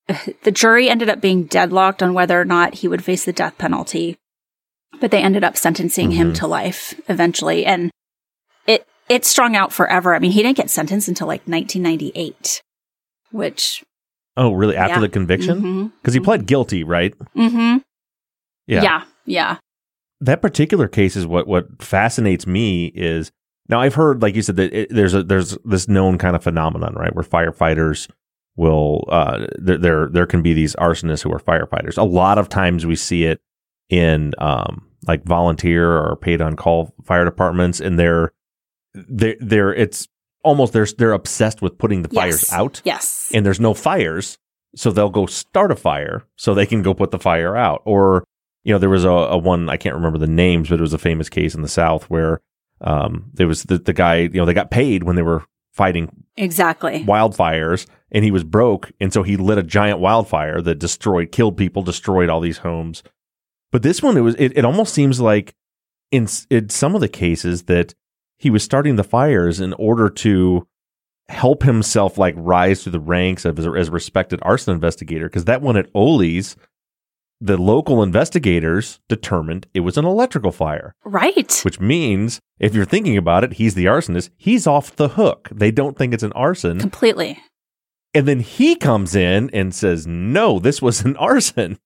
the 0.43 0.51
jury 0.51 0.89
ended 0.89 1.09
up 1.09 1.19
being 1.21 1.43
deadlocked 1.43 2.01
on 2.01 2.13
whether 2.13 2.39
or 2.39 2.45
not 2.45 2.75
he 2.75 2.87
would 2.87 3.03
face 3.03 3.25
the 3.25 3.33
death 3.33 3.57
penalty, 3.57 4.15
but 5.01 5.11
they 5.11 5.21
ended 5.21 5.43
up 5.43 5.57
sentencing 5.57 6.11
him 6.11 6.31
Mhm. 6.31 6.35
to 6.37 6.47
life 6.47 6.99
eventually. 7.09 7.65
And 7.65 7.91
it, 8.65 8.87
it 9.09 9.25
strung 9.25 9.55
out 9.55 9.73
forever. 9.73 10.15
I 10.15 10.19
mean, 10.19 10.31
he 10.31 10.41
didn't 10.41 10.57
get 10.57 10.69
sentenced 10.69 11.07
until 11.09 11.27
like 11.27 11.45
1998, 11.47 12.61
which 13.31 13.83
oh 14.37 14.53
really 14.53 14.75
after 14.77 14.95
Yeah. 14.95 14.99
the 15.01 15.09
conviction 15.09 15.89
because 16.01 16.13
he 16.13 16.19
pled 16.19 16.45
guilty 16.45 16.83
right 16.83 17.13
Mm-hmm. 17.35 17.77
yeah. 18.67 18.81
Yeah. 18.81 19.03
Yeah. 19.25 19.57
That 20.21 20.41
particular 20.41 20.87
case 20.87 21.15
is 21.15 21.25
what 21.27 21.47
what 21.47 21.81
fascinates 21.81 22.47
me 22.47 22.87
is 22.95 23.31
now 23.69 23.79
i've 23.81 23.95
heard 23.95 24.21
like 24.21 24.35
you 24.35 24.41
said 24.41 24.55
that 24.55 24.73
it, 24.73 24.87
there's 24.89 25.13
a 25.13 25.23
there's 25.23 25.57
this 25.65 25.87
known 25.87 26.17
kind 26.17 26.35
of 26.35 26.43
phenomenon 26.43 26.93
right 26.95 27.13
where 27.15 27.23
firefighters 27.23 28.09
will 28.55 29.05
uh 29.09 29.45
there 29.57 29.77
there 29.77 30.07
there 30.07 30.25
can 30.25 30.41
be 30.41 30.53
these 30.53 30.75
arsonists 30.77 31.21
who 31.23 31.31
are 31.31 31.39
firefighters 31.39 31.97
a 31.97 32.03
lot 32.03 32.37
of 32.37 32.47
times 32.49 32.85
we 32.85 32.95
see 32.95 33.25
it 33.25 33.41
in 33.89 34.31
um 34.37 34.87
like 35.07 35.23
volunteer 35.25 35.91
or 35.97 36.15
paid 36.15 36.41
on 36.41 36.55
call 36.55 36.93
fire 37.03 37.25
departments 37.25 37.79
and 37.81 37.99
they're 37.99 38.31
they're, 38.93 39.35
they're 39.39 39.73
it's 39.73 40.07
almost 40.43 40.71
they're 40.73 40.87
they're 40.97 41.11
obsessed 41.11 41.61
with 41.61 41.77
putting 41.77 42.01
the 42.01 42.09
fires 42.09 42.51
out 42.53 42.81
Yes. 42.85 43.29
and 43.33 43.45
there's 43.45 43.59
no 43.59 43.73
fires, 43.73 44.37
so 44.75 44.91
they'll 44.91 45.09
go 45.09 45.25
start 45.25 45.71
a 45.71 45.75
fire 45.75 46.23
so 46.37 46.53
they 46.53 46.65
can 46.65 46.81
go 46.81 46.93
put 46.93 47.11
the 47.11 47.19
fire 47.19 47.55
out. 47.57 47.81
Or, 47.85 48.23
you 48.65 48.73
know, 48.73 48.79
there 48.79 48.89
was 48.89 49.05
a, 49.05 49.09
a 49.09 49.37
one 49.37 49.69
I 49.69 49.77
can't 49.77 49.95
remember 49.95 50.17
the 50.17 50.27
names, 50.27 50.67
but 50.69 50.79
it 50.79 50.81
was 50.81 50.93
a 50.93 50.97
famous 50.97 51.29
case 51.29 51.55
in 51.55 51.61
the 51.61 51.69
South 51.69 52.09
where 52.09 52.41
um 52.81 53.31
there 53.33 53.47
was 53.47 53.63
the, 53.63 53.77
the 53.77 53.93
guy, 53.93 54.17
you 54.17 54.29
know, 54.31 54.45
they 54.45 54.53
got 54.53 54.71
paid 54.71 55.03
when 55.03 55.15
they 55.15 55.21
were 55.21 55.45
fighting 55.71 56.09
exactly. 56.35 57.05
wildfires 57.05 57.85
and 58.11 58.25
he 58.25 58.31
was 58.31 58.43
broke 58.43 58.91
and 58.99 59.13
so 59.13 59.23
he 59.23 59.37
lit 59.37 59.57
a 59.57 59.63
giant 59.63 59.99
wildfire 59.99 60.61
that 60.61 60.79
destroyed 60.79 61.31
killed 61.31 61.55
people, 61.55 61.83
destroyed 61.83 62.29
all 62.29 62.41
these 62.41 62.57
homes. 62.57 63.03
But 63.71 63.83
this 63.83 64.01
one 64.01 64.17
it 64.17 64.21
was 64.21 64.35
it, 64.35 64.57
it 64.57 64.65
almost 64.65 64.93
seems 64.93 65.21
like 65.21 65.55
in 66.11 66.27
in 66.49 66.69
some 66.69 66.95
of 66.95 67.01
the 67.01 67.07
cases 67.07 67.63
that 67.63 67.93
he 68.37 68.49
was 68.49 68.63
starting 68.63 68.95
the 68.95 69.03
fires 69.03 69.59
in 69.59 69.73
order 69.73 70.09
to 70.09 70.67
help 71.29 71.63
himself 71.63 72.17
like 72.17 72.35
rise 72.37 72.83
through 72.83 72.91
the 72.91 72.99
ranks 72.99 73.45
of 73.45 73.57
as 73.59 73.65
a, 73.65 73.71
as 73.71 73.87
a 73.87 73.91
respected 73.91 74.39
arson 74.41 74.73
investigator 74.73 75.27
because 75.27 75.45
that 75.45 75.61
one 75.61 75.77
at 75.77 75.89
Ole's 75.93 76.55
the 77.45 77.57
local 77.57 78.01
investigators 78.03 78.99
determined 79.07 79.67
it 79.73 79.81
was 79.81 79.97
an 79.97 80.05
electrical 80.05 80.51
fire 80.51 80.93
Right. 81.03 81.59
which 81.63 81.79
means 81.79 82.39
if 82.59 82.73
you're 82.73 82.85
thinking 82.85 83.17
about 83.17 83.43
it 83.43 83.53
he's 83.53 83.75
the 83.75 83.85
arsonist 83.85 84.29
he's 84.37 84.65
off 84.67 84.95
the 84.95 85.09
hook 85.09 85.49
they 85.51 85.71
don't 85.71 85.97
think 85.97 86.13
it's 86.13 86.23
an 86.23 86.31
arson 86.33 86.79
Completely. 86.79 87.39
and 88.13 88.27
then 88.27 88.39
he 88.39 88.75
comes 88.75 89.15
in 89.15 89.49
and 89.51 89.75
says, 89.75 90.07
no, 90.07 90.59
this 90.59 90.81
was 90.81 91.01
an 91.01 91.15
arson. 91.31 91.77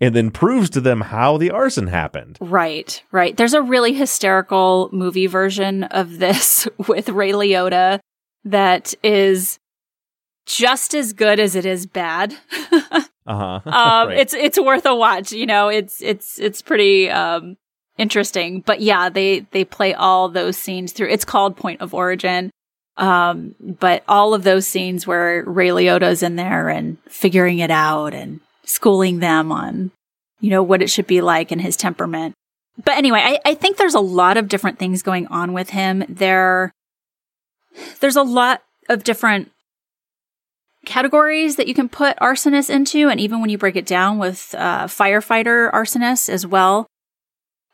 And 0.00 0.14
then 0.14 0.30
proves 0.30 0.70
to 0.70 0.80
them 0.80 1.00
how 1.00 1.38
the 1.38 1.50
arson 1.50 1.88
happened. 1.88 2.38
Right. 2.40 3.02
Right. 3.10 3.36
There's 3.36 3.52
a 3.54 3.62
really 3.62 3.92
hysterical 3.94 4.88
movie 4.92 5.26
version 5.26 5.82
of 5.84 6.18
this 6.20 6.68
with 6.86 7.08
Ray 7.08 7.32
Liotta 7.32 7.98
that 8.44 8.94
is 9.02 9.58
just 10.46 10.94
as 10.94 11.12
good 11.12 11.40
as 11.40 11.56
it 11.56 11.66
is 11.66 11.86
bad. 11.86 12.32
Uh 13.28 13.60
huh. 13.60 13.70
um, 14.06 14.10
it's 14.10 14.32
it's 14.32 14.58
worth 14.58 14.86
a 14.86 14.94
watch. 14.94 15.32
You 15.32 15.46
know, 15.46 15.68
it's 15.68 16.00
it's 16.02 16.38
it's 16.38 16.62
pretty 16.62 17.10
um, 17.10 17.56
interesting. 17.98 18.62
But 18.62 18.80
yeah, 18.80 19.10
they 19.10 19.40
they 19.50 19.64
play 19.64 19.94
all 19.94 20.28
those 20.28 20.56
scenes 20.56 20.92
through. 20.92 21.10
It's 21.10 21.26
called 21.26 21.56
Point 21.56 21.82
of 21.82 21.92
Origin. 21.92 22.50
Um, 22.96 23.54
but 23.60 24.02
all 24.08 24.34
of 24.34 24.42
those 24.42 24.66
scenes 24.66 25.06
where 25.06 25.44
Ray 25.44 25.68
Liotta's 25.68 26.22
in 26.22 26.34
there 26.34 26.68
and 26.68 26.98
figuring 27.08 27.60
it 27.60 27.70
out 27.70 28.12
and 28.12 28.40
schooling 28.64 29.20
them 29.20 29.52
on, 29.52 29.92
you 30.40 30.50
know, 30.50 30.64
what 30.64 30.82
it 30.82 30.90
should 30.90 31.06
be 31.06 31.20
like 31.20 31.52
and 31.52 31.60
his 31.60 31.76
temperament. 31.76 32.34
But 32.82 32.96
anyway, 32.96 33.20
I, 33.22 33.38
I 33.44 33.54
think 33.54 33.76
there's 33.76 33.94
a 33.94 34.00
lot 34.00 34.36
of 34.36 34.48
different 34.48 34.80
things 34.80 35.02
going 35.02 35.28
on 35.28 35.52
with 35.52 35.70
him. 35.70 36.04
There, 36.08 36.72
there's 38.00 38.16
a 38.16 38.22
lot 38.22 38.62
of 38.88 39.04
different 39.04 39.52
categories 40.88 41.54
that 41.56 41.68
you 41.68 41.74
can 41.74 41.88
put 41.88 42.16
arsonists 42.16 42.70
into, 42.70 43.08
and 43.08 43.20
even 43.20 43.40
when 43.40 43.50
you 43.50 43.58
break 43.58 43.76
it 43.76 43.86
down 43.86 44.18
with 44.18 44.54
uh, 44.58 44.86
firefighter 44.86 45.70
arsonists 45.70 46.28
as 46.28 46.44
well. 46.44 46.86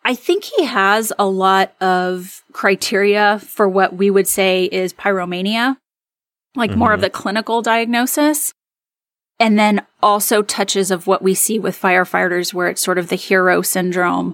I 0.05 0.15
think 0.15 0.45
he 0.45 0.65
has 0.65 1.15
a 1.19 1.25
lot 1.27 1.73
of 1.81 2.43
criteria 2.53 3.39
for 3.39 3.67
what 3.67 3.97
we 3.97 4.11
would 4.11 4.29
say 4.29 4.65
is 4.65 4.93
pyromania, 4.93 5.79
like 6.55 6.77
more 6.77 6.93
of 6.93 7.01
the 7.01 7.09
clinical 7.09 7.63
diagnosis. 7.63 8.53
and 9.39 9.59
then 9.59 9.85
also 10.03 10.43
touches 10.43 10.91
of 10.91 11.07
what 11.07 11.23
we 11.23 11.35
see 11.35 11.59
with 11.59 11.81
firefighters 11.81 12.55
where 12.55 12.69
it's 12.69 12.83
sort 12.83 12.99
of 12.99 13.09
the 13.09 13.17
hero 13.17 13.63
syndrome 13.63 14.33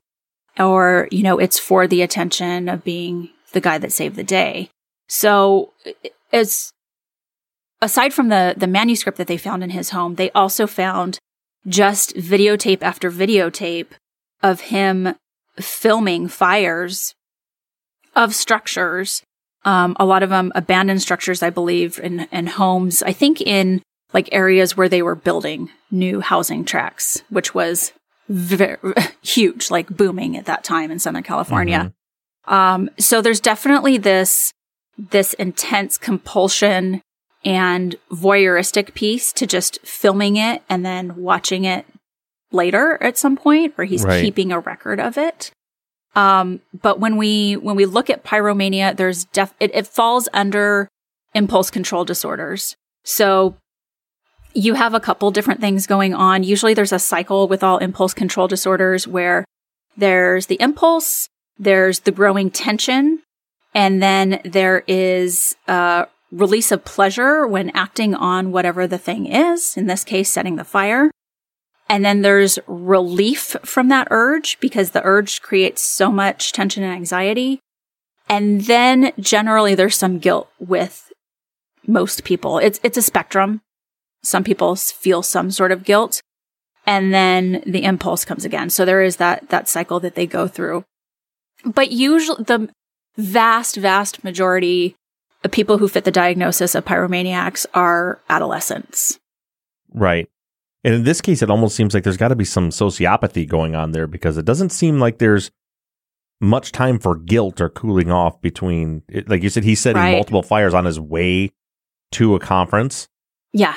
or, 0.59 1.09
you 1.11 1.23
know, 1.23 1.39
it's 1.39 1.59
for 1.59 1.87
the 1.87 2.03
attention 2.03 2.69
of 2.69 2.85
being 2.85 3.31
the 3.53 3.61
guy 3.61 3.79
that 3.79 3.93
saved 3.93 4.17
the 4.17 4.25
day. 4.25 4.69
So 5.09 5.73
as 6.33 6.71
aside 7.83 8.13
from 8.13 8.29
the, 8.29 8.55
the 8.57 8.67
manuscript 8.67 9.19
that 9.19 9.27
they 9.27 9.37
found 9.37 9.65
in 9.65 9.71
his 9.71 9.91
home, 9.91 10.15
they 10.15 10.31
also 10.33 10.67
found 10.67 11.19
just 11.67 12.15
videotape 12.17 12.83
after 12.83 13.11
videotape 13.11 13.89
of 14.43 14.61
him 14.61 15.15
filming 15.59 16.29
fires 16.29 17.15
of 18.17 18.35
structures. 18.35 19.23
Um, 19.65 19.97
a 20.01 20.07
lot 20.07 20.23
of 20.23 20.31
them 20.31 20.53
abandoned 20.55 21.03
structures, 21.03 21.43
I 21.43 21.51
believe, 21.51 21.99
in, 21.99 22.21
in 22.33 22.47
homes. 22.47 23.03
I 23.03 23.13
think 23.13 23.41
in 23.41 23.83
like 24.13 24.29
areas 24.33 24.77
where 24.77 24.89
they 24.89 25.03
were 25.03 25.15
building 25.15 25.71
new 25.91 26.21
housing 26.21 26.65
tracks, 26.65 27.23
which 27.29 27.55
was 27.55 27.93
very 28.29 28.79
huge, 29.23 29.71
like 29.71 29.89
booming 29.89 30.37
at 30.37 30.47
that 30.47 30.65
time 30.65 30.91
in 30.91 30.99
Southern 30.99 31.23
California. 31.23 31.93
Mm-hmm. 32.49 32.55
Um, 32.55 32.91
so 32.99 33.21
there's 33.21 33.41
definitely 33.41 33.99
this, 33.99 34.53
this 34.97 35.35
intense 35.35 35.99
compulsion 35.99 37.03
and 37.45 37.97
voyeuristic 38.11 38.95
piece 38.95 39.33
to 39.33 39.47
just 39.47 39.81
filming 39.81 40.37
it 40.37 40.63
and 40.69 40.85
then 40.85 41.17
watching 41.17 41.65
it 41.65 41.87
later 42.53 42.99
at 43.03 43.17
some 43.17 43.37
point, 43.37 43.77
where 43.77 43.87
he's 43.87 44.05
right. 44.05 44.23
keeping 44.23 44.53
a 44.53 44.61
record 44.61 45.01
of 45.01 45.17
it. 45.17 45.51
Um, 46.17 46.61
but 46.83 46.99
when 46.99 47.17
we 47.17 47.57
when 47.57 47.77
we 47.77 47.87
look 47.87 48.11
at 48.11 48.25
pyromania, 48.25 48.97
there's 48.97 49.25
def 49.27 49.55
it, 49.61 49.71
it 49.75 49.87
falls 49.87 50.29
under 50.33 50.89
impulse 51.35 51.71
control 51.71 52.05
disorders. 52.05 52.75
So 53.05 53.57
you 54.53 54.75
have 54.75 54.95
a 54.95 55.01
couple 55.01 55.31
different 55.31 55.61
things 55.61 55.87
going 55.87 56.13
on. 56.13 56.43
Usually 56.43 56.75
there's 56.75 56.93
a 56.93 56.99
cycle 56.99 57.47
with 57.47 57.63
all 57.63 57.79
impulse 57.79 58.13
control 58.13 58.49
disorders 58.49 59.07
where 59.07 59.45
there's 59.97 60.47
the 60.47 60.61
impulse, 60.61 61.29
there's 61.59 62.01
the 62.01 62.11
growing 62.11 62.51
tension, 62.51 63.23
and 63.75 64.03
then 64.03 64.41
there 64.45 64.83
is 64.89 65.57
a 65.69 66.09
release 66.31 66.71
of 66.71 66.85
pleasure 66.85 67.47
when 67.47 67.71
acting 67.71 68.15
on 68.15 68.53
whatever 68.53 68.87
the 68.87 68.99
thing 68.99 69.27
is, 69.27 69.77
in 69.77 69.87
this 69.87 70.05
case, 70.05 70.31
setting 70.31 70.57
the 70.57 70.65
fire. 70.65 71.11
And 71.89 72.05
then 72.05 72.23
there's 72.23 72.59
relief 72.69 73.57
from 73.65 73.89
that 73.89 74.09
urge 74.11 74.61
because 74.61 74.91
the 74.91 75.05
urge 75.05 75.43
creates 75.43 75.83
so 75.83 76.11
much 76.13 76.53
tension 76.53 76.85
and 76.85 76.93
anxiety. 76.93 77.61
And 78.29 78.61
then 78.63 79.13
generally 79.19 79.75
there's 79.75 79.97
some 79.97 80.21
guilt 80.21 80.49
with 80.61 81.13
most 81.87 82.23
people. 82.23 82.59
It's, 82.59 82.79
it's 82.85 82.97
a 82.97 83.03
spectrum. 83.03 83.61
Some 84.23 84.45
people 84.45 84.77
feel 84.77 85.23
some 85.23 85.51
sort 85.51 85.73
of 85.73 85.85
guilt 85.85 86.21
and 86.87 87.13
then 87.13 87.63
the 87.67 87.85
impulse 87.85 88.25
comes 88.25 88.45
again. 88.45 88.71
So 88.71 88.85
there 88.85 89.03
is 89.03 89.17
that, 89.17 89.49
that 89.49 89.69
cycle 89.69 90.01
that 90.01 90.15
they 90.15 90.27
go 90.27 90.47
through. 90.47 90.85
But 91.65 91.91
usually 91.91 92.45
the 92.45 92.69
vast, 93.17 93.77
vast 93.77 94.23
majority 94.23 94.95
of 95.45 95.51
people 95.51 95.79
who 95.79 95.89
fit 95.89 96.05
the 96.05 96.11
diagnosis 96.11 96.75
of 96.75 96.85
pyromaniacs 96.85 97.67
are 97.75 98.21
adolescents. 98.29 99.19
Right. 99.93 100.29
And 100.85 100.95
in 100.95 101.05
this 101.05 101.21
case, 101.21 101.43
it 101.43 101.51
almost 101.51 101.77
seems 101.77 101.95
like 101.95 102.05
there's 102.05 102.17
got 102.17 102.29
to 102.29 102.37
be 102.37 102.45
some 102.45 102.71
sociopathy 102.71 103.47
going 103.47 103.75
on 103.75 103.93
there 103.93 104.07
because 104.07 104.39
it 104.39 104.45
doesn't 104.45 104.71
seem 104.71 104.99
like 104.99 105.19
there's 105.19 105.51
much 106.41 106.73
time 106.73 106.99
for 106.99 107.17
guilt 107.17 107.61
or 107.61 107.69
cooling 107.69 108.11
off 108.11 108.41
between, 108.41 109.03
like 109.27 109.43
you 109.43 109.51
said, 109.51 109.65
he's 109.65 109.81
setting 109.81 110.01
right. 110.01 110.13
multiple 110.13 110.43
fires 110.43 110.73
on 110.73 110.87
his 110.87 110.99
way 110.99 111.51
to 112.13 112.35
a 112.35 112.41
conference. 112.41 113.09
Yeah. 113.53 113.77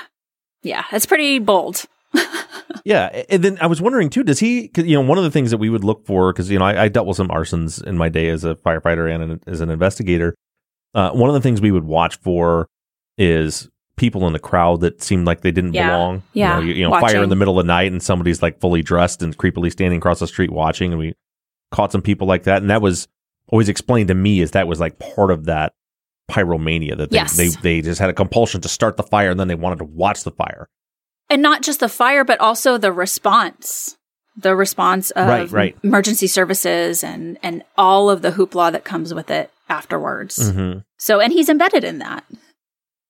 Yeah. 0.62 0.86
That's 0.92 1.06
pretty 1.06 1.40
bold. 1.40 1.86
yeah. 2.86 3.24
And 3.30 3.44
then 3.44 3.58
I 3.60 3.68
was 3.68 3.82
wondering 3.82 4.10
too, 4.10 4.24
does 4.24 4.40
he, 4.40 4.72
you 4.78 4.96
know, 4.96 5.02
one 5.02 5.18
of 5.18 5.26
the 5.26 5.32
things 5.32 5.52
that 5.52 5.58
we 5.58 5.70
would 5.70 5.84
look 5.84 6.06
for, 6.06 6.32
because, 6.32 6.50
you 6.50 6.58
know, 6.58 6.66
I, 6.66 6.84
I, 6.84 6.88
dealt 6.88 7.08
with 7.08 7.18
some 7.18 7.28
arsons 7.30 7.84
in 7.84 7.98
my 7.98 8.08
day 8.08 8.30
as 8.30 8.46
a 8.46 8.56
firefighter 8.56 9.14
and 9.14 9.24
an, 9.24 9.42
as 9.46 9.60
an 9.60 9.70
investigator. 9.70 10.36
Uh, 10.94 11.12
one 11.12 11.30
of 11.30 11.34
the 11.34 11.42
things 11.42 11.62
we 11.62 11.72
would 11.72 11.86
watch 11.86 12.18
for 12.20 12.70
is 13.18 13.70
people 13.96 14.26
in 14.28 14.34
the 14.34 14.40
crowd 14.40 14.82
that 14.82 15.02
seemed 15.02 15.26
like 15.26 15.42
they 15.42 15.52
didn't 15.52 15.74
yeah. 15.74 15.90
belong. 15.90 16.24
Yeah. 16.34 16.60
You 16.60 16.62
know, 16.62 16.68
you, 16.68 16.74
you 16.76 16.90
know 16.90 17.00
fire 17.00 17.24
in 17.24 17.30
the 17.30 17.36
middle 17.36 17.60
of 17.60 17.66
the 17.66 17.68
night 17.68 17.92
and 17.92 18.02
somebody's 18.02 18.42
like 18.42 18.60
fully 18.60 18.82
dressed 18.82 19.22
and 19.22 19.38
creepily 19.38 19.72
standing 19.72 19.98
across 19.98 20.20
the 20.20 20.28
street 20.28 20.52
watching. 20.52 20.92
And 20.92 21.00
we 21.00 21.14
caught 21.72 21.92
some 21.92 22.02
people 22.02 22.28
like 22.28 22.44
that. 22.44 22.62
And 22.62 22.70
that 22.70 22.82
was 22.82 23.08
always 23.48 23.70
explained 23.70 24.08
to 24.08 24.16
me 24.16 24.42
as 24.42 24.52
that 24.52 24.68
was 24.68 24.80
like 24.80 25.00
part 25.00 25.32
of 25.32 25.46
that 25.46 25.74
pyromania 26.30 26.98
that 26.98 27.12
they, 27.12 27.18
yes. 27.18 27.36
they, 27.36 27.50
they 27.50 27.82
just 27.82 28.00
had 28.00 28.10
a 28.10 28.14
compulsion 28.14 28.62
to 28.62 28.70
start 28.70 28.98
the 28.98 29.04
fire 29.04 29.30
and 29.30 29.40
then 29.40 29.48
they 29.48 29.56
wanted 29.56 29.80
to 29.80 29.86
watch 29.86 30.24
the 30.24 30.32
fire. 30.32 30.70
And 31.30 31.42
not 31.42 31.62
just 31.62 31.80
the 31.80 31.90
fire, 31.90 32.24
but 32.24 32.40
also 32.40 32.78
the 32.78 32.92
response. 32.92 33.98
The 34.36 34.56
response 34.56 35.12
of 35.12 35.28
right, 35.28 35.52
right. 35.52 35.78
emergency 35.84 36.26
services 36.26 37.04
and, 37.04 37.38
and 37.44 37.64
all 37.78 38.10
of 38.10 38.24
the 38.24 38.32
hoopla 38.32 38.72
that 38.72 38.84
comes 38.84 39.14
with 39.14 39.30
it 39.30 39.52
afterwards. 39.70 40.38
Mm-hmm. 40.38 40.80
So, 40.98 41.20
and 41.20 41.34
he's 41.34 41.50
embedded 41.50 41.84
in 41.84 42.00
that. 42.00 42.26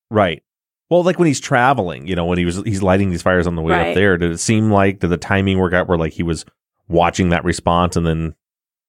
Right. 0.09 0.43
Well, 0.89 1.03
like 1.03 1.17
when 1.17 1.27
he's 1.27 1.39
traveling, 1.39 2.07
you 2.07 2.15
know, 2.15 2.25
when 2.25 2.37
he 2.37 2.45
was 2.45 2.57
he's 2.57 2.83
lighting 2.83 3.09
these 3.09 3.21
fires 3.21 3.47
on 3.47 3.55
the 3.55 3.61
way 3.61 3.73
right. 3.73 3.89
up 3.89 3.95
there, 3.95 4.17
did 4.17 4.31
it 4.31 4.39
seem 4.39 4.71
like 4.71 4.99
did 4.99 5.09
the 5.09 5.17
timing 5.17 5.57
work 5.57 5.73
out 5.73 5.87
where 5.87 5.97
like 5.97 6.13
he 6.13 6.23
was 6.23 6.45
watching 6.87 7.29
that 7.29 7.43
response 7.43 7.95
and 7.95 8.05
then 8.05 8.35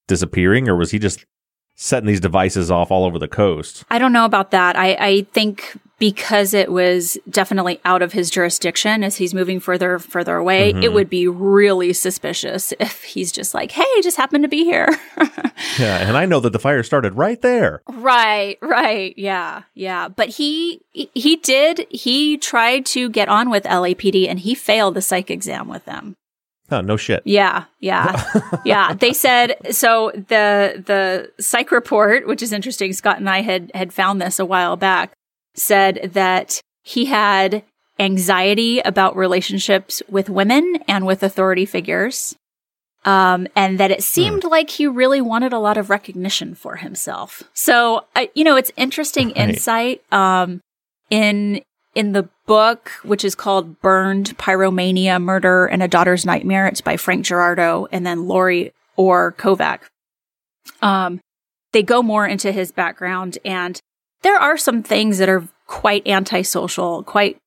disappearing, 0.07 0.69
or 0.69 0.75
was 0.75 0.91
he 0.91 0.99
just 0.99 1.25
setting 1.75 2.07
these 2.07 2.19
devices 2.19 2.71
off 2.71 2.91
all 2.91 3.05
over 3.05 3.19
the 3.19 3.27
coast? 3.27 3.85
I 3.89 3.99
don't 3.99 4.13
know 4.13 4.25
about 4.25 4.51
that. 4.51 4.77
I, 4.77 4.95
I 4.99 5.27
think 5.33 5.77
because 5.97 6.53
it 6.53 6.71
was 6.71 7.17
definitely 7.29 7.79
out 7.85 8.01
of 8.01 8.11
his 8.11 8.29
jurisdiction 8.29 9.03
as 9.03 9.15
he's 9.15 9.33
moving 9.33 9.59
further 9.59 9.97
further 9.99 10.35
away 10.35 10.73
mm-hmm. 10.73 10.83
it 10.83 10.93
would 10.93 11.09
be 11.09 11.27
really 11.27 11.93
suspicious 11.93 12.73
if 12.79 13.03
he's 13.03 13.31
just 13.31 13.53
like 13.53 13.71
hey 13.71 13.85
just 14.01 14.17
happened 14.17 14.43
to 14.43 14.49
be 14.49 14.63
here 14.63 14.87
yeah 15.79 15.97
and 16.07 16.17
i 16.17 16.25
know 16.25 16.39
that 16.39 16.51
the 16.51 16.59
fire 16.59 16.83
started 16.83 17.13
right 17.13 17.41
there 17.41 17.81
right 17.93 18.57
right 18.61 19.17
yeah 19.17 19.63
yeah 19.73 20.07
but 20.07 20.29
he 20.29 20.81
he 20.91 21.37
did 21.37 21.85
he 21.89 22.37
tried 22.37 22.85
to 22.85 23.09
get 23.09 23.29
on 23.29 23.49
with 23.49 23.63
lapd 23.63 24.27
and 24.27 24.39
he 24.39 24.53
failed 24.53 24.95
the 24.95 25.01
psych 25.01 25.31
exam 25.31 25.67
with 25.67 25.85
them 25.85 26.15
Oh, 26.71 26.81
no 26.81 26.97
shit. 26.97 27.21
Yeah, 27.25 27.65
yeah, 27.79 28.23
yeah. 28.65 28.93
They 28.93 29.13
said 29.13 29.55
so. 29.75 30.11
The 30.13 30.83
the 30.83 31.31
psych 31.39 31.71
report, 31.71 32.27
which 32.27 32.41
is 32.41 32.51
interesting. 32.51 32.91
Scott 32.93 33.19
and 33.19 33.29
I 33.29 33.41
had 33.41 33.71
had 33.75 33.93
found 33.93 34.19
this 34.19 34.39
a 34.39 34.45
while 34.45 34.75
back 34.75 35.13
said 35.53 36.11
that 36.13 36.61
he 36.81 37.05
had 37.05 37.63
anxiety 37.99 38.79
about 38.79 39.15
relationships 39.15 40.01
with 40.09 40.29
women 40.29 40.79
and 40.87 41.05
with 41.05 41.23
authority 41.23 41.65
figures. 41.65 42.35
Um, 43.05 43.47
and 43.55 43.79
that 43.79 43.91
it 43.91 44.01
seemed 44.01 44.41
hmm. 44.41 44.49
like 44.49 44.71
he 44.71 44.87
really 44.87 45.21
wanted 45.21 45.53
a 45.53 45.59
lot 45.59 45.77
of 45.77 45.91
recognition 45.91 46.55
for 46.55 46.77
himself. 46.77 47.43
So, 47.53 48.05
uh, 48.15 48.25
you 48.33 48.43
know, 48.43 48.55
it's 48.55 48.71
interesting 48.75 49.27
right. 49.27 49.37
insight. 49.37 50.01
Um, 50.11 50.61
in, 51.11 51.61
in 51.93 52.13
the 52.13 52.27
book, 52.45 52.91
which 53.03 53.23
is 53.23 53.35
called 53.35 53.81
Burned 53.81 54.37
Pyromania, 54.37 55.21
Murder 55.21 55.65
and 55.65 55.81
a 55.81 55.87
Daughter's 55.87 56.25
Nightmare. 56.25 56.67
It's 56.67 56.81
by 56.81 56.97
Frank 56.97 57.25
Girardot 57.25 57.87
and 57.91 58.05
then 58.05 58.27
Lori 58.27 58.73
Orr 58.95 59.33
Kovac. 59.37 59.81
Um, 60.81 61.19
they 61.73 61.83
go 61.83 62.01
more 62.01 62.25
into 62.25 62.51
his 62.51 62.71
background 62.71 63.37
and 63.43 63.79
there 64.21 64.37
are 64.37 64.57
some 64.57 64.81
things 64.81 65.17
that 65.17 65.29
are 65.29 65.47
quite 65.67 66.07
antisocial, 66.07 67.03
quite 67.03 67.37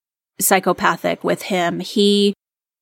psychopathic 0.40 1.24
with 1.24 1.42
him. 1.42 1.80
He 1.80 2.34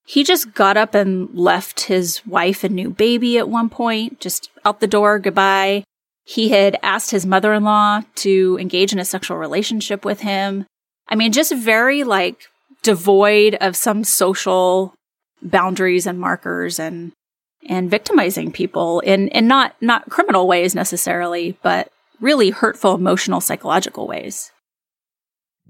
he 0.06 0.22
just 0.22 0.54
got 0.54 0.76
up 0.76 0.94
and 0.94 1.34
left 1.34 1.82
his 1.82 2.24
wife 2.24 2.62
and 2.62 2.76
new 2.76 2.90
baby 2.90 3.38
at 3.38 3.48
one 3.48 3.68
point, 3.68 4.20
just 4.20 4.50
out 4.64 4.78
the 4.78 4.86
door, 4.86 5.18
goodbye. 5.18 5.82
He 6.24 6.50
had 6.50 6.78
asked 6.82 7.10
his 7.10 7.26
mother-in-law 7.26 8.02
to 8.16 8.58
engage 8.60 8.92
in 8.92 9.00
a 9.00 9.04
sexual 9.04 9.36
relationship 9.36 10.04
with 10.04 10.20
him. 10.20 10.64
I 11.08 11.14
mean, 11.14 11.32
just 11.32 11.54
very 11.54 12.04
like 12.04 12.48
devoid 12.82 13.56
of 13.60 13.76
some 13.76 14.04
social 14.04 14.94
boundaries 15.42 16.06
and 16.06 16.18
markers 16.18 16.78
and 16.78 17.12
and 17.68 17.90
victimizing 17.90 18.52
people 18.52 19.00
in 19.00 19.28
in 19.28 19.46
not 19.46 19.74
not 19.80 20.08
criminal 20.10 20.46
ways 20.46 20.74
necessarily, 20.74 21.58
but 21.62 21.90
really 22.20 22.50
hurtful, 22.50 22.94
emotional, 22.94 23.40
psychological 23.40 24.06
ways. 24.06 24.52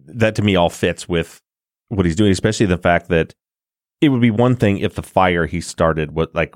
That 0.07 0.35
to 0.37 0.43
me 0.43 0.57
all 0.57 0.71
fits 0.71 1.09
with 1.09 1.41
what 1.89 2.07
he's 2.07 2.17
doing, 2.17 2.33
especially 2.33 2.67
the 2.67 2.79
fact 2.79 3.09
that 3.09 3.35
it 4.01 4.11
would 4.11 4.21
be 4.21 4.31
one 4.31 4.57
thing 4.57 4.79
if 4.79 4.95
the 4.95 5.03
fire 5.03 5.47
he 5.47 5.61
started 5.61 6.13
what 6.13 6.35
like 6.35 6.55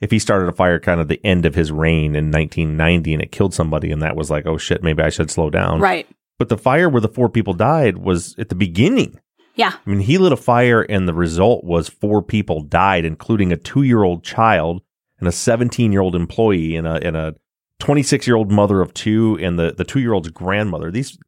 if 0.00 0.10
he 0.10 0.18
started 0.18 0.48
a 0.48 0.52
fire 0.52 0.80
kind 0.80 1.00
of 1.00 1.08
the 1.08 1.24
end 1.24 1.46
of 1.46 1.54
his 1.54 1.70
reign 1.70 2.16
in 2.16 2.30
1990 2.30 3.12
and 3.12 3.22
it 3.22 3.32
killed 3.32 3.54
somebody 3.54 3.92
and 3.92 4.02
that 4.02 4.16
was 4.16 4.30
like 4.30 4.46
oh 4.46 4.58
shit 4.58 4.82
maybe 4.82 5.02
I 5.02 5.10
should 5.10 5.30
slow 5.30 5.50
down. 5.50 5.80
Right. 5.80 6.08
But 6.40 6.48
the 6.48 6.58
fire 6.58 6.88
where 6.88 7.00
the 7.02 7.08
four 7.08 7.28
people 7.28 7.52
died 7.54 7.98
was 7.98 8.34
at 8.38 8.48
the 8.48 8.54
beginning. 8.56 9.20
Yeah. 9.54 9.74
I 9.86 9.90
mean, 9.90 10.00
he 10.00 10.16
lit 10.18 10.32
a 10.32 10.36
fire 10.36 10.80
and 10.82 11.06
the 11.06 11.14
result 11.14 11.64
was 11.64 11.88
four 11.88 12.22
people 12.22 12.62
died, 12.62 13.04
including 13.04 13.52
a 13.52 13.56
two 13.56 13.82
year 13.82 14.02
old 14.02 14.24
child 14.24 14.82
and 15.18 15.28
a 15.28 15.32
17 15.32 15.92
year 15.92 16.00
old 16.00 16.16
employee 16.16 16.74
and 16.76 16.86
a, 16.86 16.94
and 17.06 17.14
a 17.16 17.34
26 17.78 18.26
year 18.26 18.36
old 18.36 18.50
mother 18.50 18.80
of 18.80 18.94
two 18.94 19.38
and 19.40 19.58
the, 19.58 19.72
the 19.76 19.84
two 19.84 20.00
year 20.00 20.14
old's 20.14 20.30
grandmother. 20.30 20.90
These 20.90 21.18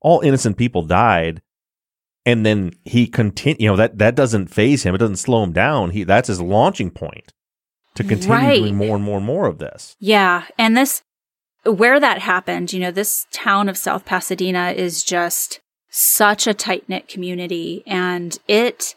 all 0.00 0.20
innocent 0.20 0.56
people 0.56 0.82
died. 0.82 1.42
and 2.24 2.46
then 2.46 2.70
he 2.84 3.06
continue. 3.08 3.56
You 3.64 3.68
know 3.70 3.76
that 3.76 3.98
that 3.98 4.14
doesn't 4.14 4.48
phase 4.48 4.84
him. 4.84 4.94
It 4.94 4.98
doesn't 4.98 5.16
slow 5.16 5.42
him 5.42 5.52
down. 5.52 5.90
He 5.90 6.04
that's 6.04 6.28
his 6.28 6.40
launching 6.40 6.90
point 6.90 7.32
to 7.96 8.04
continue 8.04 8.36
Right. 8.36 8.58
doing 8.60 8.76
more 8.76 8.94
and 8.94 9.04
more 9.04 9.16
and 9.16 9.26
more 9.26 9.46
of 9.46 9.58
this. 9.58 9.96
Yeah. 9.98 10.44
And 10.58 10.76
this, 10.76 11.02
where 11.64 12.00
that 12.00 12.20
happened, 12.20 12.72
you 12.72 12.80
know, 12.80 12.90
this 12.90 13.26
town 13.30 13.68
of 13.68 13.76
South 13.76 14.04
Pasadena 14.04 14.72
is 14.72 15.02
just 15.02 15.60
such 15.90 16.46
a 16.46 16.54
tight 16.54 16.88
knit 16.88 17.08
community 17.08 17.82
and 17.86 18.38
it, 18.46 18.94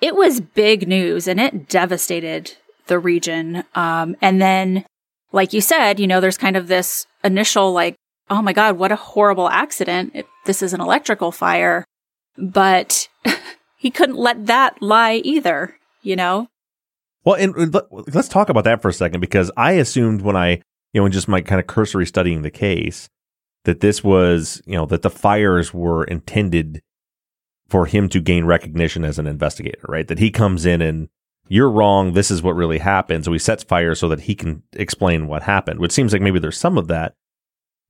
it 0.00 0.14
was 0.14 0.40
big 0.40 0.86
news 0.86 1.26
and 1.26 1.40
it 1.40 1.68
devastated 1.68 2.56
the 2.86 2.98
region. 2.98 3.64
Um, 3.74 4.16
and 4.20 4.40
then, 4.40 4.84
like 5.32 5.52
you 5.52 5.60
said, 5.60 6.00
you 6.00 6.06
know, 6.06 6.20
there's 6.20 6.38
kind 6.38 6.56
of 6.56 6.68
this 6.68 7.06
initial 7.24 7.72
like, 7.72 7.96
oh 8.30 8.42
my 8.42 8.52
God, 8.52 8.78
what 8.78 8.92
a 8.92 8.96
horrible 8.96 9.48
accident. 9.48 10.26
This 10.44 10.62
is 10.62 10.72
an 10.72 10.80
electrical 10.80 11.32
fire. 11.32 11.84
But 12.36 13.08
he 13.76 13.90
couldn't 13.90 14.16
let 14.16 14.46
that 14.46 14.80
lie 14.82 15.20
either, 15.24 15.76
you 16.02 16.16
know? 16.16 16.48
Well, 17.24 17.34
and 17.34 17.74
let's 18.14 18.28
talk 18.28 18.48
about 18.48 18.64
that 18.64 18.80
for 18.80 18.88
a 18.88 18.92
second 18.92 19.20
because 19.20 19.50
I 19.56 19.72
assumed 19.72 20.22
when 20.22 20.36
I, 20.36 20.62
you 20.92 21.00
know, 21.00 21.06
in 21.06 21.12
just 21.12 21.28
my 21.28 21.40
kind 21.40 21.60
of 21.60 21.66
cursory 21.66 22.06
studying 22.06 22.42
the 22.42 22.50
case, 22.50 23.08
that 23.64 23.80
this 23.80 24.02
was, 24.02 24.62
you 24.66 24.74
know, 24.74 24.86
that 24.86 25.02
the 25.02 25.10
fires 25.10 25.74
were 25.74 26.04
intended 26.04 26.82
for 27.68 27.86
him 27.86 28.08
to 28.08 28.20
gain 28.20 28.44
recognition 28.44 29.04
as 29.04 29.18
an 29.18 29.26
investigator, 29.26 29.84
right? 29.88 30.08
That 30.08 30.18
he 30.18 30.30
comes 30.30 30.64
in 30.64 30.80
and 30.80 31.08
you're 31.48 31.70
wrong. 31.70 32.12
This 32.12 32.30
is 32.30 32.42
what 32.42 32.56
really 32.56 32.78
happened. 32.78 33.24
So 33.24 33.32
he 33.32 33.38
sets 33.38 33.62
fire 33.62 33.94
so 33.94 34.08
that 34.08 34.20
he 34.20 34.34
can 34.34 34.62
explain 34.72 35.26
what 35.26 35.42
happened, 35.42 35.80
which 35.80 35.92
seems 35.92 36.12
like 36.12 36.22
maybe 36.22 36.38
there's 36.38 36.58
some 36.58 36.78
of 36.78 36.88
that. 36.88 37.14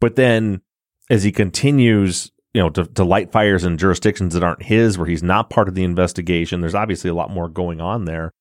But 0.01 0.17
then 0.17 0.63
as 1.11 1.23
he 1.23 1.33
continues, 1.33 2.33
you 2.55 2.63
know, 2.63 2.71
to, 2.71 2.87
to 2.87 3.05
light 3.05 3.31
fires 3.31 3.65
in 3.65 3.79
jurisdictions 3.79 4.35
that 4.35 4.43
aren't 4.43 4.65
his, 4.65 4.99
where 4.99 5.07
he's 5.07 5.23
not 5.23 5.51
part 5.51 5.69
of 5.69 5.75
the 5.75 5.85
investigation, 5.85 6.61
there's 6.61 6.75
obviously 6.75 7.11
a 7.11 7.15
lot 7.15 7.31
more 7.31 7.49
going 7.49 7.81
on 7.81 8.05
there. 8.05 8.33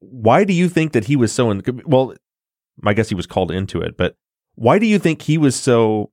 Why 0.00 0.44
do 0.44 0.52
you 0.52 0.68
think 0.68 0.92
that 0.92 1.06
he 1.06 1.16
was 1.16 1.32
so 1.32 1.50
in, 1.50 1.62
well, 1.84 2.14
I 2.84 2.94
guess 2.94 3.08
he 3.08 3.14
was 3.14 3.26
called 3.26 3.50
into 3.50 3.80
it, 3.80 3.96
but 3.96 4.14
why 4.54 4.78
do 4.78 4.86
you 4.86 4.98
think 4.98 5.22
he 5.22 5.38
was 5.38 5.54
so 5.56 6.10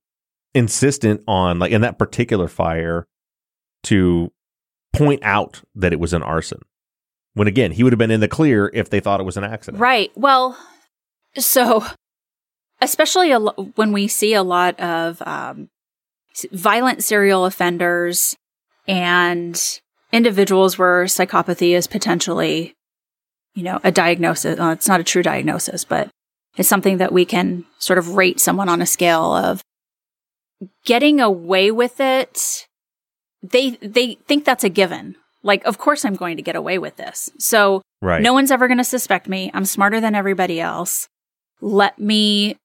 insistent 0.53 1.22
on 1.28 1.59
like 1.59 1.72
in 1.72 1.82
that 1.82 1.97
particular 1.97 2.47
fire 2.47 3.07
to 3.84 4.32
point 4.93 5.24
out 5.24 5.61
that 5.76 5.93
it 5.93 5.99
was 5.99 6.14
an 6.14 6.24
arson? 6.24 6.59
When 7.34 7.47
again, 7.47 7.72
he 7.72 7.84
would 7.84 7.93
have 7.93 7.97
been 7.97 8.11
in 8.11 8.20
the 8.20 8.28
clear 8.28 8.70
if 8.74 8.89
they 8.89 8.99
thought 8.99 9.20
it 9.20 9.26
was 9.26 9.38
an 9.38 9.43
accident. 9.43 9.82
Right. 9.82 10.11
Well, 10.16 10.57
so 11.36 11.84
especially 12.82 13.34
lo- 13.36 13.72
when 13.76 13.91
we 13.91 14.07
see 14.07 14.34
a 14.34 14.43
lot 14.43 14.80
of 14.80 15.22
um, 15.26 15.70
violent 16.51 17.03
serial 17.03 17.45
offenders 17.45 18.36
and 18.88 19.80
individuals 20.11 20.78
where 20.78 21.05
psychopathy 21.05 21.72
is 21.72 21.88
potentially, 21.88 22.76
you 23.55 23.64
know, 23.64 23.80
a 23.84 23.91
diagnosis. 23.91 24.59
Uh, 24.59 24.72
it's 24.78 24.88
not 24.88 24.99
a 24.99 25.03
true 25.03 25.24
diagnosis, 25.24 25.84
but 25.86 26.09
it's 26.58 26.70
something 26.70 26.97
that 26.97 27.12
we 27.12 27.26
can 27.26 27.66
sort 27.80 27.99
of 27.99 28.16
rate 28.16 28.39
someone 28.39 28.70
on 28.70 28.82
a 28.82 28.86
scale 28.86 29.34
of 29.34 29.62
getting 30.86 31.20
away 31.20 31.72
with 31.72 31.99
it. 31.99 32.68
They 33.41 33.72
they 33.82 34.16
think 34.28 34.45
that's 34.45 34.64
a 34.64 34.70
given. 34.70 35.16
Like, 35.45 35.64
of 35.66 35.78
course, 35.78 36.06
I'm 36.06 36.16
going 36.16 36.38
to 36.38 36.43
get 36.43 36.56
away 36.56 36.78
with 36.78 36.95
this. 36.95 37.30
So 37.38 37.82
Right. 38.01 38.22
no 38.22 38.34
one's 38.34 38.51
ever 38.51 38.68
going 38.68 38.78
to 38.78 38.84
suspect 38.84 39.28
me. 39.28 39.51
I'm 39.54 39.66
smarter 39.66 39.99
than 39.99 40.16
everybody 40.16 40.60
else. 40.62 41.08
Let 41.60 41.99
me 41.99 42.58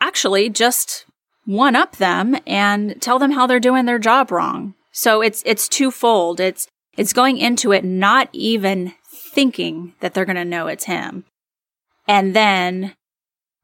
actually 0.00 0.50
just 0.50 1.06
one 1.46 1.76
up 1.76 1.96
them 1.96 2.36
and 2.46 3.00
tell 3.00 3.18
them 3.18 3.32
how 3.32 3.46
they're 3.46 3.60
doing 3.60 3.84
their 3.84 3.98
job 3.98 4.30
wrong. 4.30 4.74
So 4.92 5.20
it's 5.20 5.42
it's 5.46 5.68
twofold. 5.68 6.40
It's 6.40 6.66
it's 6.96 7.12
going 7.12 7.38
into 7.38 7.72
it 7.72 7.84
not 7.84 8.28
even 8.32 8.94
thinking 9.12 9.94
that 10.00 10.14
they're 10.14 10.24
going 10.24 10.36
to 10.36 10.44
know 10.44 10.68
it's 10.68 10.84
him. 10.84 11.24
And 12.06 12.34
then 12.34 12.94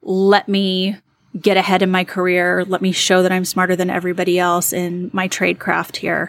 let 0.02 0.48
me 0.48 0.96
get 1.40 1.56
ahead 1.56 1.82
in 1.82 1.90
my 1.90 2.04
career. 2.04 2.64
Let 2.64 2.82
me 2.82 2.92
show 2.92 3.22
that 3.22 3.32
I'm 3.32 3.44
smarter 3.44 3.76
than 3.76 3.90
everybody 3.90 4.38
else 4.38 4.72
in 4.72 5.10
my 5.12 5.28
trade 5.28 5.58
craft 5.58 5.96
here. 5.98 6.28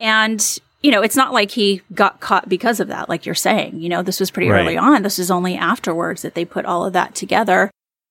And, 0.00 0.58
you 0.82 0.90
know, 0.90 1.00
it's 1.02 1.14
not 1.16 1.32
like 1.32 1.50
he 1.52 1.80
got 1.94 2.20
caught 2.20 2.48
because 2.48 2.80
of 2.80 2.88
that, 2.88 3.08
like 3.08 3.24
you're 3.24 3.34
saying. 3.36 3.78
You 3.80 3.88
know, 3.88 4.02
this 4.02 4.18
was 4.18 4.30
pretty 4.30 4.48
Right. 4.50 4.60
early 4.62 4.76
on. 4.76 5.02
This 5.02 5.18
is 5.18 5.30
only 5.30 5.56
afterwards 5.56 6.22
that 6.22 6.34
they 6.34 6.44
put 6.44 6.64
all 6.64 6.84
of 6.84 6.92
that 6.94 7.14
together. 7.14 7.70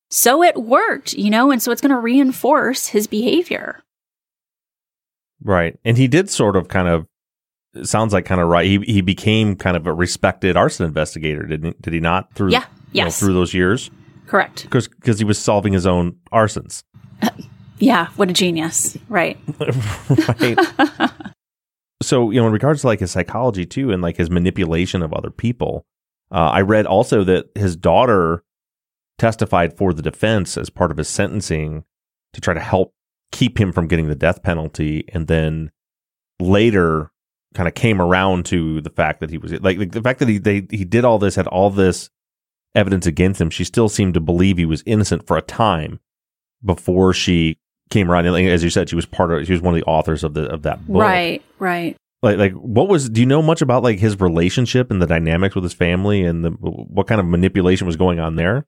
So 0.09 0.41
it 0.43 0.55
worked, 0.57 1.13
you 1.13 1.29
know, 1.29 1.51
and 1.51 1.61
so 1.61 1.71
it's 1.71 1.81
going 1.81 1.91
to 1.93 1.97
reinforce 1.99 2.87
his 2.87 3.07
behavior. 3.07 3.81
Right. 5.43 5.77
And 5.83 5.97
he 5.97 6.07
did 6.07 6.29
sort 6.29 6.55
of 6.55 6.67
kind 6.67 6.87
of 6.87 7.07
it 7.73 7.87
sounds 7.87 8.11
like 8.13 8.25
kind 8.25 8.41
of 8.41 8.47
right. 8.49 8.65
He 8.65 8.79
he 8.79 9.01
became 9.01 9.55
kind 9.55 9.77
of 9.77 9.87
a 9.87 9.93
respected 9.93 10.57
arson 10.57 10.85
investigator, 10.85 11.43
didn't 11.43 11.65
he? 11.71 11.75
Did 11.81 11.93
he 11.93 11.99
not 12.01 12.33
through 12.35 12.51
Yeah. 12.51 12.65
you 12.91 13.03
know, 13.05 13.09
through 13.09 13.33
those 13.33 13.53
years? 13.53 13.89
Correct. 14.31 14.63
Because 14.63 15.19
he 15.19 15.25
was 15.25 15.37
solving 15.37 15.73
his 15.73 15.85
own 15.85 16.15
arsons. 16.33 16.83
Yeah. 17.83 18.09
What 18.15 18.29
a 18.29 18.33
genius. 18.33 18.95
Right. 19.09 19.39
right. 20.39 20.55
so, 22.03 22.29
you 22.29 22.39
know, 22.39 22.45
in 22.45 22.53
regards 22.53 22.81
to 22.81 22.87
like 22.87 22.99
his 22.99 23.09
psychology 23.09 23.65
too 23.65 23.89
and 23.91 24.03
like 24.03 24.17
his 24.17 24.29
manipulation 24.29 25.01
of 25.01 25.11
other 25.15 25.31
people, 25.31 25.83
uh, 26.31 26.51
I 26.53 26.61
read 26.61 26.85
also 26.85 27.23
that 27.23 27.47
his 27.55 27.75
daughter 27.75 28.43
testified 29.17 29.75
for 29.79 29.93
the 29.93 30.03
defense 30.03 30.57
as 30.57 30.69
part 30.69 30.91
of 30.91 30.97
his 30.97 31.07
sentencing 31.07 31.83
to 32.33 32.39
try 32.39 32.53
to 32.53 32.59
help 32.59 32.93
keep 33.31 33.59
him 33.59 33.71
from 33.71 33.87
getting 33.87 34.09
the 34.09 34.15
death 34.15 34.43
penalty. 34.43 35.03
And 35.11 35.25
then 35.25 35.71
later 36.39 37.09
kind 37.55 37.67
of 37.67 37.73
came 37.73 37.99
around 37.99 38.45
to 38.45 38.79
the 38.81 38.91
fact 38.91 39.21
that 39.21 39.31
he 39.31 39.39
was 39.39 39.53
like, 39.53 39.79
like 39.79 39.91
the 39.91 40.03
fact 40.03 40.19
that 40.19 40.29
he, 40.29 40.37
they, 40.37 40.67
he 40.69 40.85
did 40.85 41.03
all 41.03 41.17
this, 41.17 41.33
had 41.33 41.47
all 41.47 41.71
this 41.71 42.11
evidence 42.75 43.05
against 43.05 43.41
him. 43.41 43.49
She 43.49 43.63
still 43.63 43.89
seemed 43.89 44.13
to 44.13 44.19
believe 44.19 44.57
he 44.57 44.65
was 44.65 44.83
innocent 44.85 45.27
for 45.27 45.37
a 45.37 45.41
time 45.41 45.99
before 46.63 47.13
she 47.13 47.57
came 47.89 48.09
around. 48.09 48.25
And 48.25 48.47
as 48.47 48.63
you 48.63 48.69
said, 48.69 48.89
she 48.89 48.95
was 48.95 49.05
part 49.05 49.31
of. 49.31 49.45
She 49.45 49.53
was 49.53 49.61
one 49.61 49.73
of 49.73 49.79
the 49.79 49.87
authors 49.87 50.23
of 50.23 50.33
the 50.33 50.45
of 50.45 50.63
that 50.63 50.85
book. 50.87 51.01
Right. 51.01 51.43
Right. 51.59 51.97
Like, 52.21 52.37
like 52.37 52.53
what 52.53 52.87
was? 52.87 53.09
Do 53.09 53.21
you 53.21 53.27
know 53.27 53.41
much 53.41 53.61
about 53.61 53.83
like 53.83 53.99
his 53.99 54.19
relationship 54.19 54.91
and 54.91 55.01
the 55.01 55.07
dynamics 55.07 55.55
with 55.55 55.63
his 55.63 55.73
family 55.73 56.23
and 56.23 56.45
the 56.45 56.49
what 56.51 57.07
kind 57.07 57.19
of 57.19 57.27
manipulation 57.27 57.87
was 57.87 57.95
going 57.95 58.19
on 58.19 58.35
there? 58.35 58.65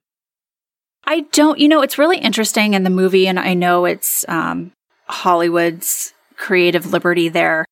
I 1.06 1.20
don't, 1.32 1.58
you 1.58 1.68
know, 1.68 1.82
it's 1.82 1.98
really 1.98 2.18
interesting 2.18 2.74
in 2.74 2.82
the 2.82 2.90
movie, 2.90 3.28
and 3.28 3.38
I 3.38 3.54
know 3.54 3.84
it's 3.84 4.24
um, 4.26 4.72
Hollywood's 5.06 6.14
creative 6.36 6.92
liberty 6.92 7.28
there, 7.28 7.64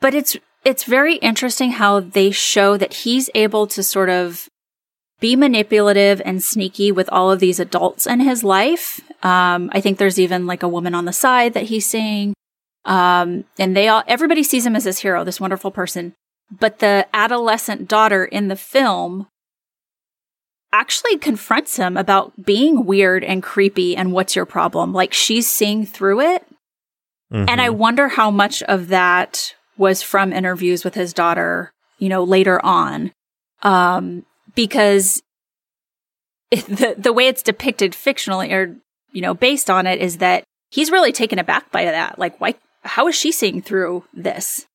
but 0.00 0.14
it's 0.14 0.36
it's 0.64 0.84
very 0.84 1.16
interesting 1.16 1.70
how 1.72 2.00
they 2.00 2.30
show 2.30 2.76
that 2.76 2.92
he's 2.92 3.30
able 3.34 3.66
to 3.68 3.82
sort 3.82 4.10
of 4.10 4.48
be 5.20 5.36
manipulative 5.36 6.20
and 6.24 6.42
sneaky 6.42 6.92
with 6.92 7.08
all 7.10 7.30
of 7.30 7.40
these 7.40 7.58
adults 7.58 8.06
in 8.06 8.20
his 8.20 8.44
life. 8.44 9.00
Um, 9.22 9.70
I 9.72 9.80
think 9.80 9.98
there's 9.98 10.18
even 10.18 10.46
like 10.46 10.62
a 10.62 10.68
woman 10.68 10.94
on 10.94 11.04
the 11.06 11.12
side 11.12 11.54
that 11.54 11.64
he's 11.64 11.86
seeing, 11.86 12.34
um, 12.84 13.44
and 13.58 13.76
they 13.76 13.88
all 13.88 14.02
everybody 14.06 14.42
sees 14.42 14.66
him 14.66 14.76
as 14.76 14.84
this 14.84 14.98
hero, 15.00 15.24
this 15.24 15.40
wonderful 15.40 15.70
person. 15.70 16.12
But 16.50 16.78
the 16.78 17.06
adolescent 17.12 17.88
daughter 17.88 18.24
in 18.24 18.48
the 18.48 18.56
film 18.56 19.26
actually 20.72 21.16
confronts 21.16 21.76
him 21.76 21.96
about 21.96 22.44
being 22.44 22.84
weird 22.84 23.24
and 23.24 23.42
creepy 23.42 23.96
and 23.96 24.12
what's 24.12 24.36
your 24.36 24.44
problem. 24.46 24.92
Like 24.92 25.12
she's 25.12 25.48
seeing 25.48 25.86
through 25.86 26.20
it. 26.20 26.46
And 27.30 27.60
I 27.60 27.68
Mhm. 27.70 27.76
wonder 27.76 28.08
how 28.08 28.30
much 28.30 28.62
of 28.64 28.88
that 28.88 29.54
was 29.76 30.02
from 30.02 30.32
interviews 30.32 30.84
with 30.84 30.94
his 30.94 31.12
daughter, 31.12 31.72
you 31.98 32.08
know, 32.08 32.22
later 32.22 32.64
on. 32.64 33.10
Um, 33.62 34.24
because 34.56 35.22
it, 36.50 36.66
the, 36.66 36.96
the 36.98 37.12
way 37.12 37.28
it's 37.28 37.42
depicted 37.44 37.92
fictionally 37.92 38.50
or, 38.50 38.76
you 39.12 39.22
know, 39.22 39.34
based 39.34 39.70
on 39.70 39.86
it 39.86 40.00
is 40.00 40.16
that 40.18 40.42
he's 40.70 40.90
really 40.90 41.12
taken 41.12 41.38
aback 41.38 41.70
by 41.70 41.84
that. 41.84 42.18
Like, 42.18 42.40
why, 42.40 42.56
how 42.82 43.06
is 43.06 43.14
she 43.14 43.30
seeing 43.30 43.62
through 43.62 44.02
this? 44.12 44.66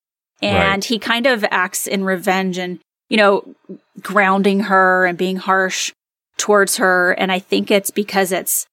And 0.41 0.55
Right. 0.55 0.85
he 0.85 0.97
kind 0.97 1.27
of 1.27 1.43
acts 1.51 1.85
in 1.85 2.03
revenge 2.05 2.57
and, 2.57 2.79
you 3.09 3.17
know, 3.17 3.55
grounding 4.01 4.61
her 4.61 5.05
and 5.05 5.17
being 5.17 5.35
harsh 5.35 5.91
towards 6.37 6.77
her. 6.77 7.11
And 7.11 7.31
I 7.31 7.39
think 7.39 7.69
it's 7.69 7.91
because 7.91 8.31
it's 8.31 8.65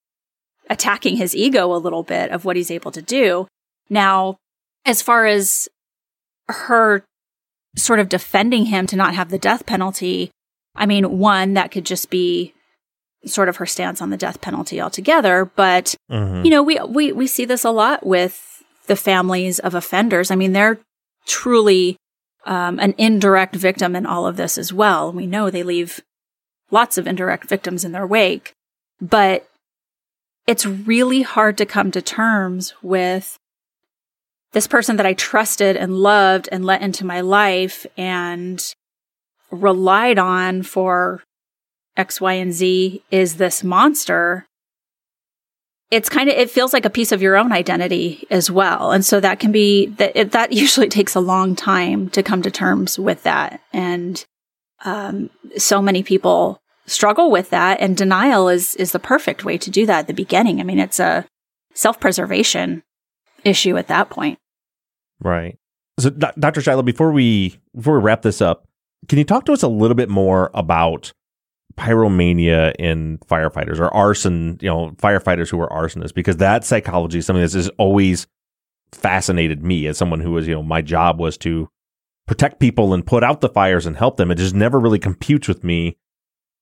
attacking 0.70 1.16
his 1.16 1.34
ego 1.34 1.74
a 1.74 1.76
little 1.76 2.02
bit 2.02 2.30
of 2.30 2.44
what 2.44 2.56
he's 2.56 2.70
able 2.70 2.90
to 2.92 3.02
do. 3.02 3.46
Now, 3.90 4.36
as 4.86 5.02
far 5.02 5.26
as 5.26 5.68
her 6.48 7.04
sort 7.76 8.00
of 8.00 8.08
defending 8.08 8.66
him 8.66 8.86
to 8.86 8.96
not 8.96 9.14
have 9.14 9.28
the 9.30 9.38
death 9.38 9.66
penalty, 9.66 10.30
I 10.78 10.86
mean, 10.86 11.18
one, 11.18 11.54
that 11.54 11.70
could 11.70 11.84
just 11.84 12.08
be 12.08 12.54
sort 13.26 13.48
of 13.48 13.56
her 13.56 13.66
stance 13.66 14.00
on 14.00 14.10
the 14.10 14.16
death 14.16 14.40
penalty 14.40 14.80
altogether. 14.80 15.44
But, 15.44 15.94
Mhm. 16.10 16.44
you 16.44 16.50
know, 16.50 16.62
we, 16.62 16.78
we, 16.80 17.12
we 17.12 17.26
see 17.26 17.44
this 17.44 17.64
a 17.64 17.70
lot 17.70 18.06
with 18.06 18.62
the 18.86 18.96
families 18.96 19.58
of 19.58 19.74
offenders. 19.74 20.30
I 20.30 20.36
mean, 20.36 20.52
they're 20.52 20.78
truly 21.26 21.96
um, 22.46 22.78
an 22.78 22.94
indirect 22.96 23.54
victim 23.56 23.94
in 23.94 24.06
all 24.06 24.26
of 24.26 24.36
this 24.38 24.56
as 24.56 24.72
well. 24.72 25.12
We 25.12 25.26
know 25.26 25.50
they 25.50 25.62
leave 25.64 26.00
lots 26.70 26.96
of 26.96 27.06
indirect 27.06 27.46
victims 27.48 27.84
in 27.84 27.92
their 27.92 28.06
wake, 28.06 28.52
but 29.00 29.46
it's 30.46 30.64
really 30.64 31.22
hard 31.22 31.58
to 31.58 31.66
come 31.66 31.90
to 31.90 32.00
terms 32.00 32.72
with 32.80 33.36
this 34.52 34.66
person 34.66 34.96
that 34.96 35.04
I 35.04 35.12
trusted 35.12 35.76
and 35.76 35.98
loved 35.98 36.48
and 36.50 36.64
let 36.64 36.80
into 36.80 37.04
my 37.04 37.20
life 37.20 37.84
and 37.98 38.64
relied 39.50 40.18
on 40.18 40.62
for 40.62 41.22
X, 41.96 42.20
Y, 42.20 42.34
and 42.34 42.52
Z 42.52 43.02
is 43.10 43.36
this 43.36 43.64
monster. 43.64 44.46
It's 45.90 46.08
kind 46.08 46.28
of, 46.28 46.36
it 46.36 46.50
feels 46.50 46.72
like 46.72 46.84
a 46.84 46.90
piece 46.90 47.12
of 47.12 47.22
your 47.22 47.36
own 47.36 47.50
identity 47.50 48.26
as 48.30 48.50
well. 48.50 48.92
And 48.92 49.04
so 49.04 49.20
that 49.20 49.40
can 49.40 49.52
be, 49.52 49.86
that, 49.86 50.12
it, 50.14 50.32
that 50.32 50.52
usually 50.64 50.88
takes 50.88 51.14
a 51.14 51.20
long 51.20 51.56
time 51.56 52.10
to 52.10 52.22
come 52.22 52.42
to 52.42 52.50
terms 52.50 52.98
with 52.98 53.22
that. 53.24 53.60
And, 53.72 54.24
um, 54.84 55.30
so 55.56 55.82
many 55.82 56.02
people 56.02 56.60
struggle 56.86 57.30
with 57.30 57.50
that 57.50 57.80
and 57.80 57.96
denial 57.96 58.48
is, 58.48 58.74
is 58.76 58.92
the 58.92 58.98
perfect 58.98 59.44
way 59.44 59.58
to 59.58 59.70
do 59.70 59.86
that 59.86 60.00
at 60.00 60.06
the 60.06 60.14
beginning. 60.14 60.60
I 60.60 60.64
mean, 60.64 60.78
it's 60.78 61.00
a 61.00 61.26
self 61.74 61.98
preservation 61.98 62.82
issue 63.44 63.76
at 63.76 63.88
that 63.88 64.10
point. 64.10 64.38
Right. 65.20 65.58
So, 65.98 66.10
Dr. 66.10 66.60
Shiloh, 66.60 66.82
before 66.82 67.10
we 67.10 67.58
before 67.74 67.98
we 67.98 68.04
wrap 68.04 68.22
this 68.22 68.40
up, 68.40 68.67
can 69.06 69.18
you 69.18 69.24
talk 69.24 69.44
to 69.46 69.52
us 69.52 69.62
a 69.62 69.68
little 69.68 69.94
bit 69.94 70.08
more 70.08 70.50
about 70.54 71.12
pyromania 71.76 72.74
in 72.78 73.18
firefighters 73.18 73.78
or 73.78 73.92
arson, 73.94 74.58
you 74.60 74.68
know, 74.68 74.90
firefighters 74.96 75.48
who 75.48 75.60
are 75.60 75.68
arsonists? 75.68 76.14
Because 76.14 76.38
that 76.38 76.64
psychology 76.64 77.18
is 77.18 77.26
something 77.26 77.42
that 77.42 77.52
has 77.52 77.68
always 77.78 78.26
fascinated 78.92 79.62
me 79.62 79.86
as 79.86 79.98
someone 79.98 80.20
who 80.20 80.32
was, 80.32 80.48
you 80.48 80.54
know, 80.54 80.62
my 80.62 80.82
job 80.82 81.20
was 81.20 81.36
to 81.38 81.68
protect 82.26 82.58
people 82.58 82.92
and 82.92 83.06
put 83.06 83.24
out 83.24 83.40
the 83.40 83.48
fires 83.48 83.86
and 83.86 83.96
help 83.96 84.16
them. 84.16 84.30
It 84.30 84.36
just 84.36 84.54
never 84.54 84.78
really 84.78 84.98
computes 84.98 85.48
with 85.48 85.64
me 85.64 85.96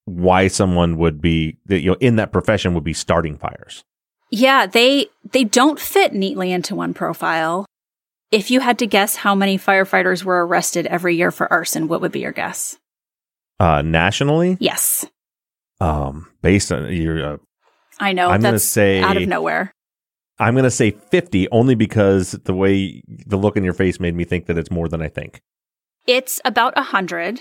why 0.05 0.49
someone 0.49 0.97
would 0.99 1.21
be, 1.21 1.59
you 1.69 1.91
know, 1.91 1.97
in 2.01 2.17
that 2.17 2.33
profession 2.33 2.75
would 2.75 2.85
be 2.85 2.93
starting 2.93 3.37
fires. 3.37 3.85
Yeah, 4.31 4.67
they 4.67 5.07
they 5.33 5.45
don't 5.45 5.79
fit 5.79 6.13
neatly 6.13 6.53
into 6.53 6.75
one 6.75 6.95
profile. 6.95 7.67
If 8.33 8.51
you 8.51 8.61
had 8.61 8.79
to 8.81 8.87
guess 8.87 9.17
how 9.17 9.35
many 9.35 9.59
firefighters 9.59 10.25
were 10.25 10.47
arrested 10.47 10.87
every 10.87 11.17
year 11.17 11.31
for 11.31 11.51
arson, 11.53 11.89
what 11.89 12.01
would 12.01 12.13
be 12.13 12.21
your 12.21 12.33
guess? 12.33 12.77
Uh, 13.61 13.83
nationally? 13.83 14.57
Yes. 14.61 15.07
Um, 15.81 16.31
based 16.43 16.73
on 16.73 16.93
your, 16.93 17.35
uh, 17.35 17.37
I 17.99 18.13
know. 18.13 18.29
I'm 18.29 18.41
going 18.41 18.55
to 18.55 18.59
say 18.59 19.01
out 19.01 19.17
of 19.17 19.29
nowhere. 19.29 19.73
I'm 20.39 20.55
going 20.55 20.65
to 20.65 20.71
say 20.71 20.91
50 20.91 21.49
only 21.51 21.75
because 21.75 22.33
the 22.33 22.55
way 22.55 23.03
the 23.07 23.37
look 23.37 23.57
in 23.57 23.65
your 23.65 23.73
face 23.73 23.99
made 23.99 24.15
me 24.15 24.25
think 24.25 24.47
that 24.47 24.59
it's 24.59 24.71
more 24.71 24.89
than 24.89 25.01
I 25.01 25.09
think. 25.09 25.41
It's 26.07 26.41
about 26.45 26.77
100. 26.77 27.41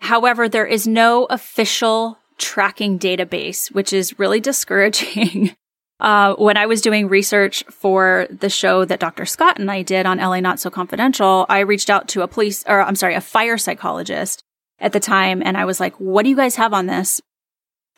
However, 0.00 0.48
there 0.48 0.66
is 0.66 0.86
no 0.86 1.24
official 1.24 2.18
tracking 2.38 2.98
database, 2.98 3.72
which 3.72 3.92
is 3.92 4.18
really 4.18 4.40
discouraging. 4.50 5.56
Uh, 6.00 6.34
when 6.36 6.56
I 6.56 6.66
was 6.66 6.80
doing 6.80 7.08
research 7.08 7.64
for 7.64 8.28
the 8.30 8.48
show 8.48 8.84
that 8.84 9.00
Dr. 9.00 9.26
Scott 9.26 9.58
and 9.58 9.70
I 9.70 9.82
did 9.82 10.06
on 10.06 10.18
LA 10.18 10.38
Not 10.38 10.60
So 10.60 10.70
Confidential, 10.70 11.44
I 11.48 11.60
reached 11.60 11.90
out 11.90 12.06
to 12.08 12.22
a 12.22 12.28
police, 12.28 12.64
or 12.68 12.80
I'm 12.80 12.94
sorry, 12.94 13.14
a 13.14 13.20
fire 13.20 13.58
psychologist 13.58 14.42
at 14.78 14.92
the 14.92 15.00
time. 15.00 15.42
And 15.44 15.56
I 15.56 15.64
was 15.64 15.80
like, 15.80 15.94
what 15.96 16.22
do 16.22 16.30
you 16.30 16.36
guys 16.36 16.54
have 16.54 16.72
on 16.72 16.86
this? 16.86 17.20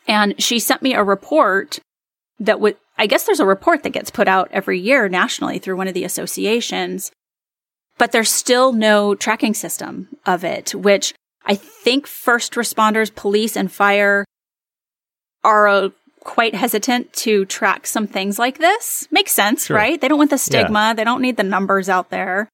And 0.07 0.41
she 0.41 0.57
sent 0.57 0.81
me 0.81 0.95
a 0.95 1.03
report 1.03 1.79
that 2.39 2.59
would, 2.59 2.75
I 2.97 3.05
guess 3.05 3.25
there's 3.25 3.39
a 3.39 3.45
report 3.45 3.83
that 3.83 3.91
gets 3.91 4.09
put 4.09 4.27
out 4.27 4.49
every 4.51 4.79
year 4.79 5.07
nationally 5.07 5.59
through 5.59 5.77
one 5.77 5.87
of 5.87 5.93
the 5.93 6.03
associations, 6.03 7.11
but 7.99 8.11
there's 8.11 8.31
still 8.31 8.73
no 8.73 9.13
tracking 9.13 9.53
system 9.53 10.07
of 10.25 10.43
it, 10.43 10.73
which 10.73 11.13
I 11.45 11.53
think 11.53 12.07
first 12.07 12.53
responders, 12.53 13.13
police 13.13 13.55
and 13.55 13.71
fire 13.71 14.25
are 15.43 15.91
quite 16.23 16.55
hesitant 16.55 17.11
to 17.13 17.45
track 17.45 17.87
some 17.87 18.07
things 18.07 18.39
like 18.39 18.57
this. 18.59 19.07
Makes 19.11 19.31
sense, 19.31 19.65
sure. 19.65 19.75
right? 19.75 19.99
They 19.99 20.07
don't 20.07 20.17
want 20.17 20.29
the 20.29 20.37
stigma. 20.37 20.79
Yeah. 20.79 20.93
They 20.93 21.03
don't 21.03 21.21
need 21.21 21.37
the 21.37 21.43
numbers 21.43 21.89
out 21.89 22.09
there. 22.09 22.49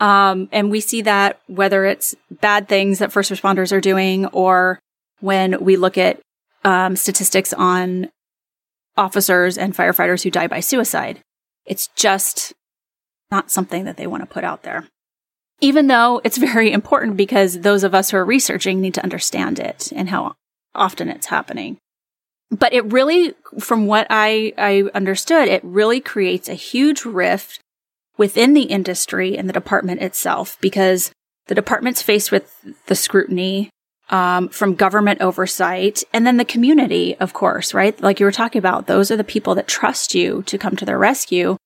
Um, 0.00 0.48
and 0.52 0.70
we 0.70 0.80
see 0.80 1.02
that 1.02 1.40
whether 1.46 1.84
it's 1.84 2.14
bad 2.30 2.68
things 2.68 2.98
that 2.98 3.12
first 3.12 3.30
responders 3.30 3.72
are 3.72 3.80
doing 3.80 4.26
or 4.26 4.80
when 5.20 5.62
we 5.64 5.76
look 5.76 5.96
at 5.96 6.20
um, 6.64 6.96
statistics 6.96 7.52
on 7.52 8.10
officers 8.96 9.56
and 9.56 9.74
firefighters 9.74 10.22
who 10.22 10.30
die 10.30 10.48
by 10.48 10.60
suicide. 10.60 11.20
It's 11.64 11.88
just 11.94 12.52
not 13.30 13.50
something 13.50 13.84
that 13.84 13.96
they 13.96 14.06
want 14.06 14.22
to 14.22 14.26
put 14.26 14.44
out 14.44 14.62
there. 14.62 14.88
Even 15.60 15.86
though 15.86 16.20
it's 16.24 16.38
very 16.52 16.72
important 16.72 17.16
because 17.16 17.60
those 17.60 17.84
of 17.84 17.94
us 17.94 18.10
who 18.10 18.16
are 18.16 18.24
researching 18.24 18.80
need 18.80 18.94
to 18.94 19.02
understand 19.02 19.60
it 19.60 19.92
and 19.94 20.08
how 20.08 20.34
often 20.74 21.08
it's 21.08 21.26
happening 21.26 21.78
but 22.58 22.72
it 22.72 22.92
really, 22.92 23.34
from 23.58 23.86
what 23.86 24.06
I, 24.10 24.52
I 24.56 24.84
understood, 24.94 25.48
it 25.48 25.62
really 25.64 26.00
creates 26.00 26.48
a 26.48 26.54
huge 26.54 27.04
rift 27.04 27.60
within 28.16 28.54
the 28.54 28.62
industry 28.62 29.36
and 29.36 29.48
the 29.48 29.52
department 29.52 30.00
itself 30.00 30.56
because 30.60 31.10
the 31.46 31.54
department's 31.54 32.02
faced 32.02 32.30
with 32.30 32.54
the 32.86 32.94
scrutiny 32.94 33.70
um, 34.10 34.48
from 34.48 34.74
government 34.74 35.20
oversight 35.20 36.04
and 36.12 36.26
then 36.26 36.36
the 36.36 36.44
community, 36.44 37.16
of 37.16 37.32
course, 37.32 37.74
right? 37.74 37.98
Like 38.00 38.20
you 38.20 38.26
were 38.26 38.32
talking 38.32 38.58
about, 38.58 38.86
those 38.86 39.10
are 39.10 39.16
the 39.16 39.24
people 39.24 39.54
that 39.54 39.66
trust 39.66 40.14
you 40.14 40.42
to 40.42 40.58
come 40.58 40.76
to 40.76 40.84
their 40.84 40.98
rescue. 40.98 41.56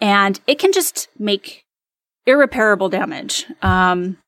And 0.00 0.40
it 0.46 0.58
can 0.58 0.72
just 0.72 1.08
make 1.18 1.62
irreparable 2.26 2.88
damage. 2.88 3.46
Um, 3.62 4.18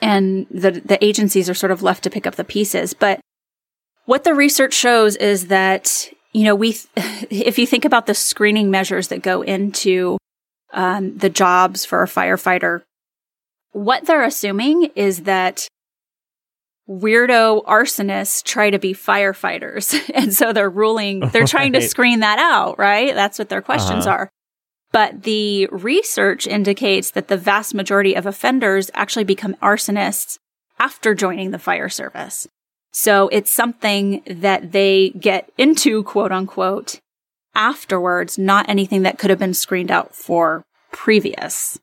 and 0.00 0.46
the, 0.50 0.70
the 0.70 1.02
agencies 1.04 1.48
are 1.48 1.54
sort 1.54 1.72
of 1.72 1.82
left 1.82 2.04
to 2.04 2.10
pick 2.10 2.26
up 2.26 2.36
the 2.36 2.44
pieces. 2.44 2.94
But 2.94 3.20
what 4.08 4.24
the 4.24 4.32
research 4.32 4.72
shows 4.72 5.16
is 5.16 5.48
that, 5.48 6.08
you 6.32 6.44
know, 6.44 6.54
we, 6.54 6.78
if 6.96 7.58
you 7.58 7.66
think 7.66 7.84
about 7.84 8.06
the 8.06 8.14
screening 8.14 8.70
measures 8.70 9.08
that 9.08 9.20
go 9.20 9.42
into 9.42 10.16
um, 10.72 11.18
the 11.18 11.28
jobs 11.28 11.84
for 11.84 12.02
a 12.02 12.06
firefighter, 12.06 12.84
what 13.72 14.06
they're 14.06 14.24
assuming 14.24 14.84
is 14.96 15.24
that 15.24 15.68
weirdo 16.88 17.62
arsonists 17.66 18.42
try 18.42 18.70
to 18.70 18.78
be 18.78 18.94
firefighters. 18.94 20.10
and 20.14 20.32
so 20.32 20.54
they're 20.54 20.70
ruling, 20.70 21.20
they're 21.32 21.46
trying 21.46 21.74
right. 21.74 21.82
to 21.82 21.88
screen 21.88 22.20
that 22.20 22.38
out, 22.38 22.78
right? 22.78 23.14
That's 23.14 23.38
what 23.38 23.50
their 23.50 23.60
questions 23.60 24.06
uh-huh. 24.06 24.16
are. 24.16 24.30
But 24.90 25.24
the 25.24 25.66
research 25.66 26.46
indicates 26.46 27.10
that 27.10 27.28
the 27.28 27.36
vast 27.36 27.74
majority 27.74 28.14
of 28.14 28.24
offenders 28.24 28.90
actually 28.94 29.24
become 29.24 29.54
arsonists 29.56 30.38
after 30.78 31.14
joining 31.14 31.50
the 31.50 31.58
fire 31.58 31.90
service. 31.90 32.48
So 32.92 33.28
it's 33.28 33.50
something 33.50 34.22
that 34.26 34.72
they 34.72 35.10
get 35.10 35.50
into, 35.58 36.02
quote 36.04 36.32
unquote, 36.32 37.00
afterwards, 37.54 38.38
not 38.38 38.68
anything 38.68 39.02
that 39.02 39.18
could 39.18 39.30
have 39.30 39.38
been 39.38 39.54
screened 39.54 39.90
out 39.90 40.14
for 40.14 40.64
previous. 40.92 41.78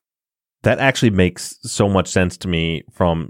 That 0.63 0.79
actually 0.79 1.11
makes 1.11 1.57
so 1.61 1.87
much 1.87 2.07
sense 2.07 2.37
to 2.37 2.47
me 2.47 2.83
from 2.91 3.29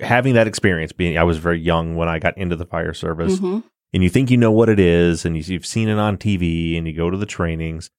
having 0.00 0.34
that 0.34 0.46
experience 0.46 0.92
being 0.92 1.18
I 1.18 1.24
was 1.24 1.38
very 1.38 1.60
young 1.60 1.96
when 1.96 2.08
I 2.08 2.18
got 2.18 2.36
into 2.38 2.56
the 2.56 2.64
fire 2.64 2.94
service. 2.94 3.36
Mm-hmm. 3.36 3.60
And 3.92 4.02
you 4.02 4.08
think 4.08 4.30
you 4.30 4.38
know 4.38 4.52
what 4.52 4.70
it 4.70 4.80
is 4.80 5.26
and 5.26 5.36
you've 5.36 5.66
seen 5.66 5.88
it 5.88 5.98
on 5.98 6.16
TV 6.16 6.78
and 6.78 6.86
you 6.86 6.96
go 6.96 7.10
to 7.10 7.18
the 7.18 7.26
trainings, 7.26 7.90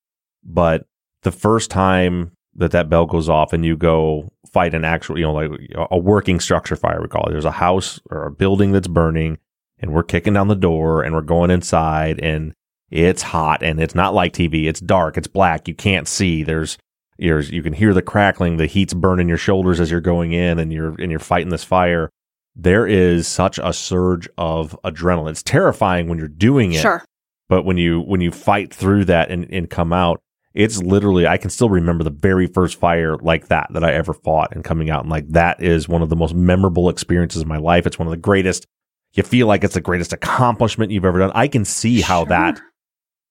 but 0.44 0.88
the 1.22 1.32
first 1.32 1.70
time 1.70 2.32
that 2.56 2.72
that 2.72 2.90
bell 2.90 3.06
goes 3.06 3.30
off 3.30 3.54
and 3.54 3.66
you 3.66 3.76
go 3.76 4.32
fight 4.52 4.74
an 4.74 4.86
actual, 4.86 5.18
you 5.18 5.26
know, 5.26 5.34
like 5.34 5.52
a 5.92 5.98
working 5.98 6.40
structure 6.40 6.76
fire, 6.76 7.02
we 7.02 7.08
call 7.08 7.26
it. 7.26 7.32
There's 7.32 7.46
a 7.46 7.52
house 7.52 8.00
or 8.10 8.26
a 8.26 8.32
building 8.32 8.72
that's 8.72 8.88
burning 8.88 9.40
and 9.80 9.94
we're 9.94 10.04
kicking 10.04 10.34
down 10.34 10.48
the 10.48 10.56
door 10.56 11.04
and 11.04 11.16
we're 11.16 11.22
going 11.22 11.52
inside 11.52 12.20
and 12.20 12.54
it's 12.92 13.24
hot 13.24 13.64
and 13.64 13.80
it's 13.80 13.96
not 13.96 14.14
like 14.14 14.34
TV. 14.34 14.66
It's 14.66 14.80
dark. 14.80 15.18
It's 15.18 15.28
black. 15.28 15.68
You 15.68 15.74
can't 15.74 16.08
see. 16.08 16.44
There's, 16.44 16.78
there's, 17.18 17.50
you 17.50 17.64
can 17.64 17.74
hear 17.74 17.94
the 17.94 18.04
crackling. 18.04 18.58
The 18.58 18.68
heat's 18.68 18.94
burning 18.94 19.28
your 19.28 19.38
shoulders 19.38 19.80
as 19.80 19.90
you're 19.90 20.02
going 20.02 20.34
in 20.34 20.60
and 20.60 20.72
you're, 20.72 20.94
and 21.02 21.10
you're 21.10 21.20
fighting 21.20 21.50
this 21.50 21.64
fire. 21.64 22.10
There 22.56 22.86
is 22.86 23.28
such 23.28 23.58
a 23.58 23.74
surge 23.74 24.30
of 24.38 24.78
adrenaline. 24.84 25.32
It's 25.32 25.42
terrifying 25.42 26.08
when 26.08 26.20
you're 26.20 26.28
doing 26.28 26.74
it. 26.74 26.82
Sure. 26.82 27.04
But 27.50 27.66
when 27.66 27.78
you, 27.78 28.02
when 28.02 28.22
you 28.22 28.32
fight 28.32 28.72
through 28.72 29.06
that 29.06 29.32
and, 29.32 29.52
and 29.52 29.68
come 29.70 29.92
out, 29.92 30.22
it's 30.54 30.82
literally 30.82 31.28
I 31.28 31.38
can 31.38 31.50
still 31.50 31.70
remember 31.70 32.04
the 32.04 32.10
very 32.10 32.48
first 32.48 32.80
fire 32.80 33.18
like 33.18 33.48
that 33.48 33.68
that 33.72 33.84
I 33.84 33.94
ever 33.94 34.14
fought 34.14 34.54
and 34.56 34.64
coming 34.64 34.90
out 34.90 35.02
and 35.02 35.10
like 35.10 35.28
that 35.30 35.62
is 35.62 35.88
one 35.88 36.02
of 36.02 36.10
the 36.10 36.16
most 36.16 36.36
memorable 36.36 36.90
experiences 36.90 37.42
of 37.42 37.48
my 37.48 37.58
life. 37.58 37.88
It's 37.88 38.00
one 38.00 38.08
of 38.08 38.12
the 38.12 38.18
greatest. 38.18 38.66
You 39.14 39.24
feel 39.24 39.48
like 39.48 39.64
it's 39.64 39.76
the 39.76 39.82
greatest 39.82 40.14
accomplishment 40.14 40.92
you've 40.92 41.06
ever 41.06 41.20
done. 41.20 41.32
I 41.34 41.48
can 41.48 41.66
see 41.66 42.02
how 42.02 42.22
sure. 42.22 42.30
that 42.30 42.62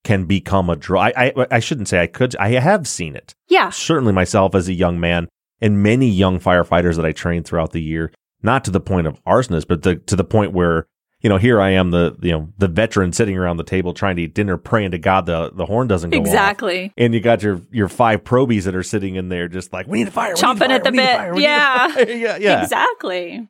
can 0.05 0.25
become 0.27 0.69
a 0.69 0.77
draw. 0.77 1.03
I, 1.03 1.13
I 1.17 1.47
I 1.53 1.59
shouldn't 1.61 1.89
say 1.89 2.01
I 2.03 2.07
could. 2.07 2.35
I 2.37 2.51
have 2.51 2.89
seen 2.89 3.15
it. 3.15 3.35
Yeah, 3.49 3.71
certainly 3.71 4.13
myself 4.13 4.55
as 4.55 4.69
a 4.69 4.73
young 4.73 4.99
man 4.99 5.29
and 5.61 5.83
many 5.83 6.09
young 6.09 6.41
firefighters 6.41 6.97
that 6.97 7.07
I 7.07 7.13
trained 7.13 7.47
throughout 7.47 7.73
the 7.73 7.83
year. 7.83 8.13
Not 8.43 8.65
to 8.65 8.73
the 8.73 8.81
point 8.81 9.07
of 9.07 9.23
arsonist, 9.25 9.69
but 9.69 9.83
to, 9.85 9.97
to 9.97 10.17
the 10.17 10.25
point 10.25 10.53
where 10.53 10.87
you 11.23 11.29
know, 11.29 11.39
here 11.39 11.61
I 11.61 11.71
am, 11.71 11.93
the 11.93 12.17
you 12.21 12.33
know 12.33 12.53
the 12.59 12.67
veteran 12.67 13.13
sitting 13.13 13.39
around 13.39 13.57
the 13.57 13.65
table 13.65 13.95
trying 13.95 14.17
to 14.17 14.23
eat 14.23 14.35
dinner, 14.35 14.57
praying 14.57 14.91
to 14.91 14.99
God 14.99 15.27
the 15.27 15.51
the 15.55 15.65
horn 15.65 15.87
doesn't 15.87 16.11
go 16.11 16.19
exactly. 16.19 16.87
Off. 16.87 16.93
And 16.97 17.15
you 17.15 17.21
got 17.21 17.43
your 17.43 17.61
your 17.71 17.89
five 17.89 18.25
probies 18.25 18.65
that 18.65 18.75
are 18.75 18.83
sitting 18.83 19.15
in 19.15 19.29
there, 19.29 19.47
just 19.47 19.73
like 19.73 19.87
we 19.87 19.99
need 19.99 20.09
a 20.09 20.11
fire, 20.11 20.35
chomping 20.35 20.71
at 20.71 20.83
the 20.83 20.91
bit. 20.91 21.39
Yeah, 21.41 21.99
yeah, 22.09 22.37
yeah, 22.39 22.63
exactly. 22.63 23.49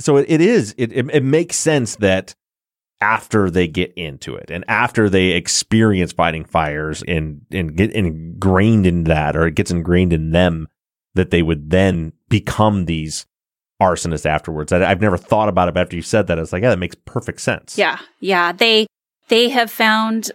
So 0.00 0.16
it, 0.16 0.26
it 0.28 0.40
is. 0.40 0.74
It, 0.76 0.92
it 0.92 1.10
it 1.10 1.22
makes 1.22 1.56
sense 1.56 1.96
that 1.96 2.34
after 3.00 3.50
they 3.50 3.66
get 3.66 3.92
into 3.94 4.34
it 4.36 4.50
and 4.50 4.64
after 4.68 5.08
they 5.08 5.28
experience 5.28 6.12
fighting 6.12 6.44
fires 6.44 7.02
and 7.06 7.42
and 7.50 7.76
get 7.76 7.90
ingrained 7.92 8.86
in 8.86 9.04
that 9.04 9.36
or 9.36 9.46
it 9.46 9.54
gets 9.54 9.70
ingrained 9.70 10.12
in 10.12 10.30
them 10.30 10.68
that 11.14 11.30
they 11.30 11.42
would 11.42 11.70
then 11.70 12.12
become 12.28 12.84
these 12.86 13.26
arsonists 13.82 14.26
afterwards. 14.26 14.72
I, 14.72 14.88
have 14.88 15.00
never 15.00 15.16
thought 15.16 15.48
about 15.48 15.68
it, 15.68 15.74
but 15.74 15.80
after 15.80 15.96
you 15.96 16.02
said 16.02 16.26
that, 16.28 16.38
it's 16.38 16.52
like, 16.52 16.62
yeah, 16.62 16.70
that 16.70 16.78
makes 16.78 16.96
perfect 17.04 17.40
sense. 17.40 17.76
Yeah, 17.76 17.98
yeah. 18.20 18.52
They 18.52 18.86
they 19.28 19.48
have 19.50 19.70
found 19.70 20.32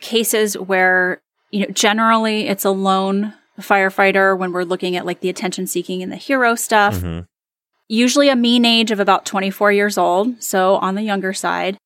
cases 0.00 0.56
where 0.58 1.20
you 1.50 1.60
know 1.60 1.72
generally 1.72 2.48
it's 2.48 2.64
a 2.64 2.70
lone 2.70 3.34
firefighter 3.60 4.36
when 4.36 4.52
we're 4.52 4.64
looking 4.64 4.96
at 4.96 5.06
like 5.06 5.20
the 5.20 5.28
attention 5.28 5.66
seeking 5.66 6.02
and 6.02 6.10
the 6.10 6.16
hero 6.16 6.54
stuff. 6.54 6.96
Mm-hmm. 6.96 7.20
Usually 7.88 8.28
a 8.28 8.36
mean 8.36 8.64
age 8.64 8.90
of 8.90 8.98
about 8.98 9.26
24 9.26 9.72
years 9.72 9.98
old, 9.98 10.42
so 10.42 10.76
on 10.76 10.94
the 10.94 11.02
younger 11.02 11.32
side. 11.32 11.76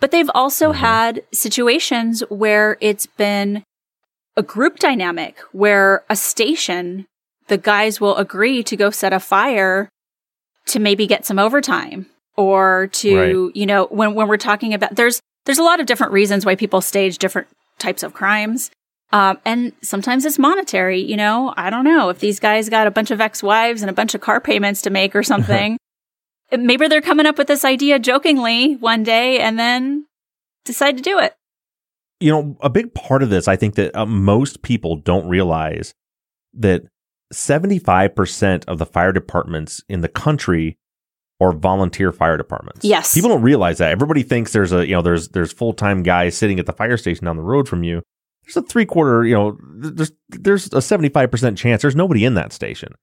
But 0.00 0.10
they've 0.10 0.30
also 0.34 0.70
mm-hmm. 0.70 0.80
had 0.80 1.22
situations 1.32 2.22
where 2.28 2.76
it's 2.80 3.06
been 3.06 3.62
a 4.36 4.42
group 4.42 4.78
dynamic 4.78 5.38
where 5.52 6.04
a 6.10 6.16
station, 6.16 7.06
the 7.46 7.58
guys 7.58 8.00
will 8.00 8.16
agree 8.16 8.62
to 8.64 8.76
go 8.76 8.90
set 8.90 9.12
a 9.12 9.20
fire 9.20 9.88
to 10.66 10.78
maybe 10.78 11.06
get 11.06 11.26
some 11.26 11.38
overtime 11.38 12.06
or 12.36 12.88
to, 12.88 13.16
right. 13.16 13.56
you 13.56 13.66
know, 13.66 13.86
when, 13.86 14.14
when 14.14 14.28
we're 14.28 14.36
talking 14.36 14.74
about, 14.74 14.94
there's, 14.96 15.20
there's 15.44 15.58
a 15.58 15.62
lot 15.62 15.80
of 15.80 15.86
different 15.86 16.12
reasons 16.12 16.44
why 16.44 16.56
people 16.56 16.80
stage 16.80 17.18
different 17.18 17.48
types 17.78 18.02
of 18.02 18.14
crimes. 18.14 18.70
Um, 19.12 19.38
and 19.44 19.72
sometimes 19.82 20.24
it's 20.24 20.38
monetary, 20.38 21.00
you 21.00 21.16
know, 21.16 21.54
I 21.56 21.70
don't 21.70 21.84
know 21.84 22.08
if 22.08 22.18
these 22.18 22.40
guys 22.40 22.68
got 22.68 22.86
a 22.86 22.90
bunch 22.90 23.10
of 23.10 23.20
ex-wives 23.20 23.82
and 23.82 23.90
a 23.90 23.94
bunch 23.94 24.14
of 24.14 24.20
car 24.20 24.40
payments 24.40 24.82
to 24.82 24.90
make 24.90 25.14
or 25.14 25.22
something. 25.22 25.78
maybe 26.50 26.88
they're 26.88 27.00
coming 27.00 27.26
up 27.26 27.38
with 27.38 27.46
this 27.46 27.64
idea 27.64 27.98
jokingly 27.98 28.74
one 28.76 29.02
day 29.02 29.38
and 29.38 29.58
then 29.58 30.06
decide 30.64 30.96
to 30.96 31.02
do 31.02 31.18
it. 31.18 31.34
You 32.20 32.32
know, 32.32 32.56
a 32.60 32.70
big 32.70 32.94
part 32.94 33.22
of 33.22 33.30
this, 33.30 33.46
I 33.46 33.56
think 33.56 33.74
that 33.74 33.94
uh, 33.94 34.06
most 34.06 34.62
people 34.62 34.96
don't 34.96 35.28
realize 35.28 35.94
that 36.54 36.82
75% 37.32 38.64
of 38.66 38.78
the 38.78 38.86
fire 38.86 39.12
departments 39.12 39.82
in 39.88 40.00
the 40.00 40.08
country 40.08 40.78
are 41.40 41.52
volunteer 41.52 42.12
fire 42.12 42.36
departments. 42.36 42.84
Yes. 42.84 43.14
People 43.14 43.30
don't 43.30 43.42
realize 43.42 43.78
that. 43.78 43.90
Everybody 43.90 44.22
thinks 44.22 44.52
there's 44.52 44.72
a, 44.72 44.86
you 44.86 44.94
know, 44.94 45.02
there's 45.02 45.28
there's 45.28 45.52
full-time 45.52 46.02
guys 46.02 46.36
sitting 46.36 46.58
at 46.58 46.66
the 46.66 46.72
fire 46.72 46.96
station 46.96 47.24
down 47.24 47.36
the 47.36 47.42
road 47.42 47.68
from 47.68 47.82
you. 47.82 48.02
There's 48.44 48.56
a 48.56 48.62
three 48.62 48.86
quarter, 48.86 49.24
you 49.24 49.34
know, 49.34 49.58
there's 49.76 50.12
there's 50.28 50.66
a 50.66 50.78
75% 50.78 51.56
chance 51.56 51.82
there's 51.82 51.96
nobody 51.96 52.24
in 52.24 52.34
that 52.34 52.52
station. 52.52 52.94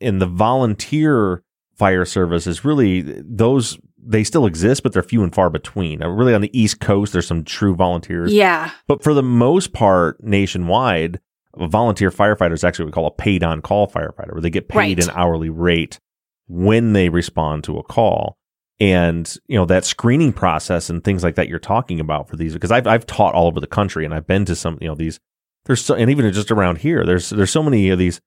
In 0.00 0.18
the 0.18 0.26
volunteer 0.26 1.42
fire 1.76 2.04
service 2.04 2.46
is 2.46 2.64
really 2.64 3.02
those 3.02 3.78
they 4.00 4.24
still 4.24 4.46
exist, 4.46 4.82
but 4.82 4.92
they're 4.92 5.02
few 5.02 5.22
and 5.22 5.34
far 5.34 5.50
between. 5.50 6.00
Really, 6.00 6.34
on 6.34 6.40
the 6.40 6.58
East 6.58 6.80
Coast, 6.80 7.12
there's 7.12 7.26
some 7.26 7.44
true 7.44 7.74
volunteers. 7.74 8.32
Yeah. 8.32 8.70
But 8.86 9.02
for 9.02 9.12
the 9.12 9.22
most 9.22 9.72
part, 9.72 10.22
nationwide, 10.22 11.20
a 11.58 11.68
volunteer 11.68 12.10
firefighter 12.10 12.52
is 12.52 12.64
actually 12.64 12.86
what 12.86 12.90
we 12.90 12.94
call 12.94 13.06
a 13.06 13.10
paid 13.10 13.42
on 13.42 13.60
call 13.60 13.88
firefighter, 13.88 14.32
where 14.32 14.40
they 14.40 14.50
get 14.50 14.68
paid 14.68 14.98
right. 14.98 15.04
an 15.04 15.10
hourly 15.14 15.50
rate 15.50 15.98
when 16.46 16.92
they 16.92 17.08
respond 17.08 17.64
to 17.64 17.78
a 17.78 17.82
call. 17.82 18.36
And, 18.80 19.36
you 19.48 19.58
know, 19.58 19.66
that 19.66 19.84
screening 19.84 20.32
process 20.32 20.88
and 20.88 21.02
things 21.02 21.24
like 21.24 21.34
that 21.34 21.48
you're 21.48 21.58
talking 21.58 21.98
about 21.98 22.28
for 22.28 22.36
these, 22.36 22.54
because 22.54 22.70
I've, 22.70 22.86
I've 22.86 23.06
taught 23.06 23.34
all 23.34 23.48
over 23.48 23.60
the 23.60 23.66
country 23.66 24.04
and 24.04 24.14
I've 24.14 24.26
been 24.26 24.44
to 24.44 24.54
some, 24.54 24.78
you 24.80 24.86
know, 24.86 24.94
these, 24.94 25.18
there's 25.64 25.84
so, 25.84 25.94
and 25.94 26.10
even 26.10 26.32
just 26.32 26.52
around 26.52 26.78
here, 26.78 27.04
there's, 27.04 27.30
there's 27.30 27.50
so 27.50 27.62
many 27.62 27.90
of 27.90 27.98
these 27.98 28.20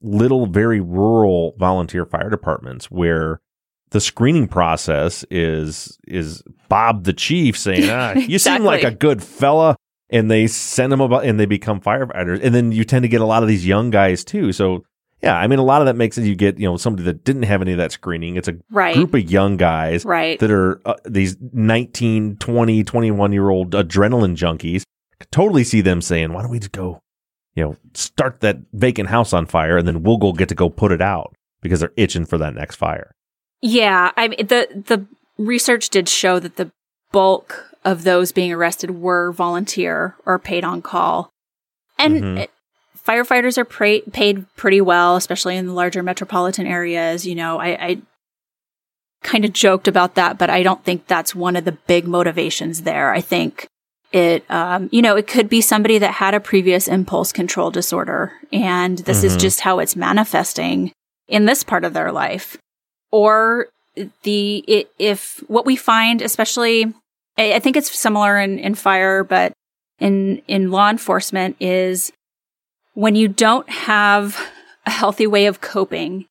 little, 0.00 0.46
very 0.46 0.80
rural 0.80 1.54
volunteer 1.58 2.06
fire 2.06 2.30
departments 2.30 2.88
where 2.88 3.40
the 3.90 4.00
screening 4.00 4.48
process 4.48 5.24
is 5.30 5.98
is 6.06 6.42
Bob 6.68 7.04
the 7.04 7.12
chief 7.12 7.56
saying, 7.56 7.88
"Ah, 7.88 8.12
you 8.14 8.34
exactly. 8.34 8.38
seem 8.38 8.64
like 8.64 8.84
a 8.84 8.90
good 8.90 9.22
fella," 9.22 9.76
and 10.10 10.30
they 10.30 10.46
send 10.46 10.92
them 10.92 11.00
about 11.00 11.24
and 11.24 11.38
they 11.38 11.46
become 11.46 11.80
firefighters, 11.80 12.40
and 12.42 12.54
then 12.54 12.72
you 12.72 12.84
tend 12.84 13.02
to 13.02 13.08
get 13.08 13.20
a 13.20 13.26
lot 13.26 13.42
of 13.42 13.48
these 13.48 13.66
young 13.66 13.90
guys 13.90 14.24
too. 14.24 14.52
So 14.52 14.84
yeah, 15.22 15.36
I 15.36 15.46
mean, 15.46 15.58
a 15.58 15.64
lot 15.64 15.80
of 15.80 15.86
that 15.86 15.96
makes 15.96 16.18
it 16.18 16.24
you 16.24 16.34
get 16.34 16.58
you 16.58 16.68
know 16.68 16.76
somebody 16.76 17.04
that 17.04 17.24
didn't 17.24 17.44
have 17.44 17.62
any 17.62 17.72
of 17.72 17.78
that 17.78 17.92
screening. 17.92 18.36
It's 18.36 18.48
a 18.48 18.56
right. 18.70 18.94
group 18.94 19.14
of 19.14 19.30
young 19.30 19.56
guys 19.56 20.04
right. 20.04 20.38
that 20.38 20.50
are 20.50 20.80
uh, 20.84 20.94
these 21.04 21.36
19, 21.40 22.36
20, 22.36 22.84
21 22.84 23.32
year 23.32 23.48
old 23.48 23.70
adrenaline 23.72 24.36
junkies. 24.36 24.84
totally 25.30 25.64
see 25.64 25.80
them 25.80 26.00
saying, 26.00 26.32
"Why 26.32 26.42
don't 26.42 26.50
we 26.50 26.58
just 26.58 26.72
go?" 26.72 27.00
you 27.56 27.64
know, 27.64 27.76
start 27.94 28.40
that 28.40 28.58
vacant 28.74 29.08
house 29.08 29.32
on 29.32 29.46
fire 29.46 29.78
and 29.78 29.88
then 29.88 30.02
we'll 30.02 30.18
go 30.18 30.32
get 30.32 30.48
to 30.50 30.54
go 30.54 30.68
put 30.68 30.92
it 30.92 31.00
out 31.00 31.34
because 31.62 31.80
they're 31.80 31.92
itching 31.96 32.26
for 32.26 32.38
that 32.38 32.54
next 32.54 32.76
fire. 32.76 33.14
Yeah, 33.62 34.12
I 34.16 34.28
mean 34.28 34.46
the 34.46 34.68
the 34.86 35.06
research 35.38 35.88
did 35.88 36.08
show 36.08 36.38
that 36.38 36.56
the 36.56 36.70
bulk 37.10 37.74
of 37.86 38.02
those 38.02 38.32
being 38.32 38.52
arrested 38.52 38.90
were 38.90 39.30
volunteer 39.32 40.16
or 40.26 40.38
paid 40.40 40.64
on 40.64 40.82
call. 40.82 41.30
And 41.98 42.14
mm-hmm. 42.16 42.38
it, 42.38 42.50
firefighters 43.06 43.56
are 43.56 43.64
pra- 43.64 44.00
paid 44.12 44.44
pretty 44.56 44.80
well, 44.80 45.14
especially 45.14 45.56
in 45.56 45.66
the 45.66 45.72
larger 45.72 46.02
metropolitan 46.02 46.66
areas. 46.66 47.24
You 47.24 47.36
know, 47.36 47.58
I, 47.58 47.68
I 47.86 48.02
kind 49.22 49.44
of 49.44 49.52
joked 49.52 49.86
about 49.86 50.16
that, 50.16 50.36
but 50.36 50.50
I 50.50 50.64
don't 50.64 50.84
think 50.84 51.06
that's 51.06 51.34
one 51.34 51.54
of 51.54 51.64
the 51.64 51.72
big 51.86 52.08
motivations 52.08 52.82
there. 52.82 53.12
I 53.12 53.20
think 53.20 53.68
it, 54.10 54.44
um, 54.50 54.88
you 54.90 55.00
know, 55.00 55.16
it 55.16 55.28
could 55.28 55.48
be 55.48 55.60
somebody 55.60 55.98
that 55.98 56.14
had 56.14 56.34
a 56.34 56.40
previous 56.40 56.88
impulse 56.88 57.32
control 57.32 57.70
disorder 57.70 58.32
and 58.52 58.98
this 58.98 59.18
mm-hmm. 59.18 59.26
is 59.26 59.36
just 59.36 59.60
how 59.60 59.78
it's 59.78 59.94
manifesting 59.94 60.90
in 61.28 61.44
this 61.44 61.62
part 61.62 61.84
of 61.84 61.92
their 61.92 62.10
life. 62.10 62.56
Or 63.12 63.68
the, 64.24 64.64
it, 64.66 64.90
if 64.98 65.42
what 65.46 65.66
we 65.66 65.76
find, 65.76 66.20
especially, 66.20 66.92
I, 67.38 67.54
I 67.54 67.58
think 67.58 67.76
it's 67.76 67.96
similar 67.96 68.38
in, 68.38 68.58
in 68.58 68.74
fire, 68.74 69.24
but 69.24 69.52
in, 69.98 70.42
in 70.46 70.70
law 70.70 70.90
enforcement 70.90 71.56
is 71.60 72.12
when 72.94 73.14
you 73.14 73.28
don't 73.28 73.68
have 73.68 74.40
a 74.86 74.90
healthy 74.90 75.26
way 75.26 75.46
of 75.46 75.60
coping 75.60 76.26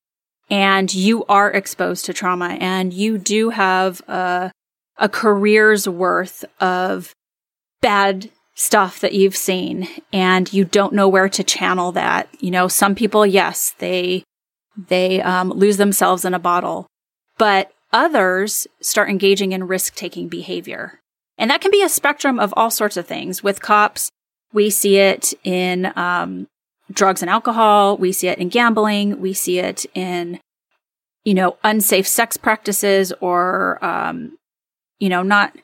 and 0.50 0.94
you 0.94 1.26
are 1.26 1.52
exposed 1.52 2.06
to 2.06 2.14
trauma 2.14 2.58
and 2.60 2.94
you 2.94 3.18
do 3.18 3.50
have 3.50 4.02
a, 4.08 4.52
a 4.98 5.10
career's 5.10 5.88
worth 5.88 6.46
of 6.60 7.14
bad 7.82 8.30
stuff 8.56 9.00
that 9.02 9.14
you've 9.14 9.36
seen 9.36 9.88
and 10.14 10.54
you 10.54 10.64
don't 10.64 10.94
know 10.94 11.10
where 11.10 11.30
to 11.30 11.44
channel 11.44 11.92
that. 11.92 12.30
You 12.40 12.52
know, 12.52 12.68
some 12.68 12.96
people, 12.96 13.26
yes, 13.26 13.76
they, 13.80 14.24
they, 14.78 15.22
um, 15.22 15.50
lose 15.50 15.78
themselves 15.78 16.24
in 16.24 16.34
a 16.34 16.40
bottle, 16.40 16.88
but 17.38 17.72
others 17.92 18.68
start 18.82 19.10
engaging 19.10 19.52
in 19.52 19.68
risk 19.68 19.96
taking 19.96 20.28
behavior. 20.28 21.00
And 21.38 21.52
that 21.52 21.62
can 21.62 21.72
be 21.72 21.84
a 21.84 21.90
spectrum 21.90 22.40
of 22.40 22.54
all 22.56 22.72
sorts 22.72 22.98
of 22.98 23.06
things. 23.06 23.44
With 23.44 23.62
cops, 23.62 24.10
we 24.54 24.70
see 24.70 24.98
it 24.98 25.34
in, 25.44 25.92
um, 25.98 26.48
drugs 26.92 27.22
and 27.22 27.30
alcohol. 27.30 27.98
We 27.98 28.12
see 28.12 28.28
it 28.28 28.40
in 28.40 28.50
gambling. 28.50 29.20
We 29.20 29.34
see 29.34 29.60
it 29.60 29.86
in, 29.94 30.40
you 31.24 31.34
know, 31.34 31.58
unsafe 31.64 32.08
sex 32.08 32.38
practices 32.38 33.12
or, 33.20 33.84
um, 33.84 34.38
you 35.00 35.10
know, 35.10 35.24
not, 35.24 35.56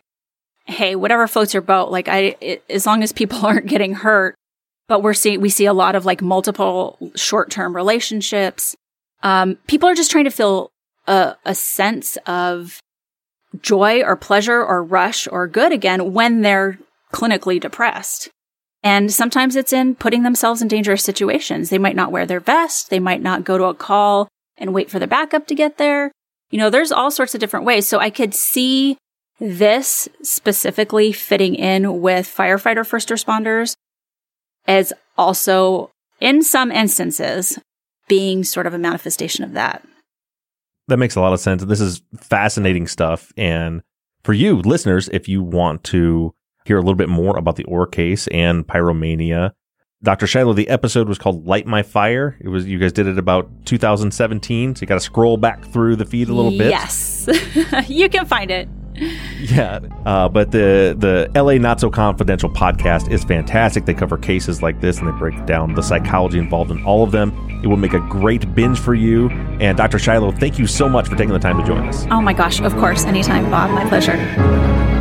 hey, 0.65 0.95
whatever 0.95 1.27
floats 1.27 1.53
your 1.53 1.61
boat. 1.61 1.91
Like 1.91 2.07
I, 2.07 2.35
it, 2.41 2.63
as 2.69 2.85
long 2.85 3.03
as 3.03 3.11
people 3.11 3.39
aren't 3.45 3.67
getting 3.67 3.93
hurt, 3.93 4.35
but 4.87 5.03
we're 5.03 5.13
seeing, 5.13 5.39
we 5.41 5.49
see 5.49 5.65
a 5.65 5.73
lot 5.73 5.95
of 5.95 6.05
like 6.05 6.21
multiple 6.21 6.97
short-term 7.15 7.75
relationships. 7.75 8.75
Um, 9.23 9.57
people 9.67 9.87
are 9.87 9.95
just 9.95 10.11
trying 10.11 10.25
to 10.25 10.31
feel 10.31 10.71
a, 11.07 11.35
a 11.45 11.55
sense 11.55 12.17
of 12.25 12.79
joy 13.61 14.01
or 14.01 14.15
pleasure 14.15 14.63
or 14.63 14.83
rush 14.83 15.27
or 15.27 15.47
good 15.47 15.71
again 15.71 16.13
when 16.13 16.41
they're 16.41 16.79
clinically 17.11 17.59
depressed. 17.59 18.29
And 18.83 19.11
sometimes 19.11 19.55
it's 19.55 19.73
in 19.73 19.95
putting 19.95 20.23
themselves 20.23 20.61
in 20.61 20.67
dangerous 20.67 21.03
situations. 21.03 21.69
They 21.69 21.77
might 21.77 21.95
not 21.95 22.11
wear 22.11 22.25
their 22.25 22.39
vest. 22.39 22.89
They 22.89 22.99
might 22.99 23.21
not 23.21 23.43
go 23.43 23.57
to 23.57 23.65
a 23.65 23.75
call 23.75 24.27
and 24.57 24.73
wait 24.73 24.89
for 24.89 24.99
the 24.99 25.07
backup 25.07 25.47
to 25.47 25.55
get 25.55 25.77
there. 25.77 26.11
You 26.49 26.57
know, 26.57 26.69
there's 26.69 26.91
all 26.91 27.11
sorts 27.11 27.35
of 27.35 27.39
different 27.39 27.65
ways. 27.65 27.87
So 27.87 27.99
I 27.99 28.09
could 28.09 28.33
see 28.33 28.97
this 29.39 30.07
specifically 30.21 31.11
fitting 31.11 31.55
in 31.55 32.01
with 32.01 32.27
firefighter 32.27 32.85
first 32.85 33.09
responders 33.09 33.75
as 34.67 34.93
also, 35.17 35.89
in 36.19 36.43
some 36.43 36.71
instances, 36.71 37.59
being 38.07 38.43
sort 38.43 38.67
of 38.67 38.73
a 38.73 38.79
manifestation 38.79 39.43
of 39.43 39.53
that. 39.53 39.83
That 40.91 40.97
makes 40.97 41.15
a 41.15 41.21
lot 41.21 41.31
of 41.31 41.39
sense. 41.39 41.63
This 41.63 41.79
is 41.79 42.01
fascinating 42.19 42.85
stuff. 42.85 43.31
And 43.37 43.81
for 44.25 44.33
you 44.33 44.57
listeners, 44.57 45.07
if 45.13 45.29
you 45.29 45.41
want 45.41 45.85
to 45.85 46.35
hear 46.65 46.75
a 46.75 46.81
little 46.81 46.95
bit 46.95 47.07
more 47.07 47.37
about 47.37 47.55
the 47.55 47.63
Orr 47.63 47.87
case 47.87 48.27
and 48.27 48.67
pyromania, 48.67 49.53
Dr. 50.03 50.27
Shiloh, 50.27 50.51
the 50.51 50.67
episode 50.67 51.07
was 51.07 51.17
called 51.17 51.47
Light 51.47 51.65
My 51.65 51.81
Fire. 51.81 52.37
It 52.41 52.49
was 52.49 52.67
you 52.67 52.77
guys 52.77 52.91
did 52.91 53.07
it 53.07 53.17
about 53.17 53.49
2017, 53.65 54.75
so 54.75 54.81
you 54.81 54.87
got 54.87 54.95
to 54.95 54.99
scroll 54.99 55.37
back 55.37 55.63
through 55.63 55.95
the 55.95 56.05
feed 56.05 56.27
a 56.27 56.33
little 56.33 56.51
bit. 56.51 56.71
Yes. 56.71 57.29
you 57.87 58.09
can 58.09 58.25
find 58.25 58.51
it. 58.51 58.67
Yeah, 59.41 59.79
uh, 60.05 60.29
but 60.29 60.51
the 60.51 60.95
the 60.97 61.29
LA 61.41 61.53
Not 61.53 61.79
So 61.81 61.89
Confidential 61.89 62.49
podcast 62.49 63.09
is 63.09 63.23
fantastic. 63.23 63.85
They 63.85 63.93
cover 63.95 64.15
cases 64.17 64.61
like 64.61 64.79
this 64.81 64.99
and 64.99 65.07
they 65.07 65.17
break 65.17 65.45
down 65.47 65.73
the 65.73 65.81
psychology 65.81 66.37
involved 66.37 66.69
in 66.69 66.83
all 66.85 67.03
of 67.03 67.11
them. 67.11 67.33
It 67.63 67.67
will 67.67 67.77
make 67.77 67.93
a 67.93 67.99
great 68.01 68.53
binge 68.53 68.79
for 68.79 68.93
you. 68.93 69.29
And 69.59 69.77
Dr. 69.77 69.97
Shiloh, 69.97 70.31
thank 70.33 70.59
you 70.59 70.67
so 70.67 70.87
much 70.87 71.07
for 71.07 71.15
taking 71.15 71.33
the 71.33 71.39
time 71.39 71.59
to 71.59 71.65
join 71.65 71.87
us. 71.87 72.05
Oh 72.11 72.21
my 72.21 72.33
gosh, 72.33 72.61
of 72.61 72.73
course, 72.77 73.03
anytime, 73.05 73.49
Bob. 73.49 73.71
My 73.71 73.87
pleasure. 73.89 75.00